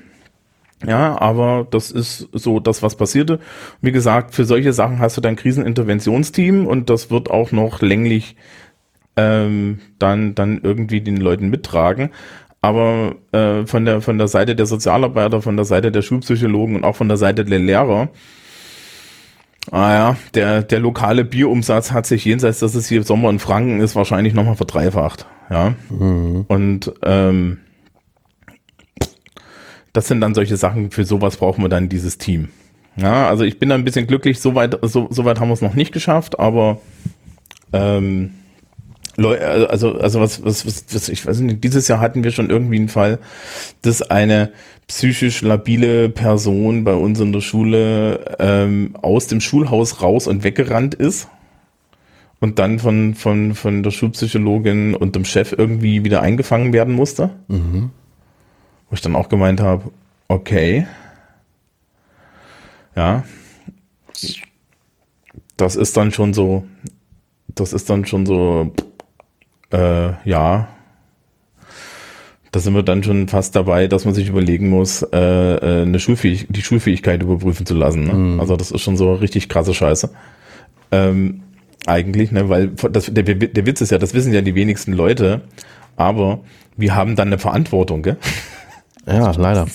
Ja, 0.87 1.21
aber 1.21 1.67
das 1.69 1.91
ist 1.91 2.29
so 2.33 2.61
das, 2.61 2.81
was 2.81 2.95
passierte. 2.95 3.41
Wie 3.81 3.91
gesagt, 3.91 4.37
für 4.37 4.45
solche 4.45 4.73
Sachen 4.73 5.01
hast 5.01 5.17
du 5.17 5.21
dein 5.21 5.35
Kriseninterventionsteam 5.35 6.65
und 6.65 6.91
das 6.91 7.11
wird 7.11 7.29
auch 7.29 7.51
noch 7.51 7.83
länglich 7.83 8.37
ähm, 9.17 9.81
dann, 9.99 10.37
dann 10.37 10.61
irgendwie 10.63 11.01
den 11.01 11.17
Leuten 11.17 11.51
mittragen. 11.51 12.11
Aber 12.63 13.17
äh, 13.33 13.67
von, 13.67 13.85
der, 13.85 14.01
von 14.01 14.17
der 14.17 14.29
Seite 14.29 14.55
der 14.55 14.67
Sozialarbeiter, 14.67 15.43
von 15.43 15.57
der 15.57 15.65
Seite 15.65 15.91
der 15.91 16.03
Schulpsychologen 16.03 16.77
und 16.77 16.85
auch 16.85 16.95
von 16.95 17.09
der 17.09 17.17
Seite 17.17 17.45
der 17.45 17.59
Lehrer, 17.59 18.11
ah 19.73 19.93
ja, 19.93 20.17
der, 20.35 20.63
der 20.63 20.79
lokale 20.79 21.25
Bierumsatz 21.25 21.91
hat 21.91 22.07
sich 22.07 22.25
jenseits, 22.25 22.61
dass 22.61 22.77
es 22.77 22.89
hier 22.89 23.03
Sommer 23.03 23.29
in 23.31 23.41
Franken 23.41 23.81
ist, 23.81 23.97
wahrscheinlich 23.97 24.35
nochmal 24.35 24.55
verdreifacht. 24.55 25.27
Ja. 25.51 25.75
Mhm. 25.91 26.45
Und 26.47 26.93
ähm, 27.03 27.59
das 29.93 30.09
sind 30.09 30.21
dann 30.21 30.35
solche 30.35 30.57
Sachen, 30.57 30.91
für 30.91 31.05
sowas 31.05 31.37
brauchen 31.37 31.63
wir 31.63 31.69
dann 31.69 31.89
dieses 31.89 32.19
Team. 32.19 32.49
Ja, 32.97 33.29
also 33.29 33.45
ich 33.45 33.59
bin 33.59 33.69
da 33.69 33.75
ein 33.75 33.85
bisschen 33.85 34.07
glücklich, 34.07 34.41
soweit 34.41 34.79
so, 34.83 35.09
so 35.11 35.25
weit 35.25 35.41
haben 35.41 35.49
wir 35.49 35.55
es 35.55 35.63
noch 35.63 35.75
nicht 35.75 35.93
geschafft, 35.93 36.39
aber 36.39 36.81
ähm, 37.73 38.31
also, 39.17 39.97
also 39.97 40.21
was, 40.21 40.45
was, 40.45 40.67
was, 40.67 40.85
was, 40.93 41.09
ich 41.09 41.27
weiß 41.27 41.41
nicht, 41.41 41.63
dieses 41.63 41.89
Jahr 41.89 42.01
hatten 42.01 42.25
wir 42.25 42.31
schon 42.31 42.51
irgendwie 42.51 42.77
einen 42.77 42.89
Fall, 42.89 43.19
dass 43.83 44.03
eine 44.03 44.51
psychisch 44.87 45.43
labile 45.43 46.09
Person 46.09 46.85
bei 46.85 46.95
uns 46.95 47.21
in 47.21 47.33
der 47.33 47.41
Schule 47.41 48.37
ähm, 48.39 48.95
aus 49.01 49.27
dem 49.27 49.41
Schulhaus 49.41 50.03
raus 50.03 50.27
und 50.27 50.43
weggerannt 50.43 50.95
ist 50.95 51.29
und 52.41 52.59
dann 52.59 52.79
von, 52.79 53.15
von, 53.15 53.55
von 53.55 53.83
der 53.83 53.91
Schulpsychologin 53.91 54.95
und 54.95 55.15
dem 55.15 55.25
Chef 55.25 55.53
irgendwie 55.57 56.05
wieder 56.05 56.23
eingefangen 56.23 56.73
werden 56.73 56.95
musste. 56.95 57.31
Mhm. 57.49 57.91
Wo 58.91 58.95
ich 58.95 59.01
dann 59.01 59.17
auch 59.17 59.29
gemeint 59.29 59.61
habe, 59.61 59.91
okay. 60.29 60.87
Ja. 62.97 63.23
Das 65.57 65.77
ist 65.77 65.97
dann 65.97 66.13
schon 66.13 66.35
so, 66.35 66.65
das 67.49 67.73
ist 67.73 67.89
dann 67.89 68.05
schon 68.05 68.27
so, 68.27 68.73
äh, 69.73 70.13
ja, 70.29 70.69
da 72.53 72.59
sind 72.59 72.75
wir 72.75 72.83
dann 72.83 73.05
schon 73.05 73.29
fast 73.29 73.55
dabei, 73.55 73.87
dass 73.87 74.05
man 74.05 74.15
sich 74.15 74.29
überlegen 74.29 74.69
muss, 74.69 75.03
äh, 75.03 75.19
äh, 75.19 75.83
eine 75.83 76.01
Schulfähig 76.01 76.47
die 76.49 76.63
Schulfähigkeit 76.63 77.23
überprüfen 77.23 77.65
zu 77.65 77.75
lassen. 77.75 78.05
Ne? 78.05 78.15
Mhm. 78.15 78.41
Also 78.41 78.57
das 78.57 78.73
ist 78.73 78.83
schon 78.83 78.97
so 78.97 79.15
richtig 79.15 79.49
krasse 79.49 79.73
Scheiße. 79.73 80.11
Ähm, 80.91 81.43
eigentlich, 81.87 82.33
ne, 82.33 82.49
weil 82.49 82.69
das, 82.69 83.07
der, 83.07 83.23
der 83.23 83.67
Witz 83.67 83.81
ist 83.81 83.91
ja, 83.91 83.99
das 83.99 84.15
wissen 84.15 84.33
ja 84.33 84.41
die 84.43 84.55
wenigsten 84.55 84.93
Leute, 84.93 85.43
aber 85.97 86.41
wir 86.77 86.95
haben 86.95 87.17
dann 87.17 87.29
eine 87.29 87.39
Verantwortung, 87.39 88.03
gell? 88.03 88.17
Ja, 89.07 89.31
leider. 89.33 89.67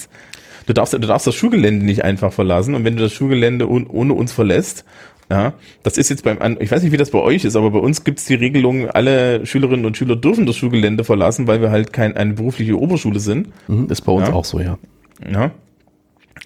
Du 0.66 0.74
darfst, 0.74 0.94
du 0.94 1.00
darfst 1.00 1.28
das 1.28 1.36
Schulgelände 1.36 1.86
nicht 1.86 2.04
einfach 2.04 2.34
verlassen 2.34 2.74
und 2.76 2.84
wenn 2.84 2.96
du 2.96 3.04
das 3.04 3.14
Schulgelände 3.14 3.68
un, 3.68 3.86
ohne 3.88 4.14
uns 4.14 4.32
verlässt, 4.34 4.84
ja, 5.30 5.54
das 5.84 5.98
ist 5.98 6.10
jetzt 6.10 6.24
beim, 6.24 6.38
ich 6.60 6.72
weiß 6.72 6.84
nicht, 6.84 6.92
wie 6.92 6.98
das 6.98 7.10
bei 7.10 7.20
euch 7.20 7.46
ist, 7.46 7.56
aber 7.56 7.72
bei 7.72 7.80
uns 7.80 8.04
gibt 8.04 8.20
es 8.20 8.26
die 8.26 8.36
Regelung, 8.36 8.90
alle 8.90 9.46
Schülerinnen 9.46 9.86
und 9.86 9.98
Schüler 9.98 10.16
dürfen 10.16 10.46
das 10.46 10.56
Schulgelände 10.56 11.04
verlassen, 11.04 11.48
weil 11.48 11.62
wir 11.62 11.72
halt 11.72 11.94
kein, 11.94 12.16
eine 12.16 12.34
berufliche 12.34 12.80
Oberschule 12.80 13.20
sind. 13.20 13.50
Mhm, 13.68 13.88
ist 13.90 14.02
bei 14.02 14.12
uns 14.12 14.28
ja. 14.28 14.34
auch 14.34 14.46
so, 14.46 14.60
ja. 14.60 14.78
Ja. 15.32 15.52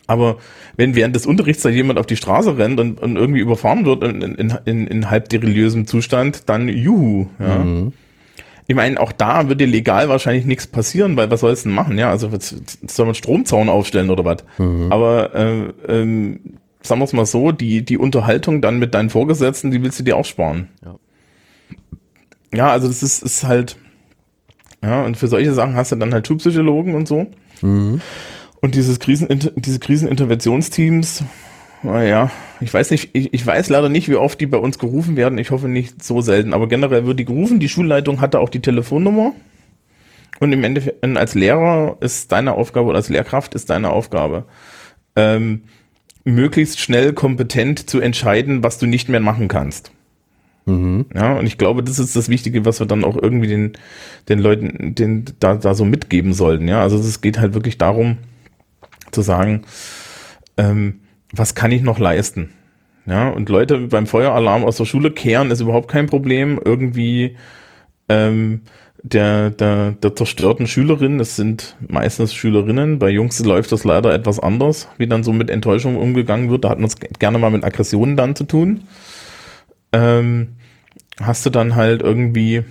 Aber 0.07 0.37
wenn 0.77 0.95
während 0.95 1.15
des 1.15 1.25
Unterrichts 1.25 1.61
da 1.61 1.69
jemand 1.69 1.99
auf 1.99 2.05
die 2.05 2.15
Straße 2.15 2.57
rennt 2.57 2.79
und, 2.79 3.01
und 3.01 3.15
irgendwie 3.15 3.41
überfahren 3.41 3.85
wird 3.85 4.03
in, 4.03 4.21
in, 4.21 4.53
in, 4.65 4.87
in 4.87 5.09
halb 5.09 5.29
dereliösem 5.29 5.85
Zustand, 5.85 6.49
dann 6.49 6.69
juhu, 6.69 7.27
ja. 7.37 7.59
Mhm. 7.59 7.93
Ich 8.69 8.75
meine, 8.75 8.99
auch 8.99 9.11
da 9.11 9.47
würde 9.47 9.65
legal 9.65 10.09
wahrscheinlich 10.09 10.45
nichts 10.45 10.67
passieren, 10.67 11.17
weil 11.17 11.31
was 11.31 11.39
soll 11.39 11.51
es 11.51 11.63
denn 11.63 11.71
machen? 11.71 11.97
Ja, 11.97 12.11
also 12.11 12.29
soll 12.87 13.05
man 13.07 13.15
Stromzaun 13.15 13.67
aufstellen 13.67 14.11
oder 14.11 14.23
was? 14.23 14.43
Mhm. 14.59 14.91
Aber 14.91 15.33
äh, 15.33 15.73
ähm, 15.87 16.39
sagen 16.83 17.01
wir 17.01 17.05
es 17.05 17.13
mal 17.13 17.25
so, 17.25 17.51
die, 17.51 17.83
die 17.83 17.97
Unterhaltung 17.97 18.61
dann 18.61 18.77
mit 18.77 18.93
deinen 18.93 19.09
Vorgesetzten, 19.09 19.71
die 19.71 19.81
willst 19.81 19.97
du 19.97 20.03
dir 20.03 20.17
auch 20.17 20.25
sparen. 20.25 20.67
Ja, 20.85 20.95
ja 22.53 22.69
also 22.69 22.87
das 22.87 23.01
ist, 23.01 23.23
ist 23.23 23.43
halt, 23.43 23.75
ja, 24.83 25.01
und 25.03 25.17
für 25.17 25.27
solche 25.27 25.53
Sachen 25.53 25.73
hast 25.73 25.91
du 25.91 25.95
dann 25.95 26.13
halt 26.13 26.27
Schulpsychologen 26.27 26.93
und 26.93 27.07
so. 27.07 27.25
Mhm. 27.63 28.01
Und 28.61 28.75
dieses 28.75 28.99
Krisen, 28.99 29.51
diese 29.55 29.79
Kriseninterventionsteams, 29.79 31.23
naja, 31.83 32.31
ich 32.61 32.73
weiß 32.73 32.91
nicht, 32.91 33.11
ich, 33.13 33.33
ich 33.33 33.45
weiß 33.45 33.69
leider 33.69 33.89
nicht, 33.89 34.09
wie 34.09 34.15
oft 34.15 34.39
die 34.39 34.45
bei 34.45 34.57
uns 34.57 34.79
gerufen 34.79 35.15
werden. 35.15 35.37
Ich 35.37 35.51
hoffe 35.51 35.67
nicht 35.67 36.03
so 36.03 36.21
selten, 36.21 36.53
aber 36.53 36.67
generell 36.67 37.05
wird 37.05 37.19
die 37.19 37.25
gerufen. 37.25 37.59
Die 37.59 37.69
Schulleitung 37.69 38.21
hatte 38.21 38.39
auch 38.39 38.49
die 38.49 38.61
Telefonnummer. 38.61 39.33
Und 40.39 40.53
im 40.53 40.63
Endeffekt, 40.63 41.03
als 41.03 41.35
Lehrer 41.35 41.97
ist 41.99 42.31
deine 42.31 42.53
Aufgabe 42.53 42.87
oder 42.87 42.97
als 42.97 43.09
Lehrkraft 43.09 43.55
ist 43.55 43.69
deine 43.69 43.89
Aufgabe, 43.89 44.45
ähm, 45.15 45.63
möglichst 46.23 46.79
schnell 46.79 47.13
kompetent 47.13 47.89
zu 47.89 47.99
entscheiden, 47.99 48.63
was 48.63 48.77
du 48.77 48.85
nicht 48.85 49.09
mehr 49.09 49.19
machen 49.19 49.47
kannst. 49.47 49.91
Mhm. 50.65 51.05
Ja, 51.13 51.33
und 51.33 51.45
ich 51.45 51.57
glaube, 51.57 51.83
das 51.83 51.99
ist 51.99 52.15
das 52.15 52.29
Wichtige, 52.29 52.65
was 52.65 52.79
wir 52.79 52.87
dann 52.87 53.03
auch 53.03 53.17
irgendwie 53.17 53.47
den, 53.47 53.73
den 54.27 54.39
Leuten 54.39 54.95
den, 54.95 55.25
da, 55.39 55.55
da 55.55 55.73
so 55.73 55.85
mitgeben 55.85 56.33
sollten. 56.33 56.67
Ja, 56.67 56.81
also 56.81 56.97
es 56.97 57.21
geht 57.21 57.39
halt 57.39 57.53
wirklich 57.53 57.77
darum, 57.77 58.17
zu 59.11 59.21
sagen, 59.21 59.63
ähm, 60.57 60.99
was 61.31 61.55
kann 61.55 61.71
ich 61.71 61.81
noch 61.81 61.99
leisten? 61.99 62.51
Ja, 63.05 63.29
und 63.29 63.49
Leute 63.49 63.77
beim 63.87 64.07
Feueralarm 64.07 64.63
aus 64.63 64.77
der 64.77 64.85
Schule 64.85 65.11
kehren 65.11 65.51
ist 65.51 65.61
überhaupt 65.61 65.89
kein 65.89 66.05
Problem. 66.05 66.59
Irgendwie 66.63 67.37
ähm, 68.07 68.61
der, 69.01 69.49
der, 69.49 69.91
der 69.91 70.15
zerstörten 70.15 70.67
Schülerin, 70.67 71.17
das 71.17 71.35
sind 71.35 71.75
meistens 71.87 72.33
Schülerinnen, 72.33 72.99
bei 72.99 73.09
Jungs 73.09 73.39
läuft 73.43 73.71
das 73.71 73.83
leider 73.83 74.13
etwas 74.13 74.39
anders, 74.39 74.89
wie 74.97 75.07
dann 75.07 75.23
so 75.23 75.31
mit 75.33 75.49
Enttäuschung 75.49 75.97
umgegangen 75.97 76.49
wird. 76.49 76.65
Da 76.65 76.69
hat 76.69 76.79
man 76.79 76.87
es 76.87 76.97
gerne 77.19 77.39
mal 77.39 77.51
mit 77.51 77.63
Aggressionen 77.63 78.17
dann 78.17 78.35
zu 78.35 78.43
tun. 78.43 78.81
Ähm, 79.93 80.49
hast 81.21 81.45
du 81.45 81.49
dann 81.49 81.75
halt 81.75 82.01
irgendwie 82.01 82.63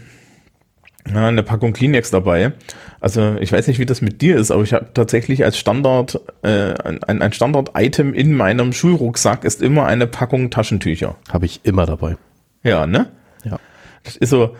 ja, 1.12 1.28
eine 1.28 1.42
Packung 1.42 1.72
Kleenex 1.72 2.10
dabei. 2.10 2.52
Also 3.00 3.36
ich 3.40 3.52
weiß 3.52 3.66
nicht, 3.68 3.78
wie 3.78 3.86
das 3.86 4.00
mit 4.00 4.22
dir 4.22 4.36
ist, 4.36 4.50
aber 4.50 4.62
ich 4.62 4.72
habe 4.72 4.88
tatsächlich 4.92 5.44
als 5.44 5.56
Standard, 5.56 6.20
äh, 6.42 6.74
ein, 6.82 7.22
ein 7.22 7.32
Standard-Item 7.32 8.14
in 8.14 8.34
meinem 8.34 8.72
Schulrucksack 8.72 9.44
ist 9.44 9.62
immer 9.62 9.86
eine 9.86 10.06
Packung 10.06 10.50
Taschentücher. 10.50 11.16
Habe 11.30 11.46
ich 11.46 11.60
immer 11.64 11.86
dabei. 11.86 12.16
Ja, 12.62 12.86
ne? 12.86 13.08
Ja. 13.44 13.58
Das 14.02 14.16
ist 14.16 14.30
so, 14.30 14.56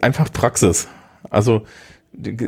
einfach 0.00 0.32
Praxis. 0.32 0.88
Also 1.30 1.62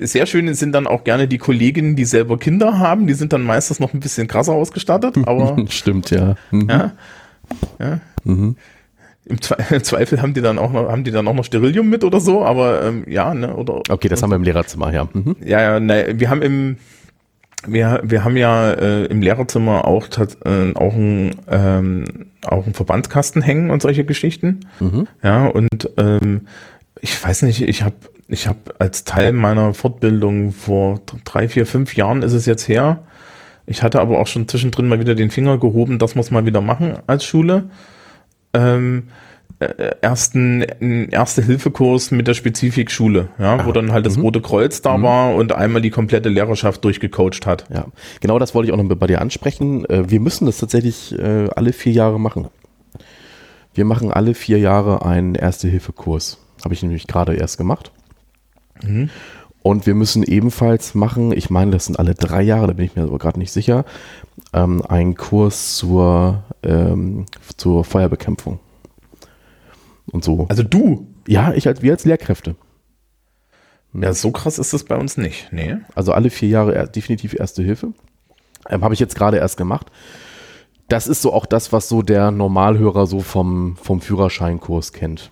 sehr 0.02 0.26
schön 0.26 0.52
sind 0.54 0.72
dann 0.72 0.86
auch 0.86 1.04
gerne 1.04 1.28
die 1.28 1.38
Kolleginnen, 1.38 1.94
die 1.96 2.04
selber 2.04 2.38
Kinder 2.38 2.78
haben. 2.78 3.06
Die 3.06 3.14
sind 3.14 3.32
dann 3.32 3.42
meistens 3.42 3.80
noch 3.80 3.92
ein 3.92 4.00
bisschen 4.00 4.26
krasser 4.26 4.52
ausgestattet. 4.52 5.16
Aber 5.26 5.56
stimmt 5.68 6.10
ja. 6.10 6.36
Mhm. 6.50 6.68
Ja. 6.70 6.92
ja. 7.78 8.00
Mhm. 8.24 8.56
Im, 9.70 9.84
Zweifel 9.84 10.22
haben 10.22 10.34
die 10.34 10.40
dann 10.40 10.58
auch 10.58 10.72
noch, 10.72 10.90
haben 10.90 11.04
die 11.04 11.10
dann 11.10 11.28
auch 11.28 11.34
noch 11.34 11.44
Sterilium 11.44 11.88
mit 11.88 12.04
oder 12.04 12.20
so. 12.20 12.44
Aber 12.44 12.82
ähm, 12.84 13.04
ja, 13.06 13.34
ne? 13.34 13.54
Oder 13.54 13.82
okay, 13.90 14.08
das 14.08 14.22
haben 14.22 14.30
wir 14.30 14.36
im 14.36 14.42
Lehrerzimmer 14.42 14.92
ja. 14.92 15.08
Mhm. 15.12 15.36
Ja, 15.44 15.60
ja, 15.60 15.80
ne, 15.80 16.14
wir 16.16 16.30
haben 16.30 16.42
im 16.42 16.76
wir, 17.66 18.00
wir 18.04 18.24
haben 18.24 18.36
ja 18.36 18.70
äh, 18.70 19.06
im 19.06 19.20
Lehrerzimmer 19.20 19.84
auch, 19.84 20.06
äh, 20.16 20.74
auch, 20.74 20.94
ein, 20.94 21.34
ähm, 21.48 22.04
auch 22.44 22.64
einen 22.64 22.74
Verbandskasten 22.74 23.42
hängen 23.42 23.70
und 23.70 23.82
solche 23.82 24.04
Geschichten. 24.04 24.60
Mhm. 24.78 25.08
Ja, 25.22 25.46
und 25.46 25.90
ähm, 25.96 26.42
ich 27.00 27.22
weiß 27.22 27.42
nicht, 27.42 27.62
ich 27.62 27.82
habe 27.82 27.96
ich 28.28 28.46
hab 28.46 28.74
als 28.78 29.04
Teil 29.04 29.32
meiner 29.32 29.74
Fortbildung 29.74 30.52
vor 30.52 31.00
drei, 31.24 31.48
vier, 31.48 31.66
fünf 31.66 31.96
Jahren 31.96 32.22
ist 32.22 32.32
es 32.32 32.46
jetzt 32.46 32.68
her. 32.68 33.02
Ich 33.66 33.82
hatte 33.82 34.00
aber 34.00 34.20
auch 34.20 34.26
schon 34.26 34.46
zwischendrin 34.48 34.88
mal 34.88 35.00
wieder 35.00 35.14
den 35.14 35.30
Finger 35.30 35.58
gehoben, 35.58 35.98
das 35.98 36.14
muss 36.14 36.30
man 36.30 36.46
wieder 36.46 36.60
machen 36.60 36.98
als 37.06 37.24
Schule. 37.24 37.64
Ähm, 38.54 39.04
äh, 39.60 39.96
ersten 40.00 40.62
Erste-Hilfe-Kurs 41.10 42.12
mit 42.12 42.28
der 42.28 42.34
Spezifik-Schule, 42.34 43.28
ja, 43.40 43.56
Aha. 43.56 43.66
wo 43.66 43.72
dann 43.72 43.90
halt 43.90 44.06
das 44.06 44.16
mhm. 44.16 44.22
Rote 44.22 44.40
Kreuz 44.40 44.82
da 44.82 44.96
mhm. 44.96 45.02
war 45.02 45.34
und 45.34 45.52
einmal 45.52 45.82
die 45.82 45.90
komplette 45.90 46.28
Lehrerschaft 46.28 46.84
durchgecoacht 46.84 47.44
hat. 47.44 47.64
Ja, 47.72 47.86
genau 48.20 48.38
das 48.38 48.54
wollte 48.54 48.68
ich 48.68 48.72
auch 48.72 48.80
noch 48.80 48.96
bei 48.96 49.06
dir 49.08 49.20
ansprechen. 49.20 49.84
Äh, 49.86 50.08
wir 50.10 50.20
müssen 50.20 50.46
das 50.46 50.58
tatsächlich 50.58 51.18
äh, 51.18 51.48
alle 51.56 51.72
vier 51.72 51.92
Jahre 51.92 52.20
machen. 52.20 52.46
Wir 53.74 53.84
machen 53.84 54.12
alle 54.12 54.34
vier 54.34 54.58
Jahre 54.58 55.04
einen 55.04 55.34
Erste-Hilfe-Kurs. 55.34 56.38
Habe 56.64 56.74
ich 56.74 56.82
nämlich 56.82 57.08
gerade 57.08 57.34
erst 57.34 57.58
gemacht. 57.58 57.90
Mhm. 58.84 59.10
Und 59.62 59.86
wir 59.86 59.94
müssen 59.94 60.22
ebenfalls 60.22 60.94
machen, 60.94 61.32
ich 61.32 61.50
meine, 61.50 61.72
das 61.72 61.86
sind 61.86 61.98
alle 61.98 62.14
drei 62.14 62.42
Jahre, 62.42 62.68
da 62.68 62.72
bin 62.74 62.84
ich 62.84 62.96
mir 62.96 63.02
aber 63.02 63.18
gerade 63.18 63.38
nicht 63.38 63.52
sicher, 63.52 63.84
ähm, 64.52 64.82
einen 64.86 65.14
Kurs 65.14 65.76
zur, 65.76 66.44
ähm, 66.62 67.26
zur 67.56 67.84
Feuerbekämpfung 67.84 68.60
und 70.10 70.24
so. 70.24 70.46
Also 70.48 70.62
du? 70.62 71.06
Ja, 71.26 71.52
ich 71.52 71.66
als 71.66 71.82
wir 71.82 71.92
als 71.92 72.04
Lehrkräfte. 72.04 72.56
Ja, 73.94 74.12
so 74.12 74.30
krass 74.30 74.58
ist 74.58 74.72
das 74.72 74.84
bei 74.84 74.96
uns 74.96 75.16
nicht. 75.16 75.48
Nee. 75.52 75.76
Also 75.94 76.12
alle 76.12 76.30
vier 76.30 76.48
Jahre 76.48 76.88
definitiv 76.88 77.34
Erste 77.34 77.62
Hilfe. 77.62 77.92
Ähm, 78.68 78.84
Habe 78.84 78.94
ich 78.94 79.00
jetzt 79.00 79.16
gerade 79.16 79.38
erst 79.38 79.56
gemacht. 79.56 79.90
Das 80.88 81.06
ist 81.06 81.22
so 81.22 81.32
auch 81.32 81.46
das, 81.46 81.72
was 81.72 81.88
so 81.88 82.02
der 82.02 82.30
Normalhörer 82.30 83.06
so 83.06 83.20
vom, 83.20 83.76
vom 83.76 84.00
Führerscheinkurs 84.00 84.92
kennt. 84.92 85.30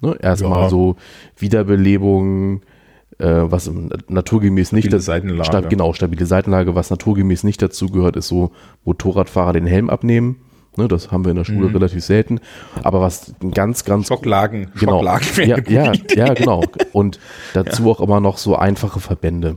Ne? 0.00 0.16
Erstmal 0.20 0.64
ja. 0.64 0.68
so 0.68 0.96
Wiederbelebung, 1.36 2.60
äh, 2.60 2.75
was 3.24 3.70
naturgemäß 4.08 4.68
stabile 4.68 4.82
nicht 4.84 4.92
das 4.92 5.04
Seitenlage. 5.06 5.44
Stab, 5.44 5.70
genau, 5.70 5.92
stabile 5.92 6.26
Seitenlage, 6.26 6.74
was 6.74 6.90
naturgemäß 6.90 7.44
nicht 7.44 7.62
dazu 7.62 7.88
gehört, 7.88 8.16
ist 8.16 8.28
so 8.28 8.52
Motorradfahrer 8.84 9.54
den 9.54 9.66
Helm 9.66 9.88
abnehmen. 9.90 10.36
Ne, 10.78 10.88
das 10.88 11.10
haben 11.10 11.24
wir 11.24 11.30
in 11.30 11.36
der 11.36 11.44
Schule 11.44 11.68
mhm. 11.68 11.76
relativ 11.76 12.04
selten. 12.04 12.40
Aber 12.82 13.00
was 13.00 13.34
ganz, 13.52 13.84
ganz. 13.86 14.08
Schocklagen. 14.08 14.70
Genau. 14.78 15.02
Schocklagen 15.02 15.64
ja, 15.72 15.86
ja, 15.86 15.92
ja, 16.14 16.34
genau. 16.34 16.64
Und 16.92 17.18
dazu 17.54 17.84
ja. 17.84 17.88
auch 17.92 18.00
immer 18.00 18.20
noch 18.20 18.36
so 18.36 18.56
einfache 18.56 19.00
Verbände. 19.00 19.56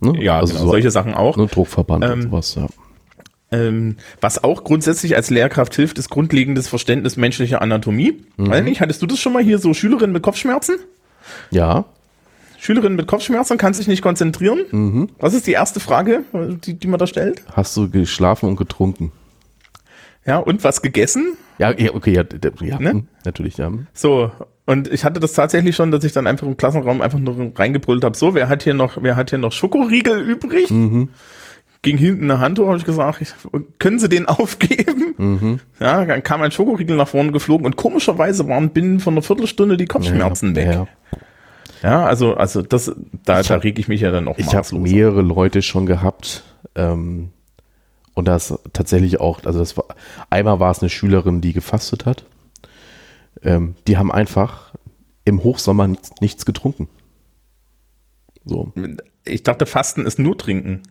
Ne? 0.00 0.22
Ja, 0.22 0.38
also 0.38 0.52
genau, 0.52 0.66
so, 0.66 0.70
solche 0.70 0.92
Sachen 0.92 1.14
auch. 1.14 1.36
Ne, 1.36 1.46
Druckverband 1.46 2.04
ähm, 2.04 2.12
und 2.12 2.22
sowas, 2.22 2.54
ja. 2.54 2.66
Ähm, 3.50 3.96
was 4.20 4.44
auch 4.44 4.62
grundsätzlich 4.62 5.16
als 5.16 5.30
Lehrkraft 5.30 5.74
hilft, 5.74 5.98
ist 5.98 6.10
grundlegendes 6.10 6.68
Verständnis 6.68 7.16
menschlicher 7.16 7.62
Anatomie. 7.62 8.20
Mhm. 8.36 8.50
Weiß 8.50 8.62
nicht, 8.62 8.80
hattest 8.80 9.02
du 9.02 9.06
das 9.06 9.18
schon 9.18 9.32
mal 9.32 9.42
hier 9.42 9.58
so 9.58 9.74
Schülerinnen 9.74 10.12
mit 10.12 10.22
Kopfschmerzen? 10.22 10.76
Ja. 11.50 11.86
Schülerin 12.68 12.96
mit 12.96 13.06
Kopfschmerzen 13.06 13.56
kann 13.56 13.72
sich 13.72 13.88
nicht 13.88 14.02
konzentrieren. 14.02 14.60
Mhm. 14.70 15.08
Was 15.18 15.32
ist 15.32 15.46
die 15.46 15.52
erste 15.52 15.80
Frage, 15.80 16.24
die, 16.34 16.74
die 16.74 16.86
man 16.86 16.98
da 16.98 17.06
stellt? 17.06 17.42
Hast 17.50 17.74
du 17.78 17.88
geschlafen 17.88 18.46
und 18.46 18.56
getrunken? 18.56 19.10
Ja, 20.26 20.36
und 20.36 20.62
was 20.64 20.82
gegessen? 20.82 21.38
Ja, 21.56 21.70
ja 21.70 21.94
okay, 21.94 22.12
ja, 22.12 22.24
ja 22.60 22.78
Ne? 22.78 22.90
hm, 22.90 23.08
natürlich, 23.24 23.56
ja. 23.56 23.72
So, 23.94 24.30
und 24.66 24.92
ich 24.92 25.06
hatte 25.06 25.18
das 25.18 25.32
tatsächlich 25.32 25.76
schon, 25.76 25.90
dass 25.90 26.04
ich 26.04 26.12
dann 26.12 26.26
einfach 26.26 26.46
im 26.46 26.58
Klassenraum 26.58 27.00
einfach 27.00 27.18
nur 27.18 27.52
reingebrüllt 27.56 28.04
habe, 28.04 28.14
so, 28.14 28.34
wer 28.34 28.50
hat 28.50 28.64
hier 28.64 28.74
noch, 28.74 29.02
wer 29.02 29.16
hat 29.16 29.30
hier 29.30 29.38
noch 29.38 29.52
Schokoriegel 29.52 30.20
übrig? 30.20 30.68
Ging 30.68 31.96
hinten 31.96 32.24
eine 32.24 32.38
Hand 32.38 32.58
hoch, 32.58 32.66
habe 32.66 32.76
ich 32.76 32.84
gesagt, 32.84 33.22
ich, 33.22 33.32
können 33.78 33.98
Sie 33.98 34.10
den 34.10 34.26
aufgeben? 34.28 35.62
Ja, 35.80 36.04
dann 36.04 36.22
kam 36.22 36.42
ein 36.42 36.52
Schokoriegel 36.52 36.98
nach 36.98 37.08
vorne 37.08 37.32
geflogen 37.32 37.64
und 37.64 37.76
komischerweise 37.76 38.46
waren 38.46 38.68
binnen 38.68 39.00
von 39.00 39.14
einer 39.14 39.22
Viertelstunde 39.22 39.78
die 39.78 39.86
Kopfschmerzen 39.86 40.54
weg. 40.54 40.70
Ja. 40.70 40.86
Ja, 41.82 42.04
also, 42.04 42.34
also 42.34 42.62
das, 42.62 42.92
da, 43.24 43.40
Ich 43.40 43.48
da 43.48 43.56
reg 43.56 43.78
ich 43.78 43.88
mich 43.88 44.00
ja 44.00 44.10
dann 44.10 44.28
auch 44.28 44.38
Ich 44.38 44.54
habe 44.54 44.78
mehrere 44.78 45.22
Leute 45.22 45.62
schon 45.62 45.86
gehabt 45.86 46.42
ähm, 46.74 47.30
und 48.14 48.26
das 48.26 48.58
tatsächlich 48.72 49.20
auch, 49.20 49.44
also 49.44 49.60
das 49.60 49.76
war, 49.76 49.84
einmal 50.30 50.60
war 50.60 50.70
es 50.70 50.80
eine 50.80 50.90
Schülerin, 50.90 51.40
die 51.40 51.52
gefastet 51.52 52.06
hat. 52.06 52.24
Ähm, 53.42 53.76
die 53.86 53.96
haben 53.96 54.10
einfach 54.10 54.74
im 55.24 55.44
Hochsommer 55.44 55.86
nichts, 55.86 56.10
nichts 56.20 56.46
getrunken. 56.46 56.88
So. 58.44 58.72
Ich 59.24 59.42
dachte, 59.42 59.66
Fasten 59.66 60.06
ist 60.06 60.18
nur 60.18 60.36
trinken. 60.36 60.82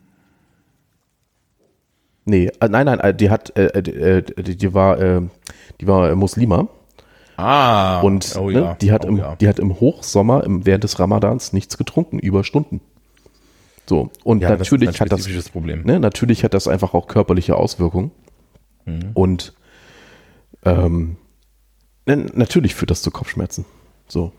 Nee, 2.23 2.51
äh, 2.59 2.69
nein, 2.69 2.85
nein, 2.85 2.99
äh, 2.99 3.13
die 3.13 3.29
hat, 3.29 3.57
äh, 3.57 3.67
äh, 3.67 4.21
die, 4.21 4.55
die 4.55 4.73
war, 4.73 4.99
äh, 4.99 5.21
die 5.81 5.88
war 5.88 6.15
Muslima 6.15 6.67
Ah, 7.38 8.01
und 8.01 8.35
oh 8.38 8.49
ne, 8.49 8.59
ja, 8.59 8.73
die 8.75 8.91
hat 8.91 9.05
oh 9.05 9.09
im, 9.09 9.17
ja. 9.17 9.35
die 9.35 9.47
hat 9.47 9.59
im 9.59 9.79
Hochsommer 9.79 10.43
im, 10.43 10.65
während 10.65 10.83
des 10.83 10.99
Ramadans 10.99 11.53
nichts 11.53 11.77
getrunken 11.77 12.19
über 12.19 12.43
Stunden. 12.43 12.81
So 13.85 14.09
und 14.23 14.41
ja, 14.41 14.49
das 14.49 14.59
natürlich 14.59 14.89
ein 14.89 14.99
hat 14.99 15.11
das 15.11 15.49
Problem. 15.49 15.83
ne, 15.83 15.99
natürlich 15.99 16.43
hat 16.43 16.53
das 16.53 16.67
einfach 16.67 16.93
auch 16.93 17.07
körperliche 17.07 17.55
Auswirkungen. 17.55 18.11
Mhm. 18.85 19.11
Und 19.13 19.53
ähm, 20.65 21.17
ne, 22.07 22.25
natürlich 22.33 22.75
führt 22.75 22.91
das 22.91 23.01
zu 23.01 23.11
Kopfschmerzen. 23.11 23.65
So. 24.07 24.31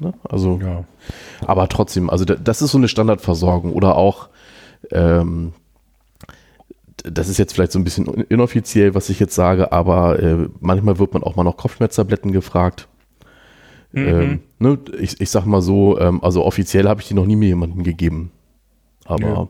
Ne? 0.00 0.14
Also, 0.28 0.58
Ja. 0.62 0.84
aber 1.46 1.68
trotzdem, 1.68 2.10
also 2.10 2.24
da, 2.24 2.34
das 2.34 2.62
ist 2.62 2.72
so 2.72 2.78
eine 2.78 2.88
Standardversorgung 2.88 3.72
oder 3.72 3.96
auch, 3.96 4.28
ähm, 4.90 5.52
das 7.04 7.28
ist 7.28 7.38
jetzt 7.38 7.54
vielleicht 7.54 7.72
so 7.72 7.78
ein 7.78 7.84
bisschen 7.84 8.06
in- 8.06 8.24
inoffiziell, 8.28 8.94
was 8.94 9.08
ich 9.08 9.20
jetzt 9.20 9.34
sage, 9.34 9.72
aber 9.72 10.18
äh, 10.22 10.48
manchmal 10.60 10.98
wird 10.98 11.12
man 11.14 11.22
auch 11.22 11.36
mal 11.36 11.44
noch 11.44 11.56
Kopfschmerztabletten 11.56 12.32
gefragt. 12.32 12.88
Mhm. 13.92 14.08
Ähm, 14.08 14.40
ne, 14.58 14.78
ich, 15.00 15.20
ich 15.20 15.30
sag 15.30 15.46
mal 15.46 15.62
so, 15.62 15.98
ähm, 15.98 16.22
also 16.22 16.44
offiziell 16.44 16.88
habe 16.88 17.00
ich 17.00 17.08
die 17.08 17.14
noch 17.14 17.26
nie 17.26 17.36
mir 17.36 17.48
jemandem 17.48 17.82
gegeben. 17.82 18.30
Aber 19.04 19.48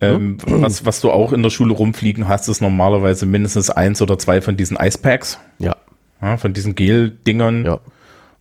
Ähm, 0.00 0.36
was, 0.46 0.86
was 0.86 1.00
du 1.00 1.10
auch 1.10 1.32
in 1.32 1.42
der 1.42 1.50
Schule 1.50 1.72
rumfliegen 1.72 2.28
hast, 2.28 2.48
ist 2.48 2.60
normalerweise 2.60 3.26
mindestens 3.26 3.68
eins 3.70 4.00
oder 4.00 4.16
zwei 4.18 4.40
von 4.40 4.56
diesen 4.56 4.76
Icepacks, 4.76 5.38
ja, 5.58 5.74
ja, 6.22 6.36
von 6.36 6.52
diesen 6.52 6.76
Gel-Dingern, 6.76 7.64
ja. 7.64 7.80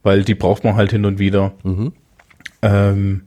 weil 0.03 0.23
die 0.23 0.35
braucht 0.35 0.63
man 0.63 0.75
halt 0.75 0.91
hin 0.91 1.05
und 1.05 1.17
wieder. 1.17 1.53
Ähm, 2.61 3.23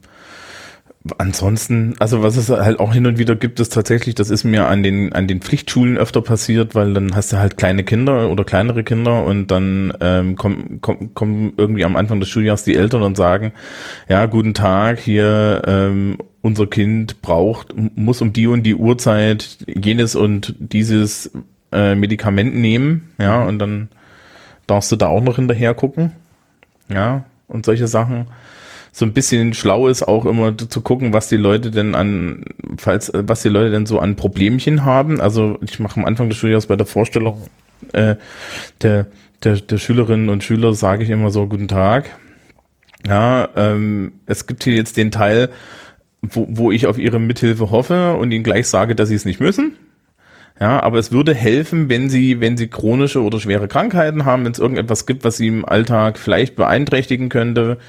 ansonsten, 1.17 1.95
also 1.99 2.21
was 2.21 2.37
es 2.37 2.49
halt 2.49 2.79
auch 2.79 2.93
hin 2.93 3.07
und 3.07 3.17
wieder 3.17 3.35
gibt, 3.35 3.59
ist 3.59 3.73
tatsächlich, 3.73 4.13
das 4.13 4.29
ist 4.29 4.43
mir 4.43 4.67
an 4.67 4.83
den, 4.83 5.13
an 5.13 5.27
den 5.27 5.41
Pflichtschulen 5.41 5.97
öfter 5.97 6.21
passiert, 6.21 6.75
weil 6.75 6.93
dann 6.93 7.15
hast 7.15 7.33
du 7.33 7.37
halt 7.37 7.57
kleine 7.57 7.83
Kinder 7.83 8.29
oder 8.29 8.43
kleinere 8.43 8.83
Kinder 8.83 9.25
und 9.25 9.47
dann 9.47 9.93
ähm, 9.99 10.35
kommen, 10.35 10.79
kommen, 10.81 11.13
kommen 11.15 11.53
irgendwie 11.57 11.85
am 11.85 11.95
Anfang 11.95 12.19
des 12.19 12.29
Schuljahres 12.29 12.63
die 12.63 12.75
Eltern 12.75 13.01
und 13.01 13.17
sagen, 13.17 13.51
ja, 14.09 14.27
guten 14.27 14.53
Tag, 14.53 14.99
hier 14.99 15.63
ähm, 15.65 16.17
unser 16.41 16.67
Kind 16.67 17.21
braucht, 17.21 17.73
muss 17.95 18.21
um 18.21 18.31
die 18.31 18.47
und 18.47 18.63
die 18.63 18.75
Uhrzeit 18.75 19.57
jenes 19.67 20.15
und 20.15 20.55
dieses 20.59 21.31
äh, 21.71 21.95
Medikament 21.95 22.55
nehmen, 22.55 23.09
ja, 23.19 23.43
und 23.43 23.57
dann 23.57 23.89
darfst 24.67 24.91
du 24.91 24.95
da 24.95 25.07
auch 25.07 25.21
noch 25.21 25.37
hinterher 25.37 25.73
gucken, 25.73 26.11
ja, 26.89 27.25
und 27.47 27.65
solche 27.65 27.87
Sachen 27.87 28.27
so 28.91 29.05
ein 29.05 29.13
bisschen 29.13 29.53
schlau 29.53 29.87
ist, 29.87 30.03
auch 30.03 30.25
immer 30.25 30.57
zu 30.57 30.81
gucken, 30.81 31.13
was 31.13 31.29
die 31.29 31.37
Leute 31.37 31.71
denn 31.71 31.95
an, 31.95 32.43
falls, 32.77 33.09
äh, 33.09 33.23
was 33.25 33.41
die 33.41 33.49
Leute 33.49 33.71
denn 33.71 33.85
so 33.85 33.99
an 33.99 34.15
Problemchen 34.15 34.83
haben. 34.83 35.21
Also 35.21 35.57
ich 35.61 35.79
mache 35.79 35.99
am 35.99 36.05
Anfang 36.05 36.29
des 36.29 36.37
Schuljahres 36.37 36.67
bei 36.67 36.75
der 36.75 36.85
Vorstellung 36.85 37.41
äh, 37.93 38.15
der, 38.81 39.07
der, 39.43 39.55
der 39.57 39.77
Schülerinnen 39.77 40.29
und 40.29 40.43
Schüler, 40.43 40.73
sage 40.73 41.03
ich 41.03 41.09
immer 41.09 41.31
so, 41.31 41.47
guten 41.47 41.69
Tag. 41.69 42.09
Ja, 43.07 43.49
ähm, 43.55 44.11
es 44.25 44.45
gibt 44.45 44.63
hier 44.63 44.75
jetzt 44.75 44.97
den 44.97 45.09
Teil, 45.09 45.49
wo, 46.21 46.45
wo 46.49 46.71
ich 46.71 46.85
auf 46.85 46.97
ihre 46.97 47.19
Mithilfe 47.19 47.71
hoffe 47.71 48.15
und 48.15 48.31
ihnen 48.31 48.43
gleich 48.43 48.67
sage, 48.67 48.93
dass 48.93 49.09
sie 49.09 49.15
es 49.15 49.25
nicht 49.25 49.39
müssen. 49.39 49.77
Ja, 50.59 50.83
aber 50.83 50.99
es 50.99 51.11
würde 51.11 51.33
helfen, 51.33 51.89
wenn 51.89 52.09
sie, 52.09 52.39
wenn 52.39 52.57
sie 52.57 52.67
chronische 52.67 53.23
oder 53.23 53.39
schwere 53.39 53.67
Krankheiten 53.67 54.25
haben, 54.25 54.45
wenn 54.45 54.51
es 54.51 54.59
irgendetwas 54.59 55.07
gibt, 55.07 55.23
was 55.23 55.37
sie 55.37 55.47
im 55.47 55.65
Alltag 55.65 56.19
vielleicht 56.19 56.55
beeinträchtigen 56.55 57.29
könnte, 57.29 57.79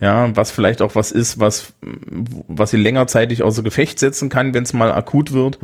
ja, 0.00 0.34
was 0.34 0.50
vielleicht 0.50 0.80
auch 0.80 0.94
was 0.94 1.12
ist, 1.12 1.40
was, 1.40 1.74
was 2.48 2.70
sie 2.70 2.78
längerzeitig 2.78 3.42
außer 3.42 3.62
Gefecht 3.62 3.98
setzen 3.98 4.30
kann, 4.30 4.54
wenn 4.54 4.62
es 4.62 4.72
mal 4.72 4.90
akut 4.92 5.32
wird, 5.32 5.58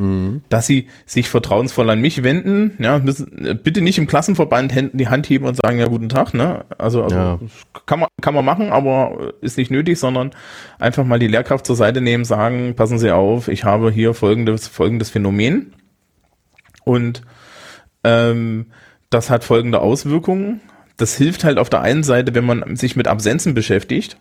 dass 0.49 0.67
sie 0.67 0.87
sich 1.07 1.27
vertrauensvoll 1.27 1.89
an 1.89 1.99
mich 2.01 2.21
wenden, 2.23 2.73
ja, 2.79 2.99
müssen, 2.99 3.59
bitte 3.63 3.81
nicht 3.81 3.97
im 3.97 4.05
Klassenverband 4.05 4.73
die 4.93 5.07
Hand 5.07 5.27
heben 5.27 5.45
und 5.45 5.55
sagen, 5.55 5.79
ja, 5.79 5.87
guten 5.87 6.09
Tag, 6.09 6.35
ne, 6.35 6.65
also, 6.77 7.03
also 7.03 7.15
Ja. 7.15 7.39
kann 7.87 7.99
man, 7.99 8.09
kann 8.21 8.35
man 8.35 8.45
machen, 8.45 8.71
aber 8.71 9.33
ist 9.41 9.57
nicht 9.57 9.71
nötig, 9.71 9.97
sondern 9.97 10.31
einfach 10.77 11.03
mal 11.03 11.17
die 11.19 11.27
Lehrkraft 11.27 11.65
zur 11.65 11.75
Seite 11.75 12.01
nehmen, 12.01 12.23
sagen, 12.23 12.75
passen 12.75 12.99
Sie 12.99 13.11
auf, 13.11 13.47
ich 13.47 13.63
habe 13.63 13.89
hier 13.91 14.13
folgendes, 14.13 14.67
folgendes 14.67 15.09
Phänomen 15.09 15.73
und 16.83 17.23
ähm, 18.03 18.67
das 19.09 19.29
hat 19.29 19.43
folgende 19.43 19.79
Auswirkungen. 19.81 20.61
Das 20.97 21.15
hilft 21.15 21.43
halt 21.43 21.57
auf 21.59 21.69
der 21.69 21.81
einen 21.81 22.03
Seite, 22.03 22.33
wenn 22.35 22.45
man 22.45 22.75
sich 22.75 22.95
mit 22.95 23.07
Absenzen 23.07 23.53
beschäftigt, 23.53 24.17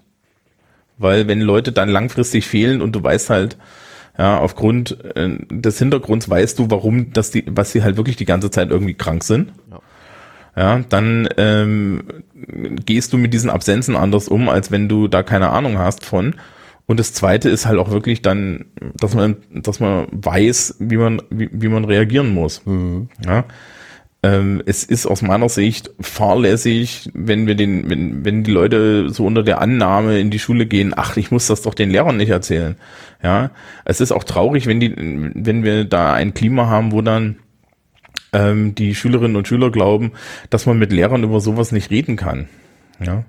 weil 0.98 1.28
wenn 1.28 1.40
Leute 1.40 1.72
dann 1.72 1.88
langfristig 1.88 2.46
fehlen 2.46 2.80
und 2.80 2.92
du 2.92 3.02
weißt 3.02 3.30
halt, 3.30 3.56
ja, 4.18 4.38
aufgrund 4.38 4.98
äh, 5.14 5.38
des 5.50 5.78
Hintergrunds 5.78 6.28
weißt 6.28 6.58
du, 6.58 6.70
warum, 6.70 7.12
dass 7.12 7.30
die, 7.30 7.44
was 7.46 7.72
sie 7.72 7.82
halt 7.82 7.96
wirklich 7.96 8.16
die 8.16 8.24
ganze 8.24 8.50
Zeit 8.50 8.70
irgendwie 8.70 8.94
krank 8.94 9.24
sind. 9.24 9.52
Ja. 9.70 9.80
Ja, 10.56 10.80
dann 10.88 11.28
ähm, 11.36 12.04
gehst 12.86 13.12
du 13.12 13.18
mit 13.18 13.34
diesen 13.34 13.50
Absenzen 13.50 13.94
anders 13.94 14.26
um, 14.26 14.48
als 14.48 14.70
wenn 14.70 14.88
du 14.88 15.06
da 15.06 15.22
keine 15.22 15.50
Ahnung 15.50 15.76
hast 15.76 16.02
von. 16.02 16.34
Und 16.86 16.98
das 16.98 17.12
zweite 17.12 17.50
ist 17.50 17.66
halt 17.66 17.78
auch 17.78 17.90
wirklich 17.90 18.22
dann, 18.22 18.64
dass 18.94 19.14
man, 19.14 19.36
dass 19.52 19.80
man 19.80 20.06
weiß, 20.12 20.76
wie 20.78 20.96
man, 20.96 21.20
wie, 21.28 21.50
wie 21.52 21.68
man 21.68 21.84
reagieren 21.84 22.32
muss. 22.32 22.62
Ja. 23.24 23.44
Ähm, 24.26 24.60
es 24.66 24.82
ist 24.82 25.06
aus 25.06 25.22
meiner 25.22 25.48
Sicht 25.48 25.92
fahrlässig, 26.00 27.08
wenn 27.14 27.46
wir 27.46 27.54
den, 27.54 27.88
wenn, 27.88 28.24
wenn 28.24 28.42
die 28.42 28.50
Leute 28.50 29.08
so 29.10 29.24
unter 29.24 29.44
der 29.44 29.60
Annahme 29.60 30.18
in 30.18 30.30
die 30.30 30.40
Schule 30.40 30.66
gehen, 30.66 30.94
ach, 30.96 31.16
ich 31.16 31.30
muss 31.30 31.46
das 31.46 31.62
doch 31.62 31.74
den 31.74 31.90
Lehrern 31.90 32.16
nicht 32.16 32.30
erzählen. 32.30 32.74
Ja. 33.22 33.52
Es 33.84 34.00
ist 34.00 34.10
auch 34.10 34.24
traurig, 34.24 34.66
wenn 34.66 34.80
die, 34.80 34.92
wenn 34.96 35.62
wir 35.62 35.84
da 35.84 36.12
ein 36.12 36.34
Klima 36.34 36.66
haben, 36.66 36.90
wo 36.90 37.02
dann 37.02 37.36
ähm, 38.32 38.74
die 38.74 38.96
Schülerinnen 38.96 39.36
und 39.36 39.46
Schüler 39.46 39.70
glauben, 39.70 40.10
dass 40.50 40.66
man 40.66 40.76
mit 40.76 40.90
Lehrern 40.90 41.22
über 41.22 41.40
sowas 41.40 41.70
nicht 41.70 41.92
reden 41.92 42.16
kann. 42.16 42.48
Ja. 42.98 43.24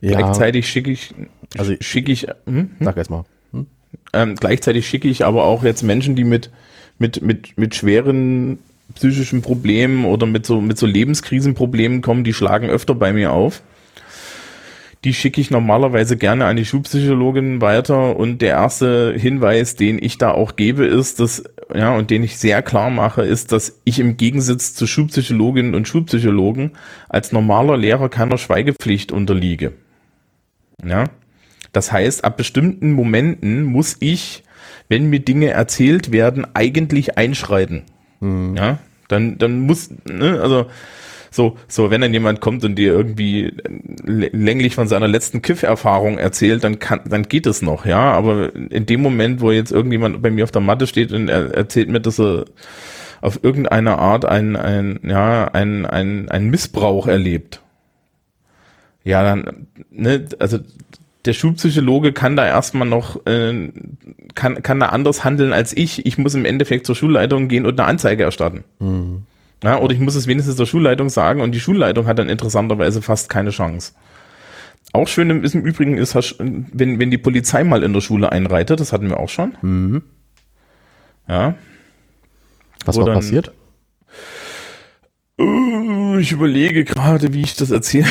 ja 0.00 0.16
Gleichzeitig 0.16 0.68
schicke 0.68 0.92
ich, 0.92 1.12
Also- 1.58 1.74
schicke 1.80 2.12
ich, 2.12 2.28
hm? 2.46 2.70
sag 2.78 2.96
erst 2.96 3.10
mal. 3.10 3.24
Hm? 3.50 3.66
ähm, 4.12 4.36
gleichzeitig 4.36 4.86
schicke 4.86 5.08
ich 5.08 5.24
aber 5.24 5.42
auch 5.42 5.64
jetzt 5.64 5.82
Menschen, 5.82 6.14
die 6.14 6.24
mit, 6.24 6.52
mit, 6.98 7.20
mit, 7.20 7.58
mit 7.58 7.74
schweren 7.74 8.60
psychischen 8.94 9.42
Problemen 9.42 10.04
oder 10.04 10.26
mit 10.26 10.46
so, 10.46 10.60
mit 10.60 10.78
so 10.78 10.86
Lebenskrisenproblemen 10.86 12.02
kommen, 12.02 12.24
die 12.24 12.32
schlagen 12.32 12.68
öfter 12.68 12.94
bei 12.94 13.12
mir 13.12 13.32
auf. 13.32 13.62
Die 15.04 15.14
schicke 15.14 15.40
ich 15.40 15.50
normalerweise 15.50 16.16
gerne 16.16 16.44
an 16.44 16.56
die 16.56 16.64
Schulpsychologin 16.64 17.60
weiter 17.60 18.16
und 18.16 18.40
der 18.40 18.50
erste 18.50 19.14
Hinweis, 19.16 19.74
den 19.74 19.98
ich 20.00 20.16
da 20.16 20.30
auch 20.30 20.54
gebe, 20.54 20.84
ist, 20.84 21.18
dass, 21.18 21.42
ja, 21.74 21.92
und 21.96 22.10
den 22.10 22.22
ich 22.22 22.38
sehr 22.38 22.62
klar 22.62 22.88
mache, 22.88 23.22
ist, 23.22 23.50
dass 23.50 23.80
ich 23.82 23.98
im 23.98 24.16
Gegensatz 24.16 24.74
zu 24.74 24.86
Schulpsychologinnen 24.86 25.74
und 25.74 25.88
Schulpsychologen 25.88 26.72
als 27.08 27.32
normaler 27.32 27.76
Lehrer 27.76 28.08
keiner 28.10 28.38
Schweigepflicht 28.38 29.10
unterliege. 29.10 29.72
Ja. 30.86 31.06
Das 31.72 31.90
heißt, 31.90 32.24
ab 32.24 32.36
bestimmten 32.36 32.92
Momenten 32.92 33.64
muss 33.64 33.96
ich, 33.98 34.44
wenn 34.88 35.10
mir 35.10 35.20
Dinge 35.20 35.50
erzählt 35.50 36.12
werden, 36.12 36.46
eigentlich 36.54 37.18
einschreiten. 37.18 37.82
Ja, 38.22 38.78
dann, 39.08 39.36
dann 39.38 39.60
muss, 39.60 39.90
ne, 40.04 40.40
also, 40.40 40.66
so, 41.30 41.56
so, 41.66 41.90
wenn 41.90 42.02
dann 42.02 42.12
jemand 42.12 42.40
kommt 42.40 42.62
und 42.64 42.76
dir 42.76 42.92
irgendwie 42.92 43.52
l- 44.06 44.30
länglich 44.32 44.74
von 44.74 44.86
seiner 44.86 45.08
letzten 45.08 45.42
Kiff-Erfahrung 45.42 46.18
erzählt, 46.18 46.62
dann 46.62 46.78
kann, 46.78 47.00
dann 47.06 47.24
geht 47.24 47.46
es 47.46 47.62
noch, 47.62 47.86
ja. 47.86 48.12
Aber 48.12 48.54
in 48.54 48.86
dem 48.86 49.00
Moment, 49.02 49.40
wo 49.40 49.50
jetzt 49.50 49.72
irgendjemand 49.72 50.22
bei 50.22 50.30
mir 50.30 50.44
auf 50.44 50.50
der 50.52 50.60
Matte 50.62 50.86
steht 50.86 51.10
und 51.12 51.28
er 51.28 51.52
erzählt 51.54 51.88
mir, 51.88 52.00
dass 52.00 52.20
er 52.20 52.44
auf 53.22 53.40
irgendeine 53.42 53.98
Art 53.98 54.24
ein, 54.26 54.56
ein, 54.56 55.00
ja, 55.04 55.46
ein, 55.46 55.86
ein, 55.86 56.28
ein 56.28 56.50
Missbrauch 56.50 57.06
erlebt. 57.06 57.60
Ja, 59.04 59.22
dann, 59.22 59.66
ne, 59.90 60.26
also 60.38 60.58
der 61.24 61.32
Schulpsychologe 61.32 62.12
kann 62.12 62.36
da 62.36 62.46
erstmal 62.46 62.88
noch, 62.88 63.24
äh, 63.26 63.70
kann, 64.34 64.62
kann 64.62 64.80
da 64.80 64.86
anders 64.86 65.24
handeln 65.24 65.52
als 65.52 65.76
ich. 65.76 66.04
Ich 66.06 66.18
muss 66.18 66.34
im 66.34 66.44
Endeffekt 66.44 66.86
zur 66.86 66.96
Schulleitung 66.96 67.48
gehen 67.48 67.64
und 67.64 67.78
eine 67.78 67.88
Anzeige 67.88 68.24
erstatten. 68.24 68.64
Mhm. 68.80 69.22
Ja, 69.62 69.78
oder 69.78 69.94
ich 69.94 70.00
muss 70.00 70.16
es 70.16 70.26
wenigstens 70.26 70.56
der 70.56 70.66
Schulleitung 70.66 71.08
sagen 71.08 71.40
und 71.40 71.52
die 71.52 71.60
Schulleitung 71.60 72.06
hat 72.06 72.18
dann 72.18 72.28
interessanterweise 72.28 73.00
fast 73.00 73.28
keine 73.28 73.50
Chance. 73.50 73.92
Auch 74.92 75.06
schön 75.08 75.42
ist 75.42 75.54
im 75.54 75.62
Übrigen 75.62 75.96
ist, 75.96 76.14
wenn, 76.38 76.98
wenn 76.98 77.10
die 77.10 77.18
Polizei 77.18 77.64
mal 77.64 77.82
in 77.82 77.92
der 77.92 78.00
Schule 78.00 78.32
einreitet, 78.32 78.80
das 78.80 78.92
hatten 78.92 79.08
wir 79.08 79.20
auch 79.20 79.28
schon. 79.28 79.56
Mhm. 79.62 80.02
Ja. 81.28 81.54
Was 82.84 82.96
war 82.96 83.06
dann, 83.06 83.14
passiert? 83.14 83.52
Uh, 85.38 86.18
ich 86.18 86.32
überlege 86.32 86.84
gerade, 86.84 87.32
wie 87.32 87.42
ich 87.42 87.54
das 87.54 87.70
erzähle. 87.70 88.08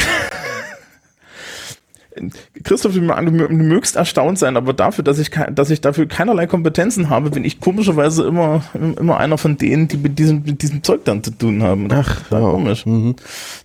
Christoph, 2.63 2.93
du, 2.93 3.01
mögst 3.01 3.95
erstaunt 3.95 4.39
sein, 4.39 4.57
aber 4.57 4.73
dafür, 4.73 5.03
dass 5.03 5.19
ich, 5.19 5.31
dass 5.51 5.69
ich 5.69 5.81
dafür 5.81 6.07
keinerlei 6.07 6.47
Kompetenzen 6.47 7.09
habe, 7.09 7.29
bin 7.29 7.43
ich 7.43 7.59
komischerweise 7.59 8.23
immer, 8.25 8.63
immer 8.73 9.17
einer 9.17 9.37
von 9.37 9.57
denen, 9.57 9.87
die 9.87 9.97
mit 9.97 10.19
diesem, 10.19 10.43
mit 10.43 10.61
diesem 10.61 10.83
Zeug 10.83 11.05
dann 11.05 11.23
zu 11.23 11.31
tun 11.31 11.63
haben. 11.63 11.87
Ach, 11.91 12.31
ja. 12.31 12.39
komisch. 12.39 12.85
Mhm. 12.85 13.15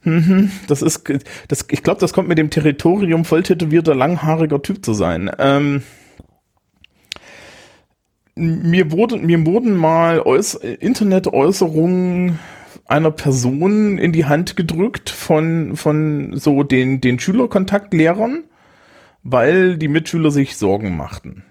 Mhm. 0.04 0.50
Das 0.68 0.82
ist, 0.82 1.04
das, 1.48 1.66
ich 1.70 1.82
glaube, 1.82 2.00
das 2.00 2.12
kommt 2.12 2.28
mit 2.28 2.38
dem 2.38 2.50
Territorium 2.50 3.24
voll 3.24 3.42
tätowierter, 3.42 3.94
langhaariger 3.94 4.62
Typ 4.62 4.84
zu 4.84 4.94
sein. 4.94 5.30
Ähm, 5.38 5.82
mir, 8.36 8.92
wurde, 8.92 9.16
mir 9.16 9.44
wurden 9.46 9.74
mal 9.74 10.22
Internet-Äußerungen 10.80 12.38
einer 12.89 13.11
Person 13.11 13.99
in 13.99 14.12
die 14.12 14.26
Hand 14.26 14.57
gedrückt 14.57 15.11
von, 15.11 15.76
von 15.76 16.37
so 16.37 16.62
den, 16.62 17.01
den 17.01 17.18
Schülerkontaktlehrern, 17.18 18.45
weil 19.22 19.76
die 19.76 19.89
Mitschüler 19.89 20.30
sich 20.30 20.57
Sorgen 20.57 20.97
machten. 20.97 21.43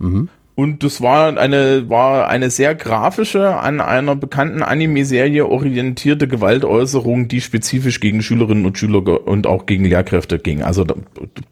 Mhm. 0.00 0.28
Und 0.54 0.82
das 0.82 1.00
war 1.00 1.38
eine, 1.38 1.88
war 1.88 2.26
eine 2.26 2.50
sehr 2.50 2.74
grafische, 2.74 3.58
an 3.58 3.80
einer 3.80 4.16
bekannten 4.16 4.64
Anime-Serie 4.64 5.46
orientierte 5.46 6.26
Gewaltäußerung, 6.26 7.28
die 7.28 7.40
spezifisch 7.40 8.00
gegen 8.00 8.22
Schülerinnen 8.22 8.66
und 8.66 8.76
Schüler 8.76 9.24
und 9.24 9.46
auch 9.46 9.66
gegen 9.66 9.84
Lehrkräfte 9.84 10.40
ging. 10.40 10.62
Also 10.62 10.82
da, 10.82 10.96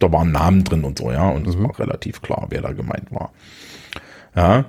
da 0.01 0.12
waren 0.12 0.33
Namen 0.33 0.64
drin 0.64 0.83
und 0.83 0.99
so, 0.99 1.12
ja, 1.12 1.29
und 1.29 1.47
es 1.47 1.57
mhm. 1.57 1.64
war 1.64 1.79
relativ 1.79 2.20
klar, 2.20 2.47
wer 2.51 2.62
da 2.62 2.72
gemeint 2.72 3.12
war. 3.12 3.31
Ja. 4.35 4.64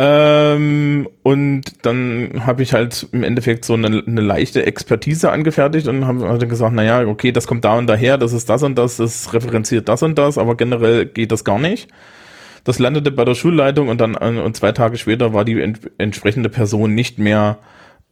Ähm, 0.00 1.08
und 1.24 1.84
dann 1.84 2.46
habe 2.46 2.62
ich 2.62 2.72
halt 2.72 3.08
im 3.10 3.24
Endeffekt 3.24 3.64
so 3.64 3.74
eine, 3.74 4.04
eine 4.06 4.20
leichte 4.20 4.64
Expertise 4.64 5.32
angefertigt 5.32 5.88
und 5.88 6.06
habe 6.06 6.28
hab 6.28 6.48
gesagt, 6.48 6.72
naja, 6.72 7.04
okay, 7.04 7.32
das 7.32 7.48
kommt 7.48 7.64
da 7.64 7.76
und 7.76 7.88
daher, 7.88 8.16
das 8.16 8.32
ist 8.32 8.48
das 8.48 8.62
und 8.62 8.78
das, 8.78 8.98
das 8.98 9.34
referenziert 9.34 9.88
das 9.88 10.04
und 10.04 10.16
das, 10.16 10.38
aber 10.38 10.56
generell 10.56 11.06
geht 11.06 11.32
das 11.32 11.42
gar 11.42 11.58
nicht. 11.58 11.88
Das 12.62 12.78
landete 12.78 13.10
bei 13.10 13.24
der 13.24 13.34
Schulleitung 13.34 13.88
und 13.88 14.00
dann 14.00 14.14
und 14.14 14.54
zwei 14.54 14.70
Tage 14.70 14.98
später 14.98 15.34
war 15.34 15.44
die 15.44 15.60
ent 15.60 15.80
entsprechende 15.98 16.48
Person 16.48 16.94
nicht 16.94 17.18
mehr 17.18 17.58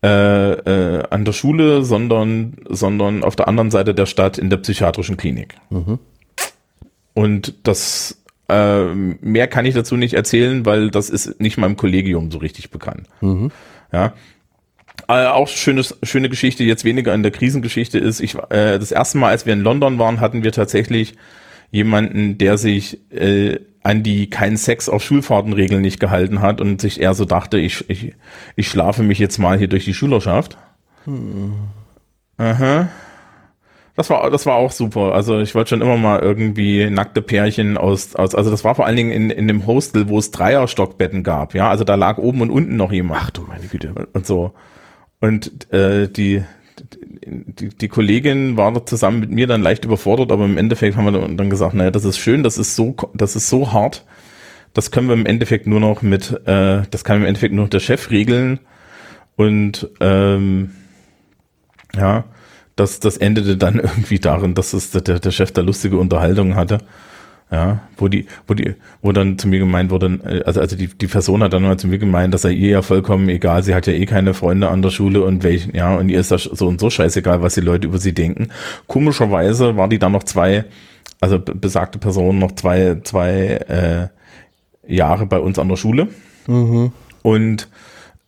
äh, 0.02 0.52
äh, 0.52 1.04
an 1.08 1.24
der 1.24 1.32
Schule, 1.32 1.84
sondern, 1.84 2.56
sondern 2.68 3.22
auf 3.22 3.36
der 3.36 3.46
anderen 3.46 3.70
Seite 3.70 3.94
der 3.94 4.06
Stadt 4.06 4.38
in 4.38 4.50
der 4.50 4.56
psychiatrischen 4.56 5.16
Klinik. 5.16 5.54
Mhm. 5.70 6.00
Und 7.14 7.54
das 7.62 8.24
äh, 8.48 8.94
mehr 8.94 9.48
kann 9.48 9.66
ich 9.66 9.74
dazu 9.74 9.96
nicht 9.96 10.14
erzählen, 10.14 10.64
weil 10.64 10.90
das 10.90 11.10
ist 11.10 11.40
nicht 11.40 11.58
meinem 11.58 11.76
Kollegium 11.76 12.30
so 12.30 12.38
richtig 12.38 12.70
bekannt. 12.70 13.08
Mhm. 13.20 13.50
Ja. 13.92 14.14
Äh, 15.08 15.26
auch 15.26 15.48
schönes, 15.48 15.96
schöne 16.02 16.28
Geschichte, 16.28 16.64
jetzt 16.64 16.84
weniger 16.84 17.14
in 17.14 17.22
der 17.22 17.32
Krisengeschichte 17.32 17.98
ist, 17.98 18.20
ich, 18.20 18.34
äh, 18.50 18.78
das 18.78 18.92
erste 18.92 19.18
Mal, 19.18 19.30
als 19.30 19.46
wir 19.46 19.52
in 19.52 19.60
London 19.60 19.98
waren, 19.98 20.20
hatten 20.20 20.42
wir 20.42 20.52
tatsächlich 20.52 21.14
jemanden, 21.70 22.38
der 22.38 22.58
sich 22.58 22.98
äh, 23.12 23.58
an 23.82 24.02
die 24.02 24.30
kein 24.30 24.56
Sex 24.56 24.88
auf 24.88 25.02
Schulfahrten 25.02 25.52
Regeln 25.52 25.82
nicht 25.82 26.00
gehalten 26.00 26.40
hat 26.40 26.60
und 26.60 26.80
sich 26.80 27.00
eher 27.00 27.14
so 27.14 27.24
dachte, 27.24 27.58
ich, 27.58 27.88
ich, 27.88 28.14
ich 28.56 28.68
schlafe 28.68 29.02
mich 29.02 29.18
jetzt 29.18 29.38
mal 29.38 29.58
hier 29.58 29.68
durch 29.68 29.84
die 29.84 29.94
Schülerschaft. 29.94 30.56
Hm. 31.04 31.52
Aha. 32.36 32.88
Das 33.96 34.10
war, 34.10 34.30
das 34.30 34.44
war 34.44 34.56
auch 34.56 34.72
super. 34.72 35.14
Also 35.14 35.40
ich 35.40 35.54
wollte 35.54 35.70
schon 35.70 35.80
immer 35.80 35.96
mal 35.96 36.20
irgendwie 36.20 36.90
nackte 36.90 37.22
Pärchen 37.22 37.78
aus, 37.78 38.14
aus, 38.14 38.34
also 38.34 38.50
das 38.50 38.62
war 38.62 38.74
vor 38.74 38.84
allen 38.84 38.96
Dingen 38.96 39.10
in, 39.10 39.30
in 39.30 39.48
dem 39.48 39.66
Hostel, 39.66 40.08
wo 40.08 40.18
es 40.18 40.30
Dreierstockbetten 40.30 41.22
gab, 41.22 41.54
ja. 41.54 41.70
Also 41.70 41.82
da 41.82 41.94
lag 41.94 42.18
oben 42.18 42.42
und 42.42 42.50
unten 42.50 42.76
noch 42.76 42.92
jemand. 42.92 43.20
Ach 43.24 43.30
du 43.30 43.42
meine 43.48 43.66
Güte. 43.66 43.94
Und 44.12 44.26
so. 44.26 44.52
Und 45.18 45.72
äh, 45.72 46.08
die, 46.10 46.42
die, 47.24 47.70
die 47.70 47.88
Kollegin 47.88 48.58
war 48.58 48.70
da 48.70 48.84
zusammen 48.84 49.20
mit 49.20 49.30
mir 49.30 49.46
dann 49.46 49.62
leicht 49.62 49.86
überfordert, 49.86 50.30
aber 50.30 50.44
im 50.44 50.58
Endeffekt 50.58 50.96
haben 50.96 51.06
wir 51.06 51.28
dann 51.28 51.50
gesagt, 51.50 51.72
naja, 51.72 51.90
das 51.90 52.04
ist 52.04 52.18
schön, 52.18 52.42
das 52.42 52.58
ist 52.58 52.76
so, 52.76 52.94
das 53.14 53.34
ist 53.34 53.48
so 53.48 53.72
hart. 53.72 54.04
Das 54.74 54.90
können 54.90 55.08
wir 55.08 55.14
im 55.14 55.24
Endeffekt 55.24 55.66
nur 55.66 55.80
noch 55.80 56.02
mit, 56.02 56.32
äh, 56.46 56.82
das 56.90 57.02
kann 57.02 57.16
im 57.16 57.24
Endeffekt 57.24 57.54
nur 57.54 57.64
noch 57.64 57.70
der 57.70 57.80
Chef 57.80 58.10
regeln. 58.10 58.60
Und 59.36 59.88
ähm, 60.00 60.72
ja, 61.94 62.24
das, 62.76 63.00
das 63.00 63.16
endete 63.16 63.56
dann 63.56 63.74
irgendwie 63.80 64.18
darin, 64.18 64.54
dass 64.54 64.72
es 64.72 64.90
der, 64.90 65.18
der 65.18 65.30
Chef 65.30 65.52
da 65.52 65.62
lustige 65.62 65.96
Unterhaltung 65.96 66.54
hatte. 66.54 66.78
Ja, 67.48 67.82
wo 67.96 68.08
die, 68.08 68.26
wo 68.48 68.54
die, 68.54 68.74
wo 69.02 69.12
dann 69.12 69.38
zu 69.38 69.46
mir 69.46 69.60
gemeint 69.60 69.92
wurde, 69.92 70.18
äh, 70.24 70.42
also, 70.42 70.60
also 70.60 70.74
die, 70.74 70.88
die 70.88 71.06
Person 71.06 71.44
hat 71.44 71.52
dann 71.52 71.62
mal 71.62 71.78
zu 71.78 71.86
mir 71.86 71.98
gemeint, 71.98 72.34
dass 72.34 72.44
er 72.44 72.50
ihr 72.50 72.70
ja 72.70 72.82
vollkommen 72.82 73.28
egal, 73.28 73.62
sie 73.62 73.72
hat 73.72 73.86
ja 73.86 73.92
eh 73.92 74.04
keine 74.04 74.34
Freunde 74.34 74.68
an 74.68 74.82
der 74.82 74.90
Schule 74.90 75.22
und 75.22 75.44
welchen, 75.44 75.72
ja, 75.76 75.94
und 75.94 76.08
ihr 76.08 76.18
ist 76.18 76.32
das 76.32 76.42
so 76.42 76.66
und 76.66 76.80
so 76.80 76.90
scheißegal, 76.90 77.42
was 77.42 77.54
die 77.54 77.60
Leute 77.60 77.86
über 77.86 77.98
sie 77.98 78.12
denken. 78.12 78.48
Komischerweise 78.88 79.76
war 79.76 79.88
die 79.88 80.00
dann 80.00 80.10
noch 80.10 80.24
zwei, 80.24 80.64
also 81.20 81.38
besagte 81.38 82.00
Person 82.00 82.40
noch 82.40 82.50
zwei, 82.50 83.00
zwei 83.04 84.10
äh, 84.88 84.92
Jahre 84.92 85.26
bei 85.26 85.38
uns 85.38 85.60
an 85.60 85.68
der 85.68 85.76
Schule. 85.76 86.08
Mhm. 86.48 86.90
Und 87.22 87.68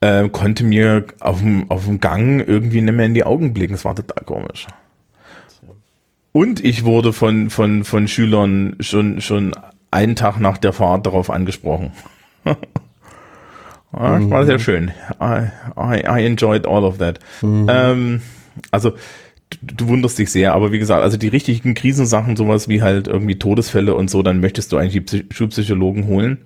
äh, 0.01 0.28
konnte 0.28 0.64
mir 0.64 1.07
auf 1.20 1.40
dem, 1.40 1.70
auf 1.70 1.86
dem 1.86 2.01
Gang 2.01 2.40
irgendwie 2.46 2.80
nicht 2.80 2.94
mehr 2.94 3.07
in 3.07 3.14
die 3.14 3.24
Augen 3.24 3.53
blicken. 3.53 3.74
Das 3.74 3.84
war 3.84 3.94
total 3.94 4.24
komisch. 4.24 4.66
Und 6.32 6.64
ich 6.64 6.84
wurde 6.84 7.12
von, 7.12 7.51
von, 7.51 7.84
von 7.84 8.07
Schülern 8.07 8.76
schon, 8.80 9.20
schon 9.20 9.53
einen 9.90 10.14
Tag 10.14 10.38
nach 10.38 10.59
der 10.59 10.72
Fahrt 10.72 11.07
darauf 11.07 11.30
angesprochen. 11.30 11.92
ja, 12.44 12.57
das 13.92 14.30
war 14.30 14.44
sehr 14.44 14.59
mhm. 14.59 14.62
schön. 14.62 14.90
I, 15.20 15.49
I, 15.76 16.05
I 16.07 16.24
enjoyed 16.26 16.66
all 16.66 16.84
of 16.84 16.99
that. 16.99 17.18
Mhm. 17.42 17.66
Ähm, 17.68 18.22
also, 18.70 18.90
du, 19.51 19.59
du 19.74 19.88
wunderst 19.88 20.18
dich 20.18 20.30
sehr, 20.30 20.55
aber 20.55 20.70
wie 20.70 20.78
gesagt, 20.78 21.03
also 21.03 21.16
die 21.16 21.28
richtigen 21.28 21.74
Krisensachen, 21.74 22.36
sowas 22.36 22.68
wie 22.68 22.82
halt 22.82 23.09
irgendwie 23.09 23.38
Todesfälle 23.38 23.94
und 23.94 24.09
so, 24.09 24.22
dann 24.22 24.40
möchtest 24.40 24.70
du 24.70 24.76
eigentlich 24.76 25.07
die 25.07 25.26
Schulpsychologen 25.34 26.07
holen 26.07 26.38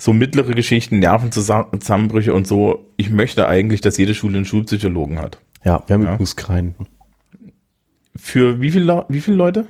so 0.00 0.12
mittlere 0.12 0.54
Geschichten, 0.54 0.98
Nervenzusammenbrüche 0.98 2.32
und 2.32 2.46
so. 2.46 2.86
Ich 2.96 3.10
möchte 3.10 3.46
eigentlich, 3.46 3.80
dass 3.80 3.98
jede 3.98 4.14
Schule 4.14 4.36
einen 4.36 4.46
Schulpsychologen 4.46 5.18
hat. 5.18 5.38
Ja, 5.62 5.82
wir 5.86 5.94
haben 5.94 6.02
ja. 6.02 6.08
übrigens 6.14 6.36
keinen. 6.36 6.74
Für 8.16 8.60
wie 8.60 8.70
viele 8.70 9.04
wie 9.08 9.20
viele 9.20 9.36
Leute? 9.36 9.66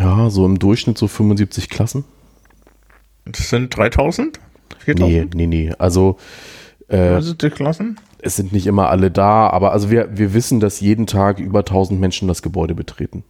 Ja, 0.00 0.30
so 0.30 0.44
im 0.46 0.58
Durchschnitt 0.58 0.98
so 0.98 1.08
75 1.08 1.68
Klassen. 1.68 2.04
Das 3.26 3.50
sind 3.50 3.76
3000? 3.76 4.40
4000? 4.78 5.34
Nee, 5.34 5.46
nee, 5.46 5.46
nee. 5.46 5.72
Also, 5.78 6.16
äh, 6.88 6.96
also 6.96 7.34
die 7.34 7.50
Klassen? 7.50 8.00
Es 8.20 8.36
sind 8.36 8.52
nicht 8.52 8.66
immer 8.66 8.88
alle 8.88 9.10
da, 9.10 9.48
aber 9.48 9.72
also 9.72 9.90
wir, 9.90 10.16
wir 10.16 10.34
wissen, 10.34 10.60
dass 10.60 10.80
jeden 10.80 11.06
Tag 11.06 11.38
über 11.38 11.60
1000 11.60 12.00
Menschen 12.00 12.28
das 12.28 12.42
Gebäude 12.42 12.74
betreten 12.74 13.24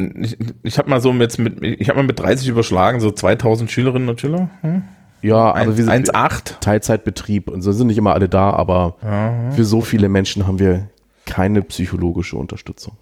ich, 0.00 0.36
ich 0.62 0.78
habe 0.78 0.90
mal 0.90 1.00
so 1.00 1.12
mit, 1.12 1.38
mit 1.38 1.62
ich 1.62 1.88
habe 1.88 1.98
mal 1.98 2.06
mit 2.06 2.18
30 2.18 2.48
überschlagen, 2.48 3.00
so 3.00 3.10
2000 3.10 3.70
Schülerinnen 3.70 4.08
und 4.08 4.20
Schüler. 4.20 4.50
Hm? 4.62 4.82
Ja, 5.22 5.52
also 5.52 5.76
wir 5.76 5.84
sind 5.84 6.12
1,8. 6.12 6.60
Teilzeitbetrieb 6.60 7.48
und 7.48 7.62
so 7.62 7.72
sind 7.72 7.88
nicht 7.88 7.98
immer 7.98 8.14
alle 8.14 8.28
da, 8.28 8.50
aber 8.50 8.96
Aha. 9.02 9.50
für 9.50 9.64
so 9.64 9.80
viele 9.82 10.08
Menschen 10.08 10.46
haben 10.46 10.58
wir 10.58 10.88
keine 11.26 11.62
psychologische 11.62 12.36
Unterstützung. 12.36 12.96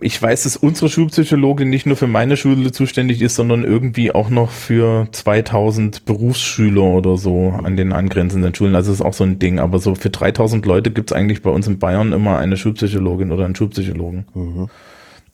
Ich 0.00 0.22
weiß, 0.22 0.44
dass 0.44 0.56
unsere 0.56 0.88
Schulpsychologin 0.88 1.68
nicht 1.68 1.84
nur 1.84 1.96
für 1.96 2.06
meine 2.06 2.36
Schule 2.36 2.70
zuständig 2.70 3.20
ist, 3.22 3.34
sondern 3.34 3.64
irgendwie 3.64 4.12
auch 4.12 4.30
noch 4.30 4.50
für 4.50 5.08
2000 5.10 6.04
Berufsschüler 6.04 6.82
oder 6.82 7.16
so 7.16 7.52
an 7.64 7.76
den 7.76 7.92
angrenzenden 7.92 8.54
Schulen. 8.54 8.76
Also 8.76 8.92
das 8.92 9.00
ist 9.00 9.04
auch 9.04 9.14
so 9.14 9.24
ein 9.24 9.40
Ding. 9.40 9.58
Aber 9.58 9.80
so 9.80 9.96
für 9.96 10.10
3000 10.10 10.64
Leute 10.64 10.92
gibt 10.92 11.10
es 11.10 11.16
eigentlich 11.16 11.42
bei 11.42 11.50
uns 11.50 11.66
in 11.66 11.80
Bayern 11.80 12.12
immer 12.12 12.38
eine 12.38 12.56
Schulpsychologin 12.56 13.32
oder 13.32 13.44
einen 13.44 13.56
Schulpsychologen. 13.56 14.26
Mhm. 14.32 14.68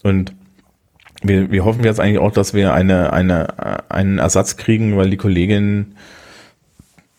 Und 0.03 0.35
wir, 1.23 1.51
wir 1.51 1.65
hoffen 1.65 1.85
jetzt 1.85 2.01
eigentlich 2.01 2.19
auch, 2.19 2.33
dass 2.33 2.55
wir 2.55 2.75
eine, 2.75 3.13
eine, 3.13 3.91
einen 3.91 4.19
Ersatz 4.19 4.57
kriegen, 4.57 4.97
weil 4.97 5.11
die 5.11 5.17
Kollegin 5.17 5.95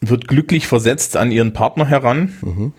wird 0.02 0.28
glücklich 0.28 0.68
versetzt 0.68 1.18
an 1.18 1.32
ihren 1.32 1.54
Partner 1.54 1.86
heran. 1.86 2.34
Mhm. 2.42 2.74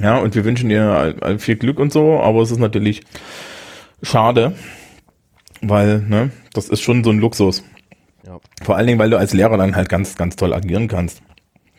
Ja, 0.00 0.18
und 0.18 0.34
wir 0.34 0.44
wünschen 0.44 0.70
ihr 0.70 1.36
viel 1.38 1.56
Glück 1.56 1.78
und 1.78 1.92
so, 1.92 2.20
aber 2.20 2.40
es 2.40 2.50
ist 2.50 2.58
natürlich 2.58 3.02
schade, 4.02 4.54
weil, 5.60 6.00
ne, 6.00 6.30
das 6.54 6.68
ist 6.68 6.80
schon 6.80 7.04
so 7.04 7.10
ein 7.10 7.18
Luxus. 7.18 7.62
Ja. 8.26 8.38
Vor 8.62 8.76
allen 8.76 8.86
Dingen, 8.86 8.98
weil 8.98 9.10
du 9.10 9.18
als 9.18 9.32
Lehrer 9.32 9.56
dann 9.56 9.76
halt 9.76 9.88
ganz, 9.88 10.16
ganz 10.16 10.36
toll 10.36 10.54
agieren 10.54 10.88
kannst. 10.88 11.22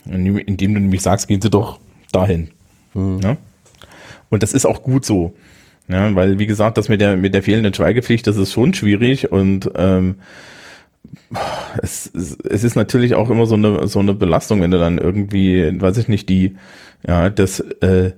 Indem 0.06 0.74
du 0.74 0.80
nämlich 0.82 1.02
sagst, 1.02 1.28
gehen 1.28 1.42
Sie 1.42 1.50
doch 1.50 1.80
dahin. 2.12 2.50
Mhm. 2.94 3.20
Ja? 3.24 3.38
Und 4.30 4.44
das 4.44 4.54
ist 4.54 4.66
auch 4.66 4.84
gut 4.84 5.06
so. 5.06 5.34
Ja, 5.88 6.16
weil, 6.16 6.40
wie 6.40 6.48
gesagt, 6.48 6.78
das 6.78 6.90
mit 6.90 7.02
der, 7.02 7.18
mit 7.18 7.34
der 7.34 7.44
fehlenden 7.44 7.74
Schweigepflicht, 7.74 8.26
das 8.26 8.38
ist 8.38 8.54
schon 8.54 8.74
schwierig 8.74 9.32
und 9.32 9.70
ähm, 9.76 10.16
es, 11.82 12.10
es 12.14 12.64
ist 12.64 12.76
natürlich 12.76 13.16
auch 13.16 13.30
immer 13.30 13.46
so 13.46 13.56
eine, 13.56 13.88
so 13.88 14.00
eine 14.00 14.14
Belastung, 14.14 14.62
wenn 14.62 14.72
du 14.72 14.80
dann 14.80 14.98
irgendwie, 14.98 15.80
weiß 15.80 15.98
ich 15.98 16.08
nicht, 16.08 16.30
die, 16.30 16.56
ja, 17.06 17.30
das, 17.30 17.60
äh, 17.82 18.12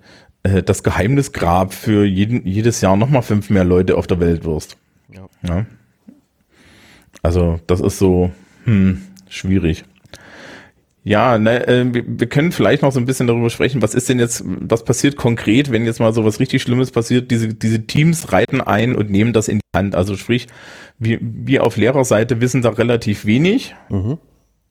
äh 0.43 0.63
das 0.63 0.83
Geheimnisgrab 0.83 1.73
für 1.73 2.05
jeden, 2.05 2.45
jedes 2.45 2.81
Jahr 2.81 2.95
nochmal 2.95 3.23
fünf 3.23 3.49
mehr 3.49 3.63
Leute 3.63 3.97
auf 3.97 4.07
der 4.07 4.19
Welt 4.19 4.45
wirst. 4.45 4.77
Ja. 5.11 5.27
ja. 5.47 5.65
Also, 7.23 7.59
das 7.65 7.81
ist 7.81 7.97
so, 7.97 8.31
hm, 8.65 9.01
schwierig. 9.27 9.85
Ja, 11.07 11.37
ne, 11.37 11.67
äh, 11.67 11.85
wir, 11.93 12.03
wir 12.07 12.27
können 12.27 12.51
vielleicht 12.51 12.81
noch 12.81 12.91
so 12.91 12.99
ein 12.99 13.05
bisschen 13.05 13.27
darüber 13.27 13.51
sprechen, 13.51 13.83
was 13.83 13.93
ist 13.93 14.09
denn 14.09 14.17
jetzt, 14.17 14.43
was 14.43 14.83
passiert 14.83 15.15
konkret, 15.17 15.71
wenn 15.71 15.85
jetzt 15.85 15.99
mal 15.99 16.11
so 16.13 16.25
was 16.25 16.39
richtig 16.39 16.63
Schlimmes 16.63 16.89
passiert, 16.89 17.29
diese, 17.29 17.53
diese 17.53 17.85
Teams 17.85 18.33
reiten 18.33 18.59
ein 18.59 18.95
und 18.95 19.11
nehmen 19.11 19.31
das 19.31 19.47
in 19.47 19.59
die 19.59 19.77
Hand. 19.77 19.93
Also 19.93 20.17
sprich, 20.17 20.47
wir, 20.97 21.19
wir 21.21 21.63
auf 21.63 21.77
Lehrerseite 21.77 22.41
wissen 22.41 22.63
da 22.63 22.69
relativ 22.69 23.23
wenig. 23.25 23.75
Mhm. 23.89 24.17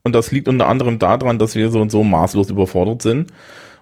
Und 0.03 0.13
das 0.13 0.33
liegt 0.33 0.49
unter 0.49 0.67
anderem 0.67 0.99
daran, 0.99 1.39
dass 1.39 1.55
wir 1.55 1.71
so 1.71 1.81
und 1.81 1.91
so 1.91 2.03
maßlos 2.03 2.51
überfordert 2.51 3.03
sind. 3.03 3.33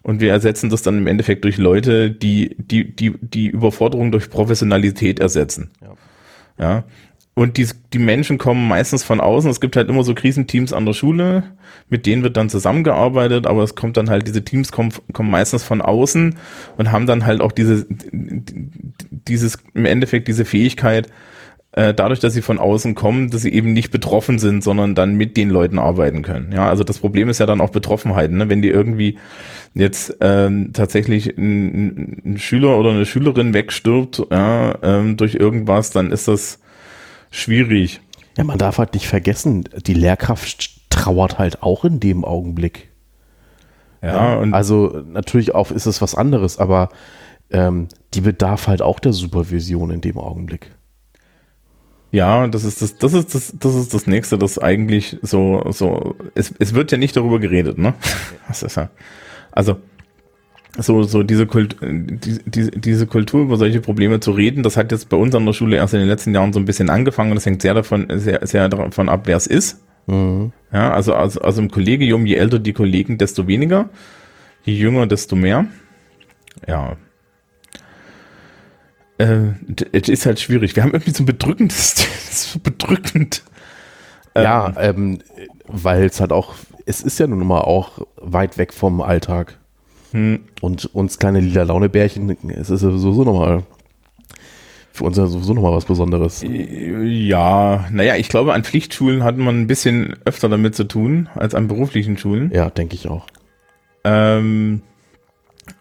Und 0.02 0.20
wir 0.20 0.30
ersetzen 0.30 0.68
das 0.68 0.82
dann 0.82 0.98
im 0.98 1.06
Endeffekt 1.06 1.44
durch 1.44 1.56
Leute, 1.56 2.10
die, 2.10 2.54
die, 2.58 2.94
die, 2.94 3.14
die 3.18 3.46
Überforderung 3.46 4.12
durch 4.12 4.28
Professionalität 4.28 5.20
ersetzen. 5.20 5.70
Ja. 5.80 5.94
ja. 6.58 6.84
Und 7.34 7.56
die, 7.56 7.66
die 7.94 7.98
Menschen 7.98 8.36
kommen 8.36 8.68
meistens 8.68 9.04
von 9.04 9.20
außen. 9.20 9.50
Es 9.50 9.60
gibt 9.60 9.76
halt 9.76 9.88
immer 9.88 10.04
so 10.04 10.14
Krisenteams 10.14 10.74
an 10.74 10.84
der 10.84 10.92
Schule, 10.92 11.44
mit 11.88 12.04
denen 12.04 12.22
wird 12.22 12.36
dann 12.36 12.50
zusammengearbeitet, 12.50 13.46
aber 13.46 13.62
es 13.62 13.74
kommt 13.74 13.96
dann 13.96 14.10
halt, 14.10 14.26
diese 14.26 14.44
Teams 14.44 14.70
kommen, 14.70 14.92
kommen 15.14 15.30
meistens 15.30 15.62
von 15.62 15.80
außen 15.80 16.36
und 16.76 16.92
haben 16.92 17.06
dann 17.06 17.24
halt 17.24 17.40
auch 17.40 17.52
diese, 17.52 17.86
dieses, 18.12 19.58
im 19.72 19.86
Endeffekt 19.86 20.28
diese 20.28 20.44
Fähigkeit, 20.44 21.08
äh, 21.72 21.94
dadurch, 21.94 22.20
dass 22.20 22.34
sie 22.34 22.42
von 22.42 22.58
außen 22.58 22.94
kommen, 22.94 23.30
dass 23.30 23.42
sie 23.42 23.52
eben 23.52 23.72
nicht 23.72 23.90
betroffen 23.90 24.38
sind, 24.38 24.62
sondern 24.62 24.94
dann 24.94 25.14
mit 25.14 25.38
den 25.38 25.48
Leuten 25.48 25.78
arbeiten 25.78 26.20
können. 26.20 26.52
Ja, 26.52 26.68
also 26.68 26.84
das 26.84 26.98
Problem 26.98 27.30
ist 27.30 27.38
ja 27.38 27.46
dann 27.46 27.62
auch 27.62 27.70
Betroffenheit, 27.70 28.30
ne? 28.30 28.50
wenn 28.50 28.60
die 28.60 28.68
irgendwie 28.68 29.18
jetzt 29.72 30.18
ähm, 30.20 30.74
tatsächlich 30.74 31.38
ein, 31.38 32.20
ein 32.26 32.38
Schüler 32.38 32.78
oder 32.78 32.90
eine 32.90 33.06
Schülerin 33.06 33.54
wegstirbt 33.54 34.22
ja, 34.30 34.74
ähm, 34.82 35.16
durch 35.16 35.34
irgendwas, 35.34 35.88
dann 35.88 36.12
ist 36.12 36.28
das 36.28 36.58
schwierig. 37.32 38.00
Ja, 38.38 38.44
man 38.44 38.58
darf 38.58 38.78
halt 38.78 38.94
nicht 38.94 39.08
vergessen, 39.08 39.64
die 39.86 39.94
Lehrkraft 39.94 40.80
trauert 40.88 41.38
halt 41.38 41.62
auch 41.62 41.84
in 41.84 41.98
dem 41.98 42.24
Augenblick. 42.24 42.90
Ja, 44.02 44.36
und 44.36 44.52
also 44.52 45.02
natürlich 45.06 45.54
auch 45.54 45.70
ist 45.70 45.86
es 45.86 46.02
was 46.02 46.14
anderes, 46.14 46.58
aber 46.58 46.88
ähm, 47.50 47.88
die 48.14 48.20
bedarf 48.20 48.66
halt 48.66 48.82
auch 48.82 48.98
der 48.98 49.12
Supervision 49.12 49.90
in 49.90 50.00
dem 50.00 50.18
Augenblick. 50.18 50.72
Ja, 52.10 52.46
das 52.46 52.64
ist 52.64 52.82
das, 52.82 52.98
das 52.98 53.14
ist 53.14 53.34
das, 53.34 53.54
das 53.58 53.74
ist 53.74 53.94
das 53.94 54.06
nächste, 54.06 54.38
das 54.38 54.58
eigentlich 54.58 55.18
so, 55.22 55.64
so, 55.70 56.14
es, 56.34 56.52
es 56.58 56.74
wird 56.74 56.92
ja 56.92 56.98
nicht 56.98 57.16
darüber 57.16 57.38
geredet, 57.38 57.78
ne? 57.78 57.94
Das 58.48 58.62
ist 58.62 58.76
ja, 58.76 58.90
also, 59.50 59.76
so, 60.78 61.02
so 61.02 61.22
diese, 61.22 61.46
Kult, 61.46 61.76
diese, 61.82 62.70
diese 62.70 63.06
Kultur 63.06 63.42
über 63.42 63.56
solche 63.56 63.80
Probleme 63.80 64.20
zu 64.20 64.32
reden, 64.32 64.62
das 64.62 64.76
hat 64.76 64.90
jetzt 64.90 65.08
bei 65.08 65.16
uns 65.16 65.34
an 65.34 65.44
der 65.44 65.52
Schule 65.52 65.76
erst 65.76 65.94
in 65.94 66.00
den 66.00 66.08
letzten 66.08 66.34
Jahren 66.34 66.52
so 66.52 66.58
ein 66.58 66.64
bisschen 66.64 66.88
angefangen 66.88 67.30
und 67.30 67.36
das 67.36 67.46
hängt 67.46 67.62
sehr 67.62 67.74
davon, 67.74 68.06
sehr, 68.08 68.46
sehr 68.46 68.68
davon 68.68 69.08
ab, 69.08 69.22
wer 69.24 69.36
es 69.36 69.46
ist. 69.46 69.80
Mhm. 70.06 70.52
Ja, 70.72 70.92
also, 70.92 71.14
also, 71.14 71.40
also 71.42 71.60
im 71.60 71.70
Kollegium, 71.70 72.24
je 72.26 72.36
älter 72.36 72.58
die 72.58 72.72
Kollegen, 72.72 73.18
desto 73.18 73.46
weniger, 73.46 73.90
je 74.64 74.74
jünger, 74.74 75.06
desto 75.06 75.36
mehr. 75.36 75.66
Ja. 76.66 76.96
Äh, 79.18 79.52
es 79.92 80.08
ist 80.08 80.26
halt 80.26 80.40
schwierig. 80.40 80.74
Wir 80.74 80.82
haben 80.82 80.92
irgendwie 80.92 81.12
so 81.12 81.22
ein 81.22 81.26
bedrückendes, 81.26 82.06
so 82.52 82.58
bedrückend. 82.58 83.42
Ja, 84.34 84.72
ähm, 84.78 85.18
weil 85.66 86.04
es 86.04 86.20
halt 86.20 86.32
auch, 86.32 86.54
es 86.86 87.02
ist 87.02 87.20
ja 87.20 87.26
nun 87.26 87.46
mal 87.46 87.60
auch 87.60 88.06
weit 88.16 88.56
weg 88.56 88.72
vom 88.72 89.02
Alltag. 89.02 89.58
Hm. 90.12 90.40
Und 90.60 90.86
uns 90.94 91.18
kleine 91.18 91.40
lila 91.40 91.64
Launebärchen, 91.64 92.36
es 92.48 92.70
ist 92.70 92.80
sowieso 92.80 93.24
nochmal 93.24 93.64
für 94.92 95.04
uns 95.04 95.16
ja 95.16 95.26
sowieso 95.26 95.54
nochmal 95.54 95.72
was 95.72 95.86
Besonderes. 95.86 96.44
Ja, 96.44 97.86
naja, 97.90 98.16
ich 98.16 98.28
glaube, 98.28 98.52
an 98.52 98.62
Pflichtschulen 98.62 99.24
hat 99.24 99.38
man 99.38 99.62
ein 99.62 99.66
bisschen 99.66 100.16
öfter 100.26 100.50
damit 100.50 100.74
zu 100.74 100.84
tun 100.84 101.30
als 101.34 101.54
an 101.54 101.66
beruflichen 101.66 102.18
Schulen. 102.18 102.50
Ja, 102.52 102.68
denke 102.68 102.94
ich 102.94 103.08
auch. 103.08 103.26
Ähm, 104.04 104.82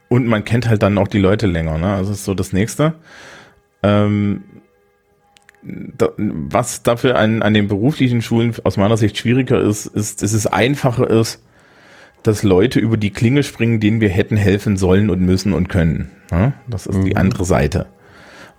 und 0.08 0.28
man 0.28 0.46
kennt 0.46 0.70
halt 0.70 0.82
dann 0.82 0.98
auch 0.98 1.10
die 1.10 1.20
Leute 1.20 1.48
länger, 1.48 1.78
ne? 1.78 1.94
Also 1.94 2.14
ist 2.14 2.24
so 2.24 2.34
das 2.34 2.54
nächste. 2.54 2.94
Ähm, 3.84 4.44
da, 5.62 6.10
was 6.18 6.84
dafür 6.84 7.18
an, 7.18 7.42
an 7.42 7.54
den 7.54 7.68
beruflichen 7.68 8.22
Schulen 8.22 8.56
aus 8.64 8.78
meiner 8.78 8.96
Sicht 8.96 9.18
schwieriger 9.18 9.60
ist, 9.60 9.88
ist, 9.88 10.24
dass 10.24 10.32
es 10.32 10.48
einfacher 10.48 11.10
ist, 11.10 11.44
dass 12.24 12.44
Leute 12.44 12.80
über 12.80 12.98
die 12.98 13.12
Klinge 13.12 13.44
springen, 13.44 13.80
denen 13.80 14.02
wir 14.02 14.10
hätten 14.10 14.38
helfen 14.38 14.78
sollen 14.78 15.10
und 15.10 15.22
müssen 15.22 15.54
und 15.54 15.70
können. 15.70 16.12
Ja? 16.32 16.54
Das 16.68 16.86
ist 16.86 16.98
mhm. 16.98 17.06
die 17.06 17.18
andere 17.18 17.46
Seite. 17.46 17.88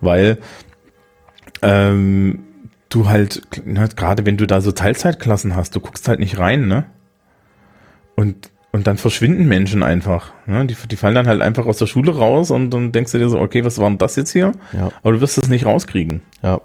Weil 0.01 0.37
ähm, 1.61 2.39
du 2.89 3.07
halt, 3.07 3.41
ne, 3.65 3.87
gerade 3.95 4.25
wenn 4.25 4.37
du 4.37 4.45
da 4.45 4.61
so 4.61 4.71
Teilzeitklassen 4.71 5.55
hast, 5.55 5.75
du 5.75 5.79
guckst 5.79 6.07
halt 6.07 6.19
nicht 6.19 6.37
rein, 6.37 6.67
ne? 6.67 6.85
Und, 8.15 8.51
und 8.71 8.85
dann 8.85 8.97
verschwinden 8.97 9.47
Menschen 9.47 9.81
einfach. 9.81 10.33
Ne? 10.45 10.65
Die, 10.67 10.75
die 10.75 10.95
fallen 10.95 11.15
dann 11.15 11.27
halt 11.27 11.41
einfach 11.41 11.65
aus 11.65 11.77
der 11.77 11.87
Schule 11.87 12.15
raus 12.15 12.51
und 12.51 12.69
dann 12.69 12.91
denkst 12.91 13.11
du 13.11 13.17
dir 13.17 13.29
so, 13.29 13.39
okay, 13.39 13.65
was 13.65 13.79
war 13.79 13.89
denn 13.89 13.97
das 13.97 14.15
jetzt 14.15 14.31
hier? 14.31 14.51
Ja. 14.71 14.91
Aber 15.01 15.13
du 15.13 15.21
wirst 15.21 15.37
es 15.37 15.49
nicht 15.49 15.65
rauskriegen. 15.65 16.21
Ja. 16.43 16.61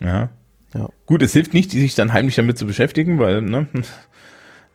Ja. 0.00 0.30
Ja. 0.74 0.88
Gut, 1.06 1.22
es 1.22 1.32
hilft 1.32 1.54
nicht, 1.54 1.70
sich 1.70 1.94
dann 1.94 2.12
heimlich 2.12 2.34
damit 2.34 2.58
zu 2.58 2.66
beschäftigen, 2.66 3.18
weil, 3.18 3.42
ne, 3.42 3.66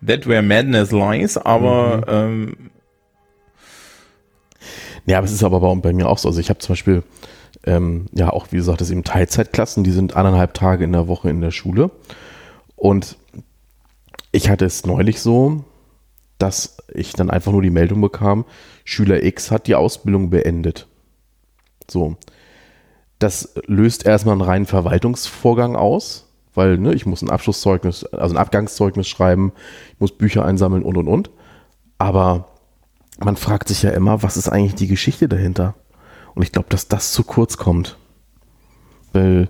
that 0.05 0.27
where 0.27 0.41
madness 0.41 0.91
lies, 0.91 1.37
aber 1.37 1.97
mhm. 1.97 2.03
ähm, 2.07 2.71
ja, 5.05 5.17
aber 5.17 5.25
es 5.25 5.31
ist 5.33 5.43
aber 5.43 5.75
bei, 5.75 5.93
mir 5.93 6.07
auch 6.07 6.17
so. 6.17 6.29
Also 6.29 6.39
ich 6.39 6.49
habe 6.49 6.59
zum 6.59 6.73
Beispiel, 6.73 7.03
ähm, 7.65 8.05
ja, 8.13 8.29
auch 8.29 8.51
wie 8.51 8.57
gesagt, 8.57 8.81
das 8.81 8.91
eben 8.91 9.03
Teilzeitklassen, 9.03 9.83
die 9.83 9.91
sind 9.91 10.15
anderthalb 10.15 10.53
Tage 10.53 10.83
in 10.83 10.91
der 10.91 11.07
Woche 11.07 11.29
in 11.29 11.41
der 11.41 11.51
Schule. 11.51 11.91
Und 12.75 13.17
ich 14.31 14.49
hatte 14.49 14.65
es 14.65 14.85
neulich 14.85 15.21
so, 15.21 15.65
dass 16.37 16.77
ich 16.93 17.13
dann 17.13 17.29
einfach 17.29 17.51
nur 17.51 17.61
die 17.61 17.69
Meldung 17.69 18.01
bekam, 18.01 18.45
Schüler 18.83 19.23
X 19.23 19.51
hat 19.51 19.67
die 19.67 19.75
Ausbildung 19.75 20.29
beendet. 20.29 20.87
So. 21.89 22.17
Das 23.19 23.53
löst 23.67 24.05
erstmal 24.05 24.33
einen 24.33 24.41
reinen 24.41 24.65
Verwaltungsvorgang 24.65 25.75
aus, 25.75 26.30
weil 26.53 26.77
ne, 26.77 26.93
ich 26.93 27.05
muss 27.05 27.21
ein 27.21 27.29
Abschlusszeugnis, 27.29 28.05
also 28.05 28.35
ein 28.35 28.41
Abgangszeugnis 28.41 29.07
schreiben, 29.07 29.53
ich 29.93 29.99
muss 29.99 30.17
Bücher 30.17 30.45
einsammeln 30.45 30.83
und 30.83 30.97
und 30.97 31.07
und. 31.07 31.31
Aber 31.97 32.47
man 33.19 33.35
fragt 33.35 33.67
sich 33.67 33.83
ja 33.83 33.91
immer, 33.91 34.23
was 34.23 34.37
ist 34.37 34.49
eigentlich 34.49 34.75
die 34.75 34.87
Geschichte 34.87 35.27
dahinter? 35.27 35.75
Und 36.33 36.43
ich 36.43 36.51
glaube, 36.51 36.69
dass 36.69 36.87
das 36.87 37.11
zu 37.11 37.23
kurz 37.23 37.57
kommt. 37.57 37.97
Weil 39.13 39.49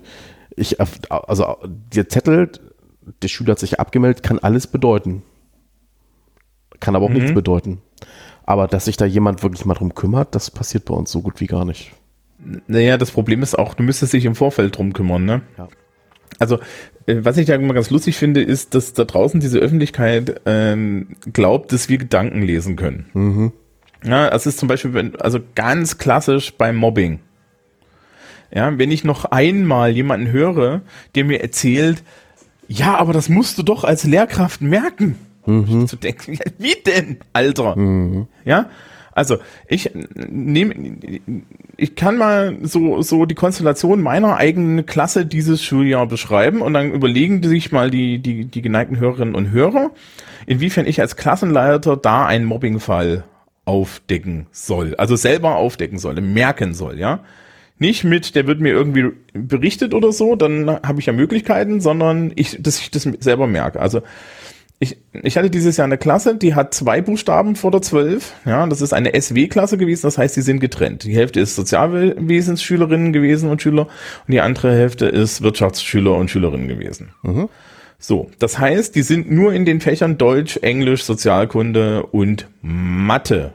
ich, 0.56 0.78
also 0.80 1.56
der 1.62 2.08
Zettel, 2.08 2.50
der 3.22 3.28
Schüler 3.28 3.52
hat 3.52 3.58
sich 3.58 3.80
abgemeldet, 3.80 4.22
kann 4.22 4.38
alles 4.38 4.66
bedeuten. 4.66 5.22
Kann 6.80 6.96
aber 6.96 7.06
auch 7.06 7.10
mhm. 7.10 7.16
nichts 7.16 7.34
bedeuten. 7.34 7.80
Aber 8.44 8.66
dass 8.66 8.86
sich 8.86 8.96
da 8.96 9.04
jemand 9.04 9.42
wirklich 9.42 9.64
mal 9.64 9.74
drum 9.74 9.94
kümmert, 9.94 10.34
das 10.34 10.50
passiert 10.50 10.84
bei 10.84 10.94
uns 10.94 11.10
so 11.10 11.22
gut 11.22 11.40
wie 11.40 11.46
gar 11.46 11.64
nicht. 11.64 11.92
Naja, 12.66 12.98
das 12.98 13.12
Problem 13.12 13.42
ist 13.42 13.56
auch, 13.56 13.74
du 13.74 13.84
müsstest 13.84 14.12
dich 14.12 14.24
im 14.24 14.34
Vorfeld 14.34 14.76
drum 14.76 14.92
kümmern, 14.92 15.24
ne? 15.24 15.42
Ja. 15.56 15.68
Also, 16.38 16.58
äh, 17.06 17.16
was 17.22 17.36
ich 17.36 17.46
da 17.46 17.54
immer 17.54 17.74
ganz 17.74 17.90
lustig 17.90 18.16
finde, 18.16 18.42
ist, 18.42 18.74
dass 18.74 18.92
da 18.92 19.04
draußen 19.04 19.40
diese 19.40 19.58
Öffentlichkeit 19.58 20.40
ähm, 20.46 21.08
glaubt, 21.32 21.72
dass 21.72 21.88
wir 21.88 21.98
Gedanken 21.98 22.42
lesen 22.42 22.76
können. 22.76 23.06
Mhm. 23.12 23.52
Ja, 24.04 24.30
das 24.30 24.46
ist 24.46 24.58
zum 24.58 24.68
Beispiel, 24.68 25.12
also 25.18 25.38
ganz 25.54 25.98
klassisch 25.98 26.54
beim 26.54 26.76
Mobbing. 26.76 27.20
Ja, 28.54 28.76
wenn 28.78 28.90
ich 28.90 29.04
noch 29.04 29.24
einmal 29.26 29.92
jemanden 29.92 30.30
höre, 30.30 30.82
der 31.14 31.24
mir 31.24 31.40
erzählt, 31.40 32.02
ja, 32.68 32.96
aber 32.96 33.12
das 33.12 33.28
musst 33.28 33.58
du 33.58 33.62
doch 33.62 33.84
als 33.84 34.04
Lehrkraft 34.04 34.60
merken. 34.60 35.16
Mhm. 35.46 35.86
Zu 35.86 35.96
denken, 35.96 36.38
wie 36.58 36.74
denn, 36.86 37.18
Alter? 37.32 37.76
Mhm. 37.76 38.26
Ja, 38.44 38.68
also 39.12 39.38
ich 39.68 39.90
nehme, 40.14 40.74
ich 41.76 41.94
kann 41.94 42.16
mal 42.16 42.56
so 42.62 43.02
so 43.02 43.26
die 43.26 43.34
Konstellation 43.34 44.00
meiner 44.00 44.36
eigenen 44.36 44.86
Klasse 44.86 45.26
dieses 45.26 45.62
Schuljahr 45.62 46.06
beschreiben 46.06 46.62
und 46.62 46.74
dann 46.74 46.92
überlegen 46.92 47.42
sich 47.42 47.72
mal 47.72 47.90
die 47.90 48.18
die 48.18 48.46
die 48.46 48.62
geneigten 48.62 48.98
Hörerinnen 48.98 49.34
und 49.34 49.50
Hörer, 49.50 49.90
inwiefern 50.46 50.86
ich 50.86 51.00
als 51.00 51.16
Klassenleiter 51.16 51.96
da 51.96 52.26
einen 52.26 52.44
Mobbingfall 52.44 53.24
aufdecken 53.64 54.46
soll, 54.50 54.94
also 54.96 55.16
selber 55.16 55.56
aufdecken 55.56 55.98
soll, 55.98 56.20
merken 56.20 56.74
soll, 56.74 56.98
ja. 56.98 57.20
Nicht 57.78 58.04
mit, 58.04 58.36
der 58.36 58.46
wird 58.46 58.60
mir 58.60 58.70
irgendwie 58.70 59.10
berichtet 59.32 59.92
oder 59.92 60.12
so, 60.12 60.36
dann 60.36 60.68
habe 60.68 61.00
ich 61.00 61.06
ja 61.06 61.12
Möglichkeiten, 61.12 61.80
sondern 61.80 62.30
ich, 62.36 62.62
dass 62.62 62.78
ich 62.78 62.92
das 62.92 63.02
selber 63.02 63.48
merke. 63.48 63.80
Also 63.80 64.02
ich, 64.82 64.96
ich 65.12 65.36
hatte 65.36 65.48
dieses 65.48 65.76
Jahr 65.76 65.84
eine 65.84 65.96
Klasse, 65.96 66.34
die 66.34 66.56
hat 66.56 66.74
zwei 66.74 67.00
Buchstaben 67.00 67.54
vor 67.54 67.70
der 67.70 67.82
12. 67.82 68.32
Ja, 68.44 68.66
das 68.66 68.80
ist 68.80 68.92
eine 68.92 69.12
SW-Klasse 69.18 69.78
gewesen, 69.78 70.02
das 70.02 70.18
heißt, 70.18 70.36
die 70.36 70.40
sind 70.40 70.58
getrennt. 70.58 71.04
Die 71.04 71.14
Hälfte 71.14 71.38
ist 71.38 71.54
Sozialwesensschülerinnen 71.54 73.12
gewesen 73.12 73.48
und 73.48 73.62
Schüler 73.62 73.82
und 74.26 74.32
die 74.32 74.40
andere 74.40 74.74
Hälfte 74.74 75.06
ist 75.06 75.40
Wirtschaftsschüler 75.40 76.16
und 76.16 76.32
Schülerinnen 76.32 76.66
gewesen. 76.66 77.10
Mhm. 77.22 77.48
So, 78.00 78.28
das 78.40 78.58
heißt, 78.58 78.96
die 78.96 79.02
sind 79.02 79.30
nur 79.30 79.52
in 79.52 79.64
den 79.64 79.80
Fächern 79.80 80.18
Deutsch, 80.18 80.56
Englisch, 80.56 81.04
Sozialkunde 81.04 82.04
und 82.06 82.48
Mathe 82.60 83.52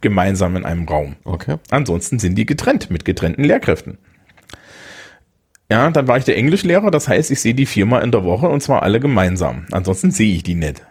gemeinsam 0.00 0.56
in 0.56 0.64
einem 0.64 0.88
Raum. 0.88 1.16
Okay. 1.24 1.56
Ansonsten 1.68 2.18
sind 2.18 2.36
die 2.36 2.46
getrennt 2.46 2.90
mit 2.90 3.04
getrennten 3.04 3.44
Lehrkräften. 3.44 3.98
Ja, 5.70 5.90
dann 5.90 6.06
war 6.06 6.16
ich 6.16 6.24
der 6.24 6.36
Englischlehrer, 6.36 6.90
das 6.90 7.08
heißt, 7.08 7.30
ich 7.30 7.40
sehe 7.40 7.54
die 7.54 7.66
viermal 7.66 8.04
in 8.04 8.12
der 8.12 8.24
Woche 8.24 8.48
und 8.48 8.62
zwar 8.62 8.82
alle 8.82 9.00
gemeinsam. 9.00 9.66
Ansonsten 9.72 10.12
sehe 10.12 10.34
ich 10.34 10.42
die 10.44 10.54
nicht. 10.54 10.82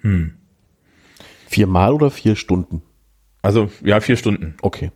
Hm. 0.00 0.34
Viermal 1.46 1.92
oder 1.92 2.10
vier 2.10 2.36
Stunden? 2.36 2.82
Also, 3.42 3.70
ja, 3.82 4.00
vier 4.00 4.16
Stunden. 4.16 4.54
Okay. 4.62 4.90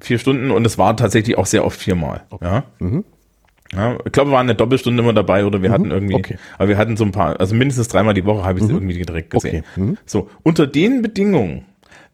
Vier 0.00 0.18
Stunden 0.18 0.50
und 0.50 0.66
es 0.66 0.78
war 0.78 0.96
tatsächlich 0.96 1.36
auch 1.36 1.46
sehr 1.46 1.64
oft 1.64 1.78
viermal. 1.78 2.22
Okay. 2.30 2.44
Ja. 2.44 2.64
Mhm. 2.78 3.04
Ja, 3.72 3.98
ich 4.04 4.12
glaube, 4.12 4.30
wir 4.30 4.34
waren 4.34 4.46
eine 4.46 4.54
Doppelstunde 4.54 5.02
immer 5.02 5.12
dabei 5.12 5.44
oder 5.44 5.60
wir 5.60 5.68
mhm. 5.68 5.74
hatten 5.74 5.90
irgendwie, 5.90 6.14
okay. 6.14 6.38
aber 6.56 6.68
wir 6.68 6.78
hatten 6.78 6.96
so 6.96 7.04
ein 7.04 7.12
paar, 7.12 7.38
also 7.38 7.54
mindestens 7.54 7.88
dreimal 7.88 8.14
die 8.14 8.24
Woche 8.24 8.42
habe 8.42 8.58
ich 8.58 8.64
mhm. 8.64 8.70
irgendwie 8.70 9.02
direkt 9.02 9.30
gesehen. 9.30 9.64
Okay. 9.72 9.80
Mhm. 9.80 9.98
So, 10.06 10.30
unter 10.42 10.66
den 10.66 11.02
Bedingungen, 11.02 11.66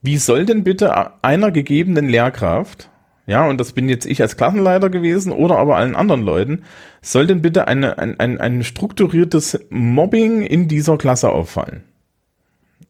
wie 0.02 0.16
soll 0.16 0.46
denn 0.46 0.64
bitte 0.64 1.22
einer 1.22 1.52
gegebenen 1.52 2.08
Lehrkraft 2.08 2.90
ja, 3.26 3.46
und 3.48 3.58
das 3.58 3.72
bin 3.72 3.88
jetzt 3.88 4.06
ich 4.06 4.20
als 4.20 4.36
Klassenleiter 4.36 4.90
gewesen 4.90 5.32
oder 5.32 5.56
aber 5.56 5.76
allen 5.76 5.96
anderen 5.96 6.22
Leuten, 6.22 6.62
soll 7.00 7.26
denn 7.26 7.42
bitte 7.42 7.66
eine, 7.66 7.98
ein, 7.98 8.20
ein, 8.20 8.38
ein 8.40 8.64
strukturiertes 8.64 9.66
Mobbing 9.70 10.42
in 10.42 10.68
dieser 10.68 10.98
Klasse 10.98 11.30
auffallen? 11.30 11.84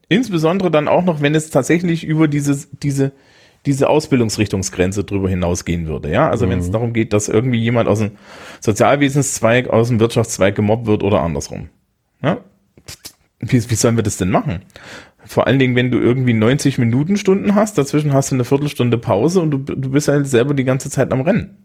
Insbesondere 0.08 0.70
dann 0.70 0.88
auch 0.88 1.04
noch, 1.04 1.22
wenn 1.22 1.34
es 1.34 1.50
tatsächlich 1.50 2.04
über 2.04 2.28
dieses, 2.28 2.68
diese, 2.70 3.12
diese 3.64 3.88
Ausbildungsrichtungsgrenze 3.88 5.04
drüber 5.04 5.28
hinausgehen 5.28 5.86
würde. 5.86 6.10
Ja, 6.10 6.28
also 6.28 6.46
mhm. 6.46 6.50
wenn 6.50 6.58
es 6.58 6.70
darum 6.70 6.92
geht, 6.92 7.12
dass 7.12 7.28
irgendwie 7.28 7.60
jemand 7.60 7.88
aus 7.88 8.00
dem 8.00 8.12
Sozialwesenszweig, 8.60 9.68
aus 9.68 9.88
dem 9.88 10.00
Wirtschaftszweig 10.00 10.54
gemobbt 10.54 10.86
wird 10.86 11.02
oder 11.02 11.22
andersrum. 11.22 11.68
Ja, 12.22 12.38
wie, 13.38 13.70
wie 13.70 13.74
sollen 13.74 13.96
wir 13.96 14.02
das 14.02 14.16
denn 14.16 14.30
machen? 14.30 14.62
Vor 15.26 15.46
allen 15.46 15.58
Dingen, 15.58 15.76
wenn 15.76 15.90
du 15.90 15.98
irgendwie 15.98 16.34
90 16.34 16.78
Minuten 16.78 17.16
Stunden 17.16 17.54
hast, 17.54 17.78
dazwischen 17.78 18.12
hast 18.12 18.30
du 18.30 18.36
eine 18.36 18.44
Viertelstunde 18.44 18.98
Pause 18.98 19.40
und 19.40 19.50
du, 19.50 19.58
du 19.58 19.90
bist 19.90 20.08
halt 20.08 20.26
selber 20.26 20.54
die 20.54 20.64
ganze 20.64 20.90
Zeit 20.90 21.12
am 21.12 21.22
Rennen. 21.22 21.56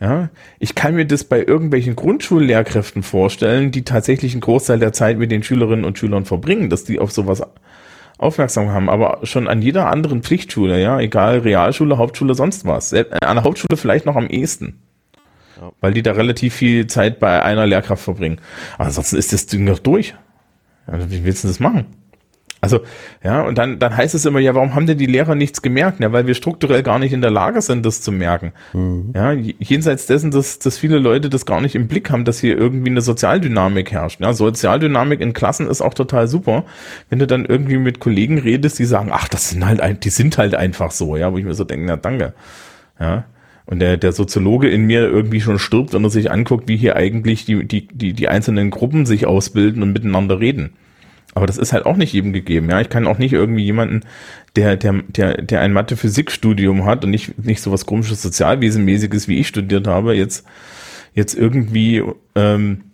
Ja, 0.00 0.28
ich 0.58 0.74
kann 0.74 0.96
mir 0.96 1.06
das 1.06 1.24
bei 1.24 1.42
irgendwelchen 1.42 1.96
Grundschullehrkräften 1.96 3.02
vorstellen, 3.02 3.70
die 3.70 3.84
tatsächlich 3.84 4.32
einen 4.32 4.40
Großteil 4.40 4.78
der 4.78 4.92
Zeit 4.92 5.18
mit 5.18 5.30
den 5.30 5.42
Schülerinnen 5.42 5.84
und 5.84 5.98
Schülern 5.98 6.24
verbringen, 6.24 6.68
dass 6.68 6.84
die 6.84 6.98
auf 6.98 7.12
sowas 7.12 7.42
aufmerksam 8.18 8.70
haben, 8.70 8.88
aber 8.90 9.20
schon 9.22 9.48
an 9.48 9.62
jeder 9.62 9.90
anderen 9.90 10.22
Pflichtschule, 10.22 10.80
ja, 10.80 11.00
egal 11.00 11.38
Realschule, 11.38 11.98
Hauptschule, 11.98 12.34
sonst 12.34 12.64
was. 12.64 12.92
An 12.92 13.06
der 13.20 13.44
Hauptschule 13.44 13.76
vielleicht 13.76 14.06
noch 14.06 14.16
am 14.16 14.26
ehesten. 14.26 14.82
Ja. 15.60 15.72
Weil 15.80 15.94
die 15.94 16.02
da 16.02 16.12
relativ 16.12 16.54
viel 16.54 16.86
Zeit 16.86 17.18
bei 17.20 17.42
einer 17.42 17.66
Lehrkraft 17.66 18.02
verbringen. 18.02 18.40
Aber 18.74 18.86
ansonsten 18.86 19.16
ist 19.16 19.32
das 19.32 19.46
Ding 19.46 19.64
noch 19.64 19.78
durch. 19.78 20.14
Ja, 20.86 21.10
wie 21.10 21.24
willst 21.24 21.44
du 21.44 21.48
das 21.48 21.60
machen? 21.60 21.86
Also, 22.64 22.80
ja, 23.22 23.42
und 23.42 23.58
dann, 23.58 23.78
dann 23.78 23.94
heißt 23.94 24.14
es 24.14 24.24
immer, 24.24 24.40
ja, 24.40 24.54
warum 24.54 24.74
haben 24.74 24.86
denn 24.86 24.96
die 24.96 25.04
Lehrer 25.04 25.34
nichts 25.34 25.60
gemerkt? 25.60 26.00
Ja, 26.00 26.12
weil 26.12 26.26
wir 26.26 26.34
strukturell 26.34 26.82
gar 26.82 26.98
nicht 26.98 27.12
in 27.12 27.20
der 27.20 27.30
Lage 27.30 27.60
sind, 27.60 27.84
das 27.84 28.00
zu 28.00 28.10
merken. 28.10 28.52
Mhm. 28.72 29.12
Ja, 29.14 29.32
jenseits 29.32 30.06
dessen, 30.06 30.30
dass, 30.30 30.58
dass 30.58 30.78
viele 30.78 30.98
Leute 30.98 31.28
das 31.28 31.44
gar 31.44 31.60
nicht 31.60 31.74
im 31.74 31.88
Blick 31.88 32.10
haben, 32.10 32.24
dass 32.24 32.40
hier 32.40 32.56
irgendwie 32.56 32.88
eine 32.88 33.02
Sozialdynamik 33.02 33.92
herrscht. 33.92 34.22
Ja, 34.22 34.32
Sozialdynamik 34.32 35.20
in 35.20 35.34
Klassen 35.34 35.68
ist 35.68 35.82
auch 35.82 35.92
total 35.92 36.26
super. 36.26 36.64
Wenn 37.10 37.18
du 37.18 37.26
dann 37.26 37.44
irgendwie 37.44 37.76
mit 37.76 38.00
Kollegen 38.00 38.38
redest, 38.38 38.78
die 38.78 38.86
sagen, 38.86 39.10
ach, 39.12 39.28
das 39.28 39.50
sind 39.50 39.66
halt, 39.66 40.04
die 40.04 40.10
sind 40.10 40.38
halt 40.38 40.54
einfach 40.54 40.90
so, 40.90 41.16
ja, 41.16 41.30
wo 41.32 41.36
ich 41.36 41.44
mir 41.44 41.54
so 41.54 41.64
denke, 41.64 41.84
na, 41.84 41.96
danke. 41.96 42.32
Ja. 42.98 43.24
Und 43.66 43.80
der, 43.80 43.96
der 43.98 44.12
Soziologe 44.12 44.68
in 44.68 44.86
mir 44.86 45.02
irgendwie 45.02 45.40
schon 45.40 45.58
stirbt, 45.58 45.92
wenn 45.92 46.04
er 46.04 46.10
sich 46.10 46.30
anguckt, 46.30 46.68
wie 46.68 46.76
hier 46.76 46.96
eigentlich 46.96 47.44
die, 47.44 47.64
die, 47.64 47.88
die, 47.88 48.14
die 48.14 48.28
einzelnen 48.28 48.70
Gruppen 48.70 49.06
sich 49.06 49.26
ausbilden 49.26 49.82
und 49.82 49.92
miteinander 49.92 50.40
reden. 50.40 50.74
Aber 51.34 51.46
das 51.46 51.58
ist 51.58 51.72
halt 51.72 51.84
auch 51.84 51.96
nicht 51.96 52.12
jedem 52.12 52.32
gegeben. 52.32 52.70
Ja, 52.70 52.80
ich 52.80 52.88
kann 52.88 53.06
auch 53.06 53.18
nicht 53.18 53.32
irgendwie 53.32 53.64
jemanden, 53.64 54.02
der, 54.56 54.76
der, 54.76 55.02
der, 55.08 55.42
der 55.42 55.60
ein 55.60 55.72
Mathe-Physik-Studium 55.72 56.84
hat 56.84 57.04
und 57.04 57.10
nicht, 57.10 57.44
nicht 57.44 57.60
so 57.60 57.72
was 57.72 57.86
komisches 57.86 58.22
Sozialwesenmäßiges 58.22 59.26
wie 59.26 59.38
ich 59.38 59.48
studiert 59.48 59.86
habe, 59.88 60.14
jetzt, 60.14 60.46
jetzt 61.12 61.34
irgendwie, 61.34 62.04
ähm, 62.36 62.84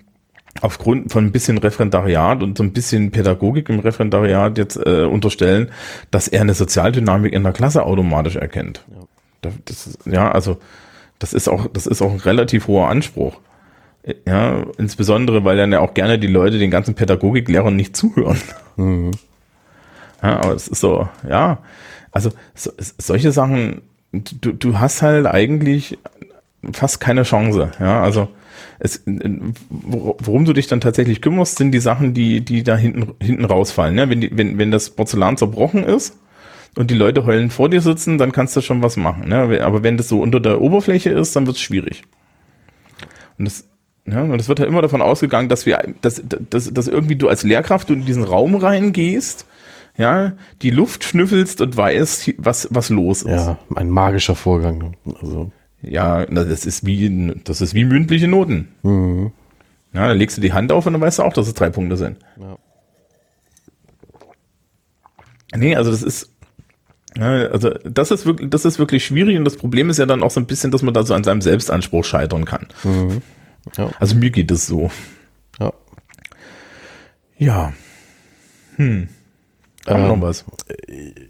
aufgrund 0.63 1.13
von 1.13 1.27
ein 1.27 1.33
bisschen 1.33 1.59
Referendariat 1.59 2.43
und 2.43 2.59
so 2.59 2.65
ein 2.65 2.73
bisschen 2.73 3.11
Pädagogik 3.11 3.69
im 3.69 3.81
Referendariat 3.81 4.59
jetzt 4.59 4.77
äh, 4.77 5.05
unterstellen, 5.05 5.71
dass 6.11 6.29
er 6.29 6.41
eine 6.41 6.55
Sozialdynamik 6.55 7.33
in 7.33 7.43
der 7.43 7.53
Klasse 7.53 7.85
automatisch 7.85 8.37
erkennt. 8.37 8.85
Ja. 8.91 9.51
Das 9.65 9.87
ist, 9.87 9.99
ja, 10.07 10.31
also 10.31 10.59
das 11.19 11.33
ist 11.33 11.49
auch, 11.49 11.67
das 11.73 11.87
ist 11.87 12.03
auch 12.03 12.13
ein 12.13 12.19
relativ 12.19 12.67
hoher 12.67 12.89
Anspruch. 12.89 13.41
Ja, 14.27 14.65
insbesondere, 14.79 15.45
weil 15.45 15.57
dann 15.57 15.73
ja 15.73 15.81
auch 15.81 15.93
gerne 15.95 16.19
die 16.19 16.27
Leute 16.27 16.59
den 16.59 16.71
ganzen 16.71 16.95
Pädagogiklehrern 16.95 17.77
nicht 17.77 17.97
zuhören. 17.97 18.39
Mhm. 18.77 19.11
Ja, 20.23 20.41
aber 20.41 20.55
es 20.55 20.69
ist 20.69 20.81
so, 20.81 21.09
ja, 21.29 21.59
also 22.11 22.31
so, 22.55 22.73
solche 22.99 23.33
Sachen, 23.33 23.83
du, 24.13 24.53
du 24.53 24.79
hast 24.79 25.03
halt 25.03 25.27
eigentlich 25.27 25.99
fast 26.73 27.01
keine 27.01 27.23
Chance, 27.23 27.71
ja, 27.79 28.03
also 28.03 28.29
es, 28.79 29.03
worum 29.07 30.45
du 30.47 30.53
dich 30.55 30.67
dann 30.67 30.81
tatsächlich 30.81 31.21
kümmerst, 31.21 31.59
sind 31.59 31.73
die 31.73 31.81
Sachen, 31.81 32.15
die, 32.15 32.41
die 32.41 32.63
da 32.63 32.77
hinten, 32.77 33.15
hinten 33.21 33.45
rausfallen. 33.45 33.97
Ja? 33.97 34.09
Wenn, 34.09 34.23
die, 34.23 34.37
wenn, 34.37 34.59
wenn 34.59 34.71
das 34.71 34.91
Porzellan 34.91 35.37
zerbrochen 35.37 35.85
ist 35.85 36.19
und 36.77 36.91
die 36.91 36.95
Leute 36.95 37.27
heulen 37.27 37.51
vor 37.51 37.69
dir 37.69 37.83
sitzen, 37.83 38.17
dann 38.17 38.33
kannst 38.33 38.57
du 38.57 38.63
schon 38.63 38.83
was 38.83 38.97
machen. 38.97 39.29
Ne? 39.29 39.63
Aber 39.63 39.83
wenn 39.83 39.99
das 39.99 40.09
so 40.09 40.21
unter 40.21 40.41
der 40.41 40.63
Oberfläche 40.63 41.11
ist, 41.11 41.37
dann 41.37 41.47
wird 41.47 41.57
es 41.57 41.63
schwierig. 41.63 42.05
Und 43.39 43.45
das 43.47 43.69
ja, 44.07 44.23
und 44.23 44.41
es 44.41 44.49
wird 44.49 44.59
ja 44.59 44.67
immer 44.67 44.83
davon 44.83 45.03
ausgegangen, 45.03 45.49
dass 45.49 45.67
wir, 45.67 45.83
dass, 46.01 46.23
dass, 46.27 46.73
dass 46.73 46.89
irgendwie 46.89 47.17
du 47.17 47.29
als 47.29 47.43
Lehrkraft 47.43 47.91
in 47.91 48.05
diesen 48.05 48.25
Raum 48.25 48.55
reingehst, 48.55 49.47
ja, 49.97 50.33
die 50.63 50.71
Luft 50.71 51.05
schnüffelst 51.05 51.61
und 51.61 51.77
weißt, 51.77 52.35
was, 52.39 52.69
was 52.71 52.89
los 52.89 53.23
ist. 53.23 53.47
Ja, 53.47 53.59
ein 53.75 53.91
magischer 53.91 54.35
Vorgang. 54.35 54.97
Also. 55.21 55.53
Ja, 55.83 56.27
das 56.27 56.67
ist 56.67 56.87
wie, 56.87 57.35
das 57.45 57.61
ist 57.61 57.75
wie 57.75 57.85
mündliche 57.85 58.29
Noten. 58.29 58.69
Mhm. 58.83 59.33
Ja, 59.93 60.09
da 60.09 60.13
legst 60.13 60.37
du 60.37 60.41
die 60.41 60.53
Hand 60.53 60.73
auf 60.73 60.87
und 60.87 60.93
dann 60.93 61.03
weißt 61.03 61.19
du 61.19 61.23
auch, 61.23 61.33
dass 61.33 61.49
es 61.49 61.55
drei 61.55 61.71
Punkte 61.71 61.97
sind. 61.97 62.17
Ja. 62.39 62.57
Nee, 65.57 65.75
also 65.75 65.91
das 65.91 66.03
ist, 66.03 66.31
also 67.19 67.71
das 67.85 68.13
ist 68.13 68.25
wirklich, 68.25 68.51
das 68.51 68.65
ist 68.65 68.79
wirklich 68.79 69.05
schwierig 69.05 69.37
und 69.37 69.45
das 69.45 69.57
Problem 69.57 69.91
ist 69.91 69.99
ja 69.99 70.07
dann 70.07 70.23
auch 70.23 70.31
so 70.31 70.39
ein 70.39 70.47
bisschen, 70.47 70.71
dass 70.71 70.83
man 70.83 70.95
da 70.95 71.03
so 71.03 71.13
an 71.13 71.25
seinem 71.25 71.41
Selbstanspruch 71.41 72.05
scheitern 72.05 72.45
kann. 72.45 72.69
Mhm. 72.85 73.23
Ja. 73.77 73.91
Also 73.99 74.17
mir 74.17 74.31
geht 74.31 74.51
es 74.51 74.67
so. 74.67 74.91
Ja. 75.59 75.73
Ja. 77.39 77.73
Hm. 78.77 79.09
Ähm, 79.87 80.09
noch 80.09 80.21
was? 80.21 80.45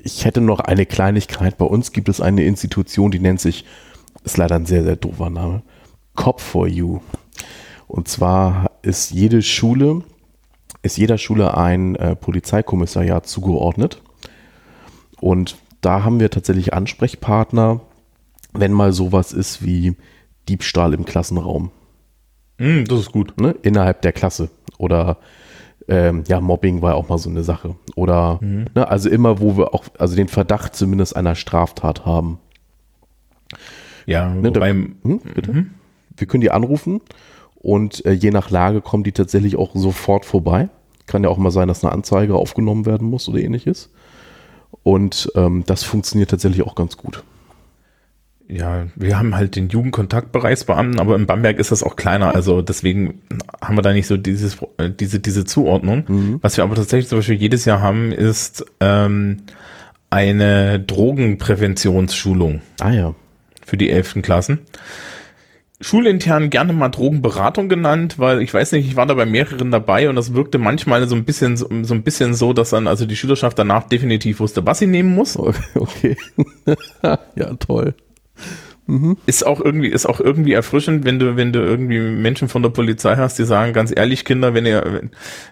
Ich 0.03 0.25
hätte 0.25 0.41
noch 0.41 0.61
eine 0.61 0.87
Kleinigkeit. 0.87 1.59
Bei 1.59 1.65
uns 1.65 1.93
gibt 1.93 2.09
es 2.09 2.21
eine 2.21 2.45
Institution, 2.45 3.11
die 3.11 3.21
nennt 3.21 3.41
sich, 3.41 3.65
ist 4.25 4.37
leider 4.37 4.57
ein 4.57 4.67
sehr, 4.67 4.83
sehr 4.83 4.97
doofer 4.97 5.31
Name, 5.31 5.63
Cop 6.15 6.41
for 6.41 6.67
You. 6.67 7.01
Und 7.87 8.09
zwar 8.09 8.71
ist 8.83 9.11
jede 9.11 9.43
Schule, 9.43 10.03
ist 10.83 10.97
jeder 10.97 11.19
Schule 11.19 11.57
ein 11.57 11.97
äh, 11.97 12.17
Polizeikommissariat 12.17 13.27
zugeordnet. 13.27 14.03
Und 15.21 15.59
da 15.81 16.05
haben 16.05 16.21
wir 16.21 16.31
tatsächlich 16.31 16.75
Ansprechpartner, 16.75 17.81
wenn 18.53 18.73
mal 18.73 18.93
sowas 18.93 19.33
ist 19.33 19.65
wie 19.65 19.97
Diebstahl 20.49 20.95
im 20.95 21.05
Klassenraum. 21.05 21.71
Mm, 22.61 22.85
das 22.85 23.01
ist 23.01 23.13
gut. 23.13 23.41
Ne? 23.41 23.57
Innerhalb 23.63 24.03
der 24.03 24.13
Klasse. 24.13 24.51
Oder 24.79 25.17
ähm, 25.89 26.25
ja, 26.29 26.41
Mobbing 26.41 26.83
war 26.83 26.95
auch 26.95 27.09
mal 27.09 27.19
so 27.19 27.31
eine 27.31 27.43
Sache. 27.43 27.75
Oder 27.97 28.39
mhm. 28.41 28.67
ne, 28.75 28.89
also 28.89 29.09
immer, 29.09 29.41
wo 29.41 29.57
wir 29.57 29.75
auch, 29.75 29.85
also 29.99 30.15
den 30.15 30.29
Verdacht 30.29 30.77
zumindest 30.77 31.17
einer 31.17 31.35
Straftat 31.35 32.07
haben. 32.07 32.39
Ja, 34.07 34.29
ne, 34.29 34.53
da, 34.53 34.65
hm, 34.67 34.97
bitte? 35.35 35.53
Mhm. 35.53 35.71
Wir 36.17 36.27
können 36.27 36.43
die 36.43 36.51
anrufen 36.51 37.01
und 37.57 38.05
äh, 38.05 38.13
je 38.13 38.31
nach 38.31 38.51
Lage 38.51 38.83
kommen 38.83 39.05
die 39.05 39.13
tatsächlich 39.13 39.57
auch 39.57 39.71
sofort 39.75 40.25
vorbei. 40.25 40.69
Kann 41.07 41.25
ja 41.25 41.31
auch 41.31 41.39
mal 41.39 41.51
sein, 41.51 41.67
dass 41.67 41.83
eine 41.83 41.93
Anzeige 41.93 42.35
aufgenommen 42.35 42.87
werden 42.87 43.09
muss 43.09 43.29
oder 43.29 43.39
ähnliches. 43.39 43.91
Und 44.83 45.33
ähm, 45.35 45.65
das 45.67 45.83
funktioniert 45.83 46.31
tatsächlich 46.31 46.63
auch 46.63 46.75
ganz 46.75 46.97
gut 46.97 47.25
ja, 48.51 48.87
wir 48.97 49.19
haben 49.19 49.37
halt 49.37 49.57
den 49.57 49.69
Jugendkontaktbereichsbeamten, 49.69 50.99
aber 50.99 51.15
in 51.17 51.27
Bamberg 51.27 51.59
ist 51.59 51.71
das 51.71 51.83
auch 51.83 51.97
kleiner, 51.97 52.35
also 52.35 52.63
deswegen 52.63 53.21
haben 53.63 53.77
wir 53.77 53.83
da 53.83 53.93
nicht 53.93 54.07
so 54.07 54.17
dieses, 54.17 54.59
äh, 54.79 54.91
diese, 54.91 55.21
diese 55.21 55.45
Zuordnung. 55.45 56.05
Mhm. 56.09 56.39
Was 56.43 56.57
wir 56.57 56.65
aber 56.65 56.75
tatsächlich 56.75 57.09
zum 57.09 57.19
Beispiel 57.19 57.37
jedes 57.37 57.65
Jahr 57.65 57.81
haben, 57.81 58.13
ist 58.13 58.65
ähm, 58.81 59.43
eine 60.11 60.81
Drogenpräventionsschulung. 60.81 62.61
Ah 62.81 62.91
ja. 62.91 63.15
Für 63.65 63.77
die 63.77 63.91
elften 63.91 64.23
Klassen. 64.23 64.59
schulintern 65.81 66.51
gerne 66.51 66.73
mal 66.73 66.89
Drogenberatung 66.89 67.69
genannt, 67.69 68.19
weil 68.19 68.43
ich 68.43 68.53
weiß 68.53 68.73
nicht, 68.73 68.87
ich 68.87 68.97
war 68.97 69.07
da 69.07 69.15
bei 69.15 69.27
mehreren 69.27 69.71
dabei 69.71 70.09
und 70.09 70.17
das 70.17 70.35
wirkte 70.35 70.59
manchmal 70.59 71.09
so 71.09 71.15
ein 71.15 71.25
bisschen 71.25 71.57
so, 71.57 71.69
so 71.83 71.95
ein 71.95 72.03
bisschen 72.03 72.35
so, 72.35 72.53
dass 72.53 72.71
dann 72.71 72.89
also 72.89 73.07
die 73.07 73.17
Schülerschaft 73.17 73.59
danach 73.59 73.85
definitiv 73.85 74.41
wusste, 74.41 74.67
was 74.67 74.81
sie 74.81 74.89
nehmen 74.89 75.15
muss. 75.15 75.39
Okay. 75.75 76.17
ja, 77.37 77.55
toll. 77.55 77.95
Mhm. 78.91 79.17
Ist 79.27 79.47
auch 79.47 79.61
irgendwie, 79.61 79.87
ist 79.87 80.07
auch 80.07 80.19
irgendwie 80.19 80.53
erfrischend, 80.53 81.05
wenn 81.05 81.21
du, 81.21 81.37
wenn 81.37 81.53
du 81.53 81.61
irgendwie 81.61 82.01
Menschen 82.01 82.49
von 82.49 82.63
der 82.63 82.71
Polizei 82.71 83.15
hast, 83.15 83.39
die 83.39 83.45
sagen, 83.45 83.73
ganz 83.73 83.93
ehrlich, 83.95 84.25
Kinder, 84.25 84.53
wenn 84.53 84.67
ihr, 84.67 85.03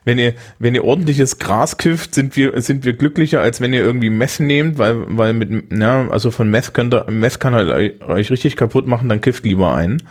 wenn 0.04 0.18
ihr, 0.18 0.34
wenn 0.58 0.74
ihr 0.74 0.84
ordentliches 0.84 1.38
Gras 1.38 1.76
kifft, 1.76 2.16
sind 2.16 2.34
wir, 2.36 2.60
sind 2.60 2.84
wir 2.84 2.94
glücklicher, 2.94 3.40
als 3.40 3.60
wenn 3.60 3.72
ihr 3.72 3.82
irgendwie 3.82 4.10
Meth 4.10 4.40
nehmt, 4.40 4.78
weil, 4.78 5.04
weil 5.16 5.34
mit, 5.34 5.72
ja, 5.72 6.08
also 6.08 6.32
von 6.32 6.50
Meth 6.50 6.74
könnt 6.74 6.92
ihr, 6.92 7.08
Meth 7.10 7.38
kann 7.38 7.54
halt 7.54 8.02
euch 8.02 8.30
richtig 8.32 8.56
kaputt 8.56 8.88
machen, 8.88 9.08
dann 9.08 9.20
kifft 9.20 9.44
lieber 9.44 9.72
ein. 9.72 10.02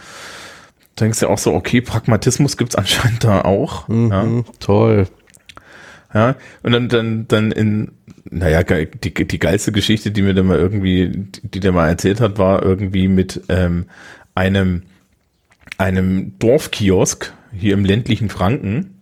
Denkst 0.98 1.20
du 1.20 1.28
auch 1.28 1.38
so, 1.38 1.54
okay, 1.54 1.82
Pragmatismus 1.82 2.56
gibt's 2.56 2.76
anscheinend 2.76 3.26
da 3.26 3.42
auch. 3.42 3.90
Mhm, 3.90 4.10
ja. 4.10 4.44
Toll. 4.62 5.08
Ja, 6.14 6.36
und 6.64 6.72
dann, 6.72 6.88
dann, 6.88 7.28
dann 7.28 7.52
in, 7.52 7.92
naja, 8.30 8.64
die, 8.64 9.14
die 9.14 9.40
geilste 9.40 9.72
Geschichte, 9.72 10.12
die 10.12 10.22
mir 10.22 10.34
da 10.34 10.44
mal 10.44 10.58
irgendwie, 10.58 11.28
die 11.44 11.60
der 11.60 11.72
mal 11.72 11.88
erzählt 11.88 12.22
hat, 12.22 12.38
war 12.38 12.64
irgendwie 12.64 13.08
mit 13.08 13.42
ähm, 13.50 13.86
einem, 14.36 14.84
einem 15.78 16.38
Dorfkiosk 16.40 17.34
hier 17.54 17.74
im 17.74 17.86
ländlichen 17.86 18.30
Franken, 18.30 19.02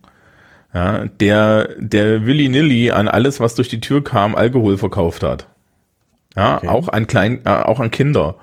ja, 0.72 1.06
der, 1.06 1.70
der 1.78 2.26
Willy-Nilly 2.26 2.90
an 2.90 3.08
alles, 3.08 3.40
was 3.40 3.54
durch 3.54 3.68
die 3.68 3.80
Tür 3.80 4.04
kam, 4.04 4.34
Alkohol 4.34 4.76
verkauft 4.76 5.22
hat. 5.22 5.46
Ja, 6.36 6.58
okay. 6.58 6.68
auch 6.68 6.88
an 6.88 7.06
klein, 7.06 7.40
äh, 7.44 7.50
auch 7.50 7.80
an 7.80 7.90
Kinder 7.90 8.36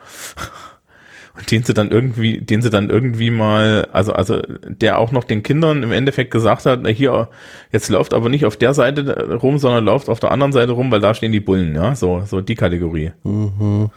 und 1.35 1.49
den 1.49 1.63
sie 1.63 1.73
dann 1.73 1.89
irgendwie, 1.89 2.39
den 2.39 2.61
sie 2.61 2.69
dann 2.69 2.89
irgendwie 2.89 3.31
mal, 3.31 3.87
also, 3.91 4.13
also 4.13 4.39
der 4.67 4.99
auch 4.99 5.11
noch 5.11 5.23
den 5.23 5.41
Kindern 5.41 5.81
im 5.81 5.91
Endeffekt 5.91 6.29
gesagt 6.29 6.65
hat, 6.65 6.81
na 6.83 6.89
hier, 6.89 7.29
jetzt 7.71 7.89
läuft 7.89 8.13
aber 8.13 8.29
nicht 8.29 8.45
auf 8.45 8.55
der 8.55 8.75
Seite 8.75 9.31
rum, 9.41 9.57
sondern 9.57 9.83
läuft 9.83 10.09
auf 10.09 10.19
der 10.19 10.31
anderen 10.31 10.51
Seite 10.51 10.73
rum, 10.73 10.91
weil 10.91 10.99
da 10.99 11.15
stehen 11.15 11.31
die 11.31 11.39
Bullen, 11.39 11.73
ja, 11.73 11.95
so, 11.95 12.21
so 12.27 12.41
die 12.41 12.55
Kategorie. 12.55 13.13
Mhm. 13.23 13.89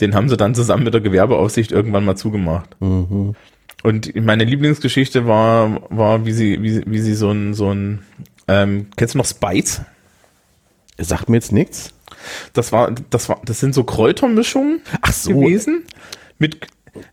Den 0.00 0.14
haben 0.14 0.28
sie 0.28 0.36
dann 0.36 0.54
zusammen 0.54 0.84
mit 0.84 0.92
der 0.92 1.00
Gewerbeaufsicht 1.00 1.72
irgendwann 1.72 2.04
mal 2.04 2.16
zugemacht. 2.16 2.76
Mhm. 2.80 3.34
Und 3.82 4.14
meine 4.14 4.44
Lieblingsgeschichte 4.44 5.26
war, 5.26 5.80
war, 5.90 6.26
wie 6.26 6.32
sie, 6.32 6.62
wie, 6.62 6.82
wie 6.86 7.00
sie 7.00 7.14
so 7.14 7.30
ein, 7.30 7.54
so 7.54 7.72
ein, 7.72 8.00
ähm, 8.48 8.88
kennst 8.96 9.14
du 9.14 9.18
noch 9.18 9.26
Spice? 9.26 9.82
Sagt 10.98 11.30
mir 11.30 11.36
jetzt 11.36 11.52
nichts. 11.52 11.94
Das 12.52 12.70
war, 12.70 12.92
das 13.10 13.28
war, 13.28 13.40
das 13.44 13.60
sind 13.60 13.74
so 13.74 13.82
Kräutermischungen 13.82 14.82
Ach 15.00 15.12
so. 15.12 15.30
gewesen 15.32 15.84
mit 16.38 16.66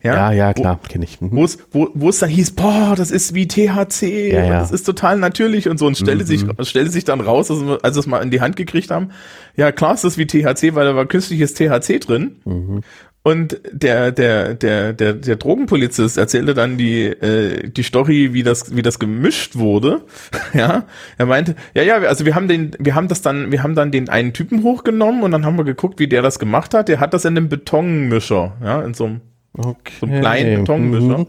ja, 0.04 0.14
ja, 0.14 0.32
ja 0.32 0.54
klar, 0.54 0.80
kenne 0.88 1.06
ich. 1.06 1.22
Mhm. 1.22 1.30
Wo 1.32 1.44
es 1.44 1.58
wo, 1.72 1.90
wo 1.94 2.10
es 2.10 2.20
dann 2.20 2.30
hieß, 2.30 2.52
boah, 2.52 2.94
das 2.98 3.12
ist 3.12 3.34
wie 3.34 3.48
THC, 3.48 4.32
ja, 4.34 4.44
ja. 4.44 4.60
das 4.60 4.72
ist 4.72 4.84
total 4.84 5.18
natürlich 5.18 5.70
und 5.70 5.78
so 5.78 5.88
und 5.88 5.98
stelle 5.98 6.24
mhm. 6.24 6.28
sich 6.28 6.46
stelle 6.64 6.90
sich 6.90 7.06
dann 7.06 7.22
raus, 7.22 7.50
als 7.50 7.62
wir, 7.62 7.80
als 7.84 7.96
wir 7.96 8.00
es 8.00 8.08
mal 8.08 8.22
in 8.22 8.32
die 8.32 8.42
Hand 8.42 8.56
gekriegt 8.56 8.92
haben. 8.92 9.12
Ja, 9.56 9.72
klar 9.72 9.94
ist 9.94 10.04
das 10.04 10.18
wie 10.18 10.28
THC, 10.28 10.76
weil 10.76 10.86
da 10.86 10.96
war 10.96 11.06
künstliches 11.06 11.54
THC 11.54 12.00
drin. 12.00 12.38
Mhm. 12.46 12.82
Und 13.22 13.60
der, 13.72 14.12
der, 14.12 14.54
der, 14.56 14.94
der, 14.94 15.14
der 15.14 15.36
Drogenpolizist 15.36 16.18
erzählte 16.18 16.54
dann 16.54 16.78
die, 16.78 17.04
äh, 17.06 17.70
die 17.70 17.84
Story, 17.84 18.34
wie 18.34 18.44
das, 18.44 18.76
wie 18.76 18.82
das 18.82 18.98
gemischt 18.98 19.58
wurde. 19.58 20.02
ja, 20.54 20.86
er 21.18 21.26
meinte, 21.26 21.56
ja, 21.74 21.84
ja, 21.84 21.98
also 21.98 22.26
wir 22.26 22.34
haben 22.34 22.48
den, 22.48 22.72
wir 22.80 22.96
haben 22.96 23.10
das 23.10 23.22
dann, 23.22 23.52
wir 23.52 23.62
haben 23.62 23.76
dann 23.76 23.92
den 23.92 24.08
einen 24.08 24.32
Typen 24.32 24.64
hochgenommen 24.64 25.24
und 25.24 25.32
dann 25.32 25.46
haben 25.46 25.58
wir 25.58 25.66
geguckt, 25.66 26.00
wie 26.00 26.08
der 26.08 26.22
das 26.22 26.40
gemacht 26.40 26.74
hat. 26.74 26.88
Der 26.88 27.02
hat 27.02 27.14
das 27.14 27.26
in 27.26 27.36
einem 27.36 27.50
Betonmischer, 27.50 28.54
ja, 28.64 28.82
in 28.82 28.94
so 28.94 29.06
einem 29.06 29.22
Okay. 29.60 29.94
So 30.00 30.06
einen 30.06 30.22
kleinen 30.22 30.60
Betonmischer. 30.60 31.18
Mhm. 31.20 31.28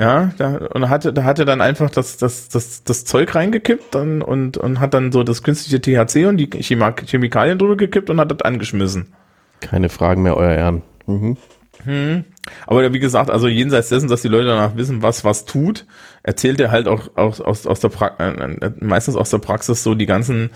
Ja, 0.00 0.30
da, 0.38 0.58
und 0.74 0.88
hatte, 0.88 1.12
da 1.12 1.24
hatte 1.24 1.44
dann 1.44 1.60
einfach 1.60 1.90
das, 1.90 2.18
das, 2.18 2.48
das, 2.48 2.84
das 2.84 3.04
Zeug 3.04 3.34
reingekippt 3.34 3.96
dann 3.96 4.22
und, 4.22 4.56
und 4.56 4.78
hat 4.78 4.94
dann 4.94 5.10
so 5.10 5.24
das 5.24 5.42
künstliche 5.42 5.80
THC 5.80 6.26
und 6.26 6.36
die 6.36 6.48
Chemikalien 6.48 7.58
drüber 7.58 7.76
gekippt 7.76 8.08
und 8.08 8.20
hat 8.20 8.30
das 8.30 8.42
angeschmissen. 8.42 9.12
Keine 9.58 9.88
Fragen 9.88 10.22
mehr, 10.22 10.36
euer 10.36 10.54
Ehren. 10.54 10.82
Mhm. 11.06 11.36
Hm. 11.82 12.24
Aber 12.66 12.92
wie 12.92 12.98
gesagt, 12.98 13.30
also 13.30 13.48
jenseits 13.48 13.88
dessen, 13.88 14.08
dass 14.08 14.22
die 14.22 14.28
Leute 14.28 14.46
danach 14.46 14.76
wissen, 14.76 15.02
was 15.02 15.24
was 15.24 15.44
tut, 15.44 15.86
erzählt 16.22 16.60
er 16.60 16.70
halt 16.70 16.88
auch, 16.88 17.16
auch 17.16 17.40
aus, 17.40 17.66
aus 17.66 17.80
der 17.80 17.88
pra 17.88 18.12
äh, 18.18 18.70
meistens 18.80 19.16
aus 19.16 19.30
der 19.30 19.38
Praxis 19.38 19.82
so 19.82 19.94
die 19.94 20.06
ganzen 20.06 20.50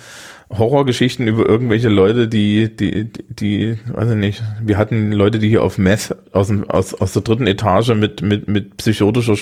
Horrorgeschichten 0.50 1.26
über 1.26 1.48
irgendwelche 1.48 1.88
Leute, 1.88 2.28
die, 2.28 2.74
die, 2.74 3.10
die, 3.10 3.24
die, 3.28 3.78
weiß 3.86 4.10
ich 4.10 4.16
nicht, 4.16 4.42
wir 4.62 4.76
hatten 4.76 5.12
Leute, 5.12 5.38
die 5.38 5.48
hier 5.48 5.62
auf 5.62 5.78
Meth 5.78 6.14
aus, 6.32 6.48
dem, 6.48 6.68
aus, 6.68 6.94
aus 6.94 7.12
der 7.12 7.22
dritten 7.22 7.46
Etage 7.46 7.94
mit, 7.94 8.22
mit, 8.22 8.48
mit 8.48 8.76
psychotischer, 8.76 9.36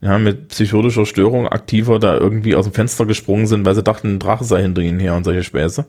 ja, 0.00 0.18
mit 0.18 0.48
psychotischer 0.48 1.04
Störung 1.04 1.48
aktiver 1.48 1.98
da 1.98 2.16
irgendwie 2.16 2.54
aus 2.54 2.66
dem 2.66 2.74
Fenster 2.74 3.06
gesprungen 3.06 3.46
sind, 3.46 3.66
weil 3.66 3.74
sie 3.74 3.82
dachten, 3.82 4.14
ein 4.14 4.18
Drache 4.18 4.44
sei 4.44 4.62
hinter 4.62 4.82
ihnen 4.82 5.00
her 5.00 5.16
und 5.16 5.24
solche 5.24 5.42
Späße. 5.42 5.86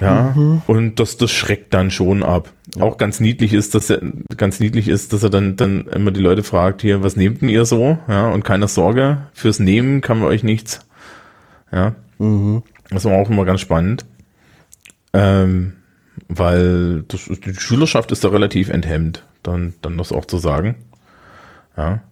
Ja, 0.00 0.34
mhm. 0.36 0.62
und 0.66 1.00
das, 1.00 1.16
das 1.16 1.30
schreckt 1.30 1.72
dann 1.72 1.90
schon 1.90 2.22
ab. 2.22 2.50
Auch 2.78 2.98
ganz 2.98 3.20
niedlich 3.20 3.52
ist, 3.52 3.74
dass 3.74 3.88
er, 3.90 4.00
ganz 4.36 4.60
niedlich 4.60 4.88
ist, 4.88 5.12
dass 5.12 5.22
er 5.22 5.30
dann, 5.30 5.56
dann 5.56 5.86
immer 5.86 6.10
die 6.10 6.20
Leute 6.20 6.42
fragt, 6.42 6.82
hier, 6.82 7.02
was 7.02 7.16
nehmt 7.16 7.40
denn 7.40 7.48
ihr 7.48 7.64
so? 7.64 7.98
Ja, 8.08 8.28
und 8.28 8.44
keine 8.44 8.68
Sorge, 8.68 9.18
fürs 9.32 9.58
Nehmen 9.58 10.00
kann 10.00 10.18
man 10.18 10.28
euch 10.28 10.42
nichts. 10.42 10.80
Ja. 11.72 11.94
Mhm. 12.18 12.62
Das 12.90 13.04
war 13.04 13.14
auch 13.14 13.30
immer 13.30 13.44
ganz 13.44 13.60
spannend. 13.60 14.04
Ähm, 15.12 15.72
weil 16.28 17.04
das, 17.08 17.26
die 17.26 17.54
Schülerschaft 17.54 18.12
ist 18.12 18.24
da 18.24 18.28
relativ 18.28 18.68
enthemmt, 18.68 19.24
dann, 19.42 19.74
dann 19.82 19.98
das 19.98 20.12
auch 20.12 20.24
zu 20.24 20.38
sagen. 20.38 20.76
Ja. 21.76 22.02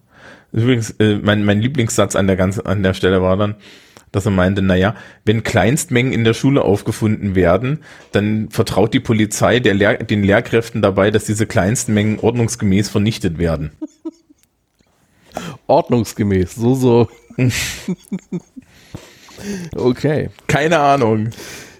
Übrigens, 0.51 0.91
äh, 0.99 1.19
mein, 1.21 1.43
mein 1.43 1.59
Lieblingssatz 1.59 2.15
an 2.15 2.27
der 2.27 2.35
ganzen, 2.35 2.65
an 2.65 2.83
der 2.83 2.93
Stelle 2.93 3.21
war 3.21 3.35
dann, 3.37 3.55
dass 4.15 4.25
er 4.25 4.31
meinte, 4.31 4.61
naja, 4.61 4.95
wenn 5.25 5.43
Kleinstmengen 5.43 6.13
in 6.13 6.23
der 6.23 6.33
Schule 6.33 6.63
aufgefunden 6.63 7.35
werden, 7.35 7.83
dann 8.13 8.49
vertraut 8.49 8.93
die 8.93 8.99
Polizei 8.99 9.59
Lehr 9.59 9.97
den 9.97 10.23
Lehrkräften 10.23 10.81
dabei, 10.81 11.11
dass 11.11 11.25
diese 11.25 11.45
Kleinstmengen 11.45 12.19
ordnungsgemäß 12.19 12.89
vernichtet 12.89 13.37
werden. 13.37 13.71
Ordnungsgemäß, 15.67 16.55
so, 16.55 16.75
so. 16.75 17.09
okay. 19.75 20.29
Keine 20.47 20.79
Ahnung. 20.79 21.31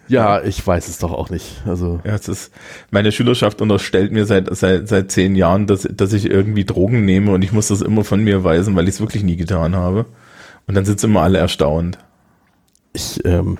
Ja, 0.07 0.43
ich 0.43 0.65
weiß 0.65 0.87
es 0.87 0.99
doch 0.99 1.11
auch 1.11 1.29
nicht. 1.29 1.63
Also 1.65 1.99
ja, 2.03 2.13
es 2.13 2.27
ist 2.27 2.51
meine 2.91 3.11
Schülerschaft 3.11 3.61
unterstellt 3.61 4.11
mir 4.11 4.25
seit 4.25 4.53
seit 4.55 4.87
seit 4.87 5.11
zehn 5.11 5.35
Jahren, 5.35 5.65
dass 5.65 5.87
dass 5.89 6.13
ich 6.13 6.29
irgendwie 6.29 6.65
Drogen 6.65 7.05
nehme 7.05 7.31
und 7.31 7.43
ich 7.43 7.51
muss 7.51 7.69
das 7.69 7.81
immer 7.81 8.03
von 8.03 8.23
mir 8.23 8.43
weisen, 8.43 8.75
weil 8.75 8.87
ich 8.87 8.95
es 8.95 9.01
wirklich 9.01 9.23
nie 9.23 9.35
getan 9.35 9.75
habe. 9.75 10.05
Und 10.67 10.75
dann 10.75 10.85
sind 10.85 10.99
sie 10.99 11.07
immer 11.07 11.21
alle 11.21 11.37
erstaunt. 11.37 11.97
Ich, 12.95 13.23
ähm, 13.25 13.57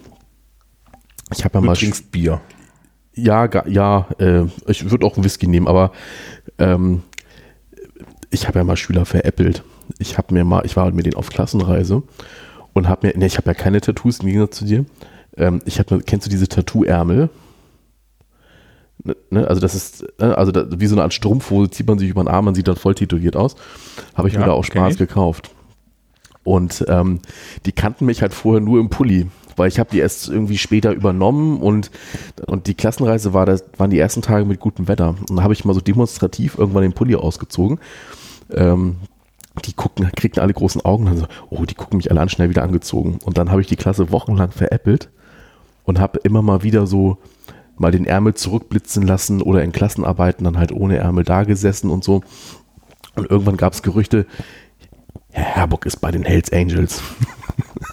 ich 1.32 1.44
habe 1.44 1.58
ja 1.58 1.62
mal. 1.62 1.74
Du 1.74 1.80
trinkst 1.80 2.10
Bier. 2.12 2.40
Ja, 3.14 3.50
ja, 3.68 4.08
äh, 4.18 4.46
ich 4.68 4.90
würde 4.90 5.06
auch 5.06 5.16
einen 5.16 5.24
Whisky 5.24 5.48
nehmen, 5.48 5.68
aber 5.68 5.92
ähm, 6.58 7.04
ich 8.30 8.48
habe 8.48 8.60
ja 8.60 8.66
mal 8.66 8.76
Schüler 8.76 9.06
veräppelt. 9.06 9.64
Ich 10.00 10.18
habe 10.18 10.34
mir 10.34 10.44
mal, 10.44 10.66
ich 10.66 10.76
war 10.76 10.92
mit 10.92 11.06
denen 11.06 11.16
auf 11.16 11.30
Klassenreise 11.30 12.04
und 12.74 12.90
habe 12.90 13.08
mir, 13.08 13.18
ne, 13.18 13.26
ich 13.26 13.38
habe 13.38 13.48
ja 13.48 13.54
keine 13.54 13.80
Tattoos 13.80 14.20
im 14.20 14.28
Gegensatz 14.28 14.58
zu 14.58 14.66
dir. 14.66 14.86
Ähm, 15.38 15.62
ich 15.66 15.80
habe, 15.80 16.02
kennst 16.02 16.26
du 16.26 16.30
diese 16.30 16.48
Tattoo-Ärmel? 16.48 17.30
Ne, 19.04 19.16
ne, 19.30 19.48
also 19.48 19.62
das 19.62 19.76
ist, 19.76 20.06
ne, 20.20 20.38
also 20.38 20.52
da, 20.52 20.68
wie 20.78 20.88
so 20.88 20.96
eine 20.96 21.04
Art 21.04 21.14
Strumpfhose 21.14 21.70
zieht 21.70 21.88
man 21.88 22.00
sich 22.00 22.10
über 22.10 22.24
den 22.24 22.28
Arm, 22.28 22.46
man 22.46 22.56
sieht 22.56 22.68
dann 22.68 22.76
voll 22.76 22.96
tätowiert 22.96 23.38
aus. 23.38 23.56
Habe 24.14 24.28
ich 24.28 24.34
ja, 24.34 24.42
mir 24.42 24.48
da 24.48 24.52
auch 24.52 24.66
Spaß 24.66 24.98
gekauft. 24.98 25.55
Und 26.46 26.86
ähm, 26.88 27.20
die 27.66 27.72
kannten 27.72 28.06
mich 28.06 28.22
halt 28.22 28.34
vorher 28.34 28.62
nur 28.62 28.80
im 28.80 28.90
Pulli, 28.90 29.28
weil 29.56 29.68
ich 29.68 29.80
habe 29.80 29.90
die 29.92 29.98
erst 29.98 30.30
irgendwie 30.30 30.60
später 30.60 30.92
übernommen 30.92 31.60
und, 31.60 31.90
und 32.46 32.68
die 32.68 32.76
Klassenreise 32.76 33.34
war 33.34 33.48
das, 33.48 33.66
waren 33.78 33.90
die 33.90 33.98
ersten 33.98 34.22
Tage 34.22 34.46
mit 34.46 34.60
gutem 34.60 34.88
Wetter. 34.88 35.16
Und 35.28 35.38
da 35.38 35.44
habe 35.44 35.54
ich 35.54 35.66
mal 35.66 35.74
so 35.74 35.82
demonstrativ 35.82 36.58
irgendwann 36.58 36.84
den 36.84 36.94
Pulli 36.94 37.16
ausgezogen. 37.16 37.80
Ähm, 38.54 38.98
die 39.66 39.74
gucken, 39.74 40.08
kriegten 40.16 40.44
alle 40.44 40.54
großen 40.54 40.86
Augen 40.86 41.06
und 41.06 41.12
dann 41.12 41.18
so, 41.18 41.28
oh, 41.50 41.66
die 41.66 41.74
gucken 41.74 41.98
mich 41.98 42.12
alle 42.12 42.22
an, 42.22 42.30
schnell 42.30 42.50
wieder 42.50 42.62
angezogen. 42.62 43.18
Und 43.26 43.40
dann 43.40 43.50
habe 43.50 43.62
ich 43.62 43.68
die 43.68 43.76
Klasse 43.76 44.12
wochenlang 44.12 44.52
veräppelt 44.52 45.10
und 45.84 46.00
habe 46.00 46.20
immer 46.24 46.44
mal 46.44 46.62
wieder 46.62 46.86
so 46.86 47.18
mal 47.78 47.92
den 47.92 48.06
Ärmel 48.06 48.36
zurückblitzen 48.36 49.04
lassen 49.04 49.42
oder 49.42 49.64
in 49.64 49.72
Klassenarbeiten 49.72 50.44
dann 50.44 50.60
halt 50.60 50.72
ohne 50.72 50.98
Ärmel 50.98 51.24
da 51.24 51.44
gesessen 51.44 51.90
und 51.90 52.04
so. 52.04 52.22
Und 53.16 53.32
irgendwann 53.32 53.58
gab 53.58 53.74
es 53.74 53.82
Gerüchte, 53.82 54.28
Herr 55.32 55.56
Herbock 55.56 55.86
ist 55.86 55.98
bei 55.98 56.12
den 56.12 56.24
Hells 56.24 56.52
Angels. 56.52 57.02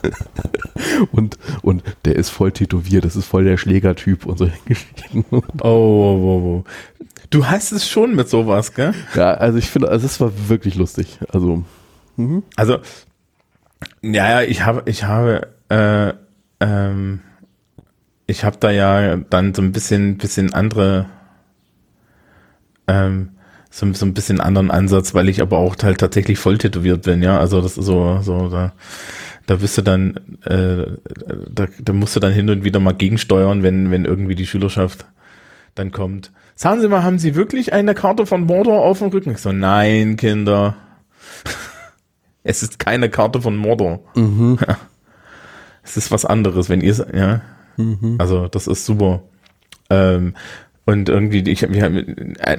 und, 1.13 1.39
und 1.63 1.83
der 2.05 2.17
ist 2.17 2.31
voll 2.31 2.53
tätowiert, 2.53 3.05
das 3.05 3.17
ist 3.17 3.27
voll 3.27 3.45
der 3.45 3.57
Schlägertyp 3.57 4.27
und 4.27 4.39
solche 4.39 4.59
Geschichten. 4.65 5.25
Oh, 5.31 5.43
oh, 5.61 5.65
oh, 5.65 6.65
oh. 6.65 6.65
Du 7.31 7.47
hast 7.47 7.73
es 7.73 7.89
schon 7.89 8.15
mit 8.15 8.29
sowas, 8.29 8.75
gell? 8.75 8.95
Ja, 9.15 9.35
also 9.35 9.59
ich 9.59 9.71
finde, 9.71 9.89
also 9.89 10.05
es 10.05 10.21
war 10.21 10.33
wirklich 10.49 10.75
lustig. 10.75 11.19
Also, 11.33 11.65
mhm. 12.17 12.43
also, 12.57 12.79
ja, 14.03 14.29
ja, 14.29 14.43
ich 14.43 14.65
habe, 14.65 14.83
ich 14.87 15.05
habe, 15.05 15.49
äh, 15.71 16.13
ähm, 16.61 17.21
ich 18.27 18.45
habe 18.45 18.59
da 18.59 18.71
ja 18.71 19.17
dann 19.17 19.55
so 19.55 19.63
ein 19.63 19.73
bisschen, 19.73 20.19
bisschen 20.19 20.53
andere, 20.53 21.07
ähm, 22.87 23.31
so, 23.73 23.91
so 23.95 24.05
ein 24.05 24.13
bisschen 24.13 24.39
anderen 24.41 24.71
Ansatz, 24.71 25.15
weil 25.15 25.31
ich 25.31 25.41
aber 25.41 25.57
auch 25.57 25.75
halt 25.83 25.99
tatsächlich 25.99 26.39
voll 26.39 26.59
tätowiert 26.59 27.03
bin, 27.05 27.23
ja. 27.23 27.39
Also 27.39 27.63
das 27.63 27.79
ist 27.79 27.87
so, 27.87 28.21
so, 28.21 28.51
da, 28.51 28.75
da 29.47 29.57
bist 29.57 29.79
du 29.79 29.83
dann, 29.83 30.21
äh, 30.45 30.85
da, 31.51 31.67
da 31.81 31.93
musst 31.95 32.15
du 32.15 32.21
dann 32.21 32.35
hin 32.35 32.51
und 32.51 32.65
wieder 32.65 32.81
mal 32.81 32.93
gegensteuern, 32.93 33.63
wenn, 33.63 33.91
wenn 33.91 34.05
irgendwie 34.05 34.35
die 34.35 34.47
Schülerschaft 34.47 35.07
dann 35.75 35.91
kommt. 35.91 36.33
Sagen 36.55 36.83
Sie 36.83 36.89
mal, 36.89 37.03
haben 37.03 37.19
Sie 37.19 37.35
wirklich 37.35 37.73
eine 37.73 37.95
Karte 37.95 38.27
von 38.27 38.45
Mordor 38.45 38.83
auf 38.83 38.99
dem 38.99 39.09
Rücken? 39.09 39.31
Ich 39.31 39.39
so, 39.39 39.53
nein, 39.53 40.17
Kinder. 40.17 40.77
es 42.43 42.63
ist 42.63 42.79
keine 42.79 43.09
Karte 43.09 43.41
von 43.41 43.57
Mordor. 43.57 44.01
Mhm. 44.15 44.59
es 45.83 45.97
ist 45.97 46.11
was 46.11 46.27
anderes, 46.27 46.69
wenn 46.69 46.83
ihr, 46.83 47.07
ja. 47.15 47.41
Mhm. 47.79 48.17
Also, 48.19 48.49
das 48.49 48.67
ist 48.67 48.85
super. 48.85 49.23
Ähm, 49.89 50.35
und 50.85 51.09
irgendwie, 51.09 51.49
ich, 51.51 51.63
wir, 51.63 52.05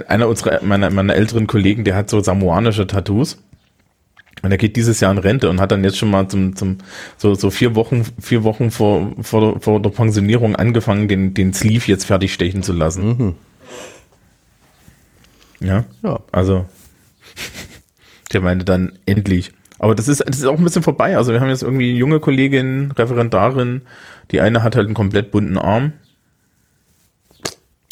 einer 0.08 0.28
unserer, 0.28 0.64
meiner, 0.64 0.90
meiner 0.90 1.16
älteren 1.16 1.48
Kollegen, 1.48 1.84
der 1.84 1.96
hat 1.96 2.10
so 2.10 2.22
samoanische 2.22 2.88
Tattoos. 2.88 3.38
Und 4.42 4.52
er 4.52 4.58
geht 4.58 4.76
dieses 4.76 5.00
Jahr 5.00 5.12
in 5.12 5.20
Rente 5.20 5.50
und 5.50 5.62
hat 5.62 5.72
dann 5.72 5.84
jetzt 5.84 5.98
schon 5.98 6.10
mal 6.10 6.28
zum, 6.28 6.56
zum 6.56 6.80
so, 7.18 7.34
so 7.34 7.50
vier 7.50 7.76
Wochen, 7.76 8.04
vier 8.20 8.44
Wochen 8.44 8.72
vor, 8.72 9.14
vor, 9.22 9.62
vor 9.62 9.82
der 9.82 9.90
Pensionierung 9.90 10.56
angefangen, 10.56 11.08
den, 11.08 11.34
den 11.34 11.54
Sleeve 11.54 11.86
jetzt 11.88 12.06
fertig 12.06 12.34
stechen 12.34 12.62
zu 12.62 12.74
lassen. 12.74 13.08
Mhm. 13.08 13.36
Ja. 15.66 15.86
Ja. 16.02 16.20
Also, 16.32 16.66
der 18.34 18.42
meinte 18.42 18.66
dann 18.66 19.00
endlich. 19.06 19.54
Aber 19.80 19.96
das 19.96 20.08
ist, 20.08 20.24
das 20.26 20.38
ist 20.38 20.46
auch 20.46 20.58
ein 20.58 20.64
bisschen 20.64 20.84
vorbei. 20.84 21.18
Also 21.18 21.34
wir 21.34 21.42
haben 21.42 21.50
jetzt 21.50 21.64
irgendwie 21.64 21.96
junge 21.96 22.20
Kollegin, 22.20 22.92
Referendarin. 22.92 23.82
Die 24.32 24.42
eine 24.42 24.64
hat 24.64 24.76
halt 24.76 24.86
einen 24.86 24.96
komplett 24.96 25.32
bunten 25.32 25.58
Arm. 25.58 25.94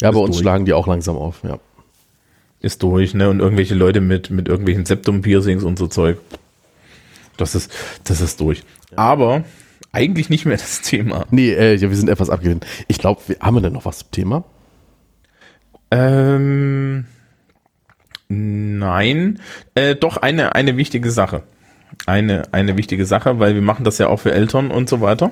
Ja, 0.02 0.10
bei 0.10 0.18
uns 0.18 0.36
durch. 0.36 0.42
schlagen 0.42 0.64
die 0.64 0.72
auch 0.72 0.86
langsam 0.86 1.16
auf, 1.16 1.42
ja. 1.44 1.58
Ist 2.60 2.82
durch, 2.82 3.14
ne? 3.14 3.28
Und 3.28 3.40
irgendwelche 3.40 3.74
Leute 3.74 4.00
mit, 4.00 4.30
mit 4.30 4.48
irgendwelchen 4.48 4.84
Septum-Piercings 4.84 5.64
und 5.64 5.78
so 5.78 5.88
Zeug. 5.88 6.18
Das 7.36 7.54
ist, 7.54 7.72
das 8.04 8.20
ist 8.20 8.40
durch. 8.40 8.62
Ja. 8.90 8.98
Aber 8.98 9.44
eigentlich 9.90 10.30
nicht 10.30 10.46
mehr 10.46 10.56
das 10.56 10.80
Thema. 10.80 11.26
Nee, 11.30 11.52
äh, 11.52 11.74
ja, 11.74 11.88
wir 11.88 11.96
sind 11.96 12.08
etwas 12.08 12.30
abgelehnt. 12.30 12.66
Ich 12.88 12.98
glaube, 12.98 13.20
haben 13.40 13.56
wir 13.56 13.60
denn 13.60 13.72
noch 13.72 13.84
was 13.84 13.98
zum 13.98 14.10
Thema? 14.10 14.44
Ähm, 15.90 17.04
nein. 18.28 19.40
Äh, 19.74 19.94
doch 19.96 20.16
eine, 20.16 20.54
eine 20.54 20.76
wichtige 20.76 21.10
Sache. 21.10 21.42
Eine, 22.06 22.44
eine 22.52 22.76
wichtige 22.76 23.04
Sache, 23.04 23.38
weil 23.38 23.54
wir 23.54 23.62
machen 23.62 23.84
das 23.84 23.98
ja 23.98 24.08
auch 24.08 24.20
für 24.20 24.32
Eltern 24.32 24.70
und 24.70 24.88
so 24.88 25.00
weiter. 25.00 25.30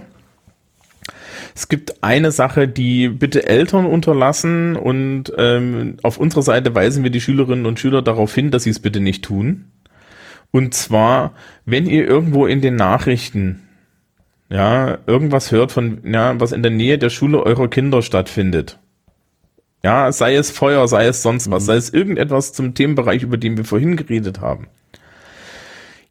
Es 1.55 1.69
gibt 1.69 2.03
eine 2.03 2.31
Sache, 2.33 2.69
die 2.69 3.09
bitte 3.09 3.47
Eltern 3.47 3.87
unterlassen 3.87 4.77
und 4.77 5.33
ähm, 5.37 5.97
auf 6.03 6.19
unserer 6.19 6.43
Seite 6.43 6.75
weisen 6.75 7.03
wir 7.03 7.11
die 7.11 7.21
Schülerinnen 7.21 7.67
und 7.67 7.81
Schüler 7.81 8.03
darauf 8.03 8.35
hin, 8.35 8.51
dass 8.51 8.65
sie 8.65 8.71
es 8.71 8.81
bitte 8.81 9.01
nicht 9.01 9.25
tun. 9.25 9.67
Und 10.51 10.75
zwar, 10.75 11.33
wenn 11.65 11.87
ihr 11.87 12.07
irgendwo 12.07 12.47
in 12.47 12.61
den 12.61 12.77
Nachrichten 12.77 13.61
ja 14.49 14.99
irgendwas 15.07 15.53
hört 15.53 15.73
von 15.73 16.01
ja 16.05 16.39
was 16.41 16.53
in 16.53 16.63
der 16.63 16.73
Nähe 16.73 16.99
der 16.99 17.11
Schule 17.11 17.43
eurer 17.43 17.69
Kinder 17.69 18.03
stattfindet. 18.03 18.79
Ja, 19.83 20.13
sei 20.13 20.35
es 20.35 20.51
Feuer, 20.51 20.87
sei 20.89 21.07
es 21.07 21.23
sonst 21.23 21.51
was, 21.51 21.65
sei 21.65 21.77
es 21.77 21.91
irgendetwas 21.91 22.53
zum 22.53 22.75
Themenbereich, 22.75 23.23
über 23.23 23.39
den 23.39 23.57
wir 23.57 23.65
vorhin 23.65 23.97
geredet 23.97 24.41
haben. 24.41 24.67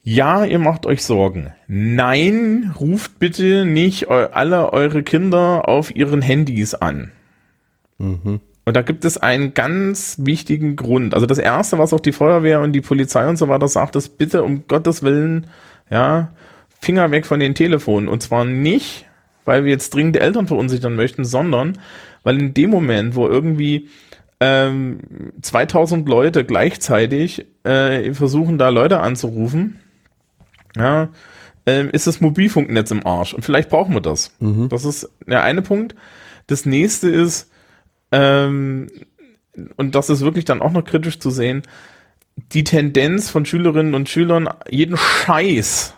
Ja, 0.04 0.46
ihr 0.46 0.60
macht 0.60 0.86
euch 0.86 1.04
Sorgen. 1.04 1.54
Nein, 1.68 2.74
ruft 2.80 3.20
bitte 3.20 3.66
nicht 3.66 4.10
alle 4.10 4.72
eure 4.74 5.04
Kinder 5.04 5.68
auf 5.68 5.96
ihren 5.96 6.22
Handys 6.22 6.74
an. 6.74 7.12
Mhm. 7.98 8.40
Und 8.66 8.76
da 8.76 8.82
gibt 8.82 9.04
es 9.04 9.18
einen 9.18 9.54
ganz 9.54 10.18
wichtigen 10.20 10.76
Grund. 10.76 11.14
Also 11.14 11.26
das 11.26 11.38
erste, 11.38 11.78
was 11.80 11.92
auch 11.92 12.00
die 12.00 12.12
Feuerwehr 12.12 12.62
und 12.62 12.74
die 12.74 12.82
Polizei 12.82 13.28
und 13.28 13.38
so 13.38 13.48
weiter 13.48 13.68
sagt, 13.68 13.96
ist 13.96 14.18
bitte 14.18 14.44
um 14.44 14.68
Gottes 14.68 15.04
Willen, 15.04 15.48
ja, 15.90 16.32
Finger 16.80 17.12
weg 17.12 17.26
von 17.26 17.40
den 17.40 17.56
Telefonen. 17.56 18.08
Und 18.08 18.24
zwar 18.24 18.46
nicht, 18.46 19.06
weil 19.44 19.64
wir 19.64 19.72
jetzt 19.72 19.94
dringend 19.94 20.18
Eltern 20.18 20.48
verunsichern 20.48 20.96
möchten, 20.96 21.26
sondern 21.26 21.80
weil 22.24 22.40
in 22.40 22.54
dem 22.54 22.70
Moment, 22.70 23.16
wo 23.16 23.28
irgendwie 23.28 23.90
ähm, 24.40 25.00
2000 25.42 26.08
Leute 26.08 26.46
gleichzeitig 26.46 27.46
äh, 27.64 28.14
versuchen, 28.14 28.58
da 28.58 28.70
Leute 28.70 29.00
anzurufen, 29.00 29.80
ja, 30.76 31.10
ähm, 31.66 31.90
ist 31.92 32.08
das 32.08 32.22
Mobilfunknetz 32.22 32.92
im 32.92 33.06
Arsch. 33.06 33.34
Und 33.34 33.44
vielleicht 33.44 33.70
brauchen 33.70 33.94
wir 33.94 34.02
das. 34.02 34.36
Mhm. 34.40 34.70
Das 34.70 34.86
ist 34.86 35.10
der 35.26 35.44
eine 35.44 35.62
Punkt. 35.62 35.96
Das 36.48 36.66
nächste 36.66 37.10
ist, 37.10 37.52
ähm, 38.12 38.90
und 39.76 39.96
das 39.96 40.10
ist 40.10 40.22
wirklich 40.22 40.46
dann 40.46 40.62
auch 40.62 40.72
noch 40.72 40.84
kritisch 40.84 41.20
zu 41.20 41.30
sehen, 41.30 41.64
die 42.54 42.64
Tendenz 42.64 43.30
von 43.30 43.46
Schülerinnen 43.46 43.94
und 43.94 44.10
Schülern, 44.10 44.50
jeden 44.70 44.98
Scheiß 44.98 45.94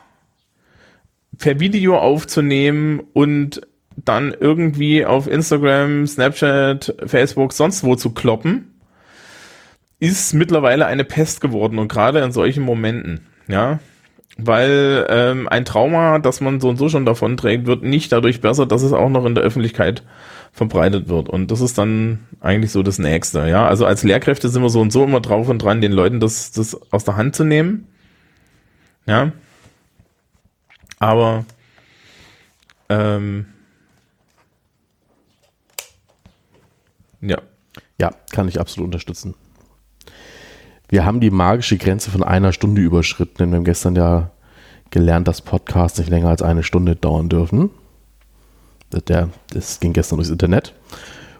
per 1.38 1.60
Video 1.60 1.98
aufzunehmen 1.98 3.02
und 3.14 3.62
dann 3.96 4.34
irgendwie 4.38 5.06
auf 5.06 5.28
Instagram, 5.28 6.08
Snapchat, 6.08 6.96
Facebook, 7.06 7.54
sonst 7.54 7.84
wo 7.84 7.96
zu 7.96 8.12
kloppen, 8.12 8.74
ist 10.00 10.34
mittlerweile 10.34 10.88
eine 10.88 11.04
Pest 11.04 11.42
geworden 11.42 11.78
und 11.78 11.88
gerade 11.88 12.20
in 12.20 12.32
solchen 12.32 12.64
Momenten, 12.64 13.28
ja 13.48 13.80
weil 14.48 15.06
ähm, 15.10 15.48
ein 15.48 15.66
Trauma, 15.66 16.20
das 16.20 16.42
man 16.42 16.60
so 16.60 16.70
und 16.70 16.78
so 16.78 16.90
schon 16.90 17.06
davon 17.06 17.38
trägt, 17.38 17.66
wird 17.68 17.84
nicht 17.84 18.12
dadurch 18.12 18.42
besser, 18.42 18.66
dass 18.66 18.82
es 18.82 18.94
auch 18.94 19.10
noch 19.10 19.26
in 19.26 19.36
der 19.36 19.44
Öffentlichkeit 19.44 20.04
verbreitet 20.52 21.08
wird. 21.08 21.30
Und 21.30 21.52
das 21.52 21.62
ist 21.62 21.78
dann 21.78 22.28
eigentlich 22.40 22.72
so 22.72 22.84
das 22.84 23.00
Nächste. 23.00 23.48
Ja, 23.48 23.68
also 23.68 23.86
als 23.86 24.04
Lehrkräfte 24.04 24.50
sind 24.50 24.62
wir 24.62 24.70
so 24.70 24.82
und 24.82 24.92
so 24.92 25.04
immer 25.04 25.22
drauf 25.22 25.50
und 25.50 25.60
dran, 25.60 25.82
den 25.82 25.92
Leuten 25.92 26.20
das, 26.20 26.52
das 26.52 26.80
aus 26.92 27.04
der 27.04 27.16
Hand 27.16 27.36
zu 27.36 27.44
nehmen. 27.44 27.88
Ja, 29.06 29.32
aber 31.00 31.46
ähm, 32.90 33.46
ja. 37.22 37.38
Ja, 38.00 38.12
kann 38.32 38.48
ich 38.48 38.60
absolut 38.60 38.88
unterstützen. 38.88 39.36
Wir 40.92 41.06
haben 41.06 41.22
die 41.22 41.32
magische 41.32 41.78
Grenze 41.78 42.12
von 42.12 42.22
einer 42.22 42.52
Stunde 42.52 42.82
überschritten, 42.82 43.38
denn 43.40 43.52
wir 43.52 43.56
haben 43.56 43.64
gestern 43.64 43.96
ja 43.96 44.30
gelernt, 44.90 45.26
dass 45.26 45.42
Podcasts 45.42 45.98
nicht 45.98 46.10
länger 46.10 46.28
als 46.28 46.42
eine 46.42 46.64
Stunde 46.64 46.98
dauern 46.98 47.30
dürfen. 47.30 47.70
Der, 49.08 49.30
das 49.54 49.80
ging 49.80 49.94
gestern 49.94 50.18
durchs 50.18 50.30
Internet. 50.30 50.74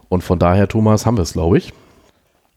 Und 0.08 0.24
von 0.24 0.40
daher, 0.40 0.70
Thomas, 0.70 1.06
haben 1.06 1.18
wir 1.18 1.24
es, 1.24 1.34
glaube 1.34 1.58
ich. 1.58 1.74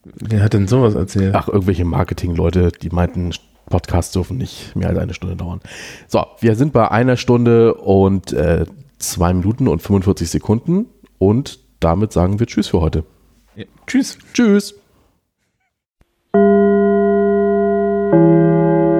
Wer 0.05 0.41
hat 0.41 0.53
denn 0.53 0.69
sowas 0.69 0.95
erzählt? 0.95 1.35
Ach, 1.35 1.49
irgendwelche 1.49 1.83
Marketing-Leute, 1.83 2.71
die 2.71 2.89
meinten, 2.89 3.31
Podcasts 3.69 4.13
dürfen 4.13 4.37
nicht 4.37 4.73
mehr 4.73 4.87
als 4.87 4.97
eine 4.97 5.13
Stunde 5.13 5.35
dauern. 5.35 5.59
So, 6.07 6.25
wir 6.39 6.55
sind 6.55 6.71
bei 6.71 6.89
einer 6.91 7.17
Stunde 7.17 7.73
und 7.73 8.31
äh, 8.31 8.65
zwei 8.99 9.33
Minuten 9.33 9.67
und 9.67 9.81
45 9.81 10.29
Sekunden 10.29 10.85
und 11.17 11.59
damit 11.81 12.13
sagen 12.13 12.39
wir 12.39 12.47
Tschüss 12.47 12.69
für 12.69 12.79
heute. 12.79 13.03
Ja. 13.57 13.65
Tschüss. 13.85 14.17
Tschüss. 14.33 14.75
Música 18.15 18.94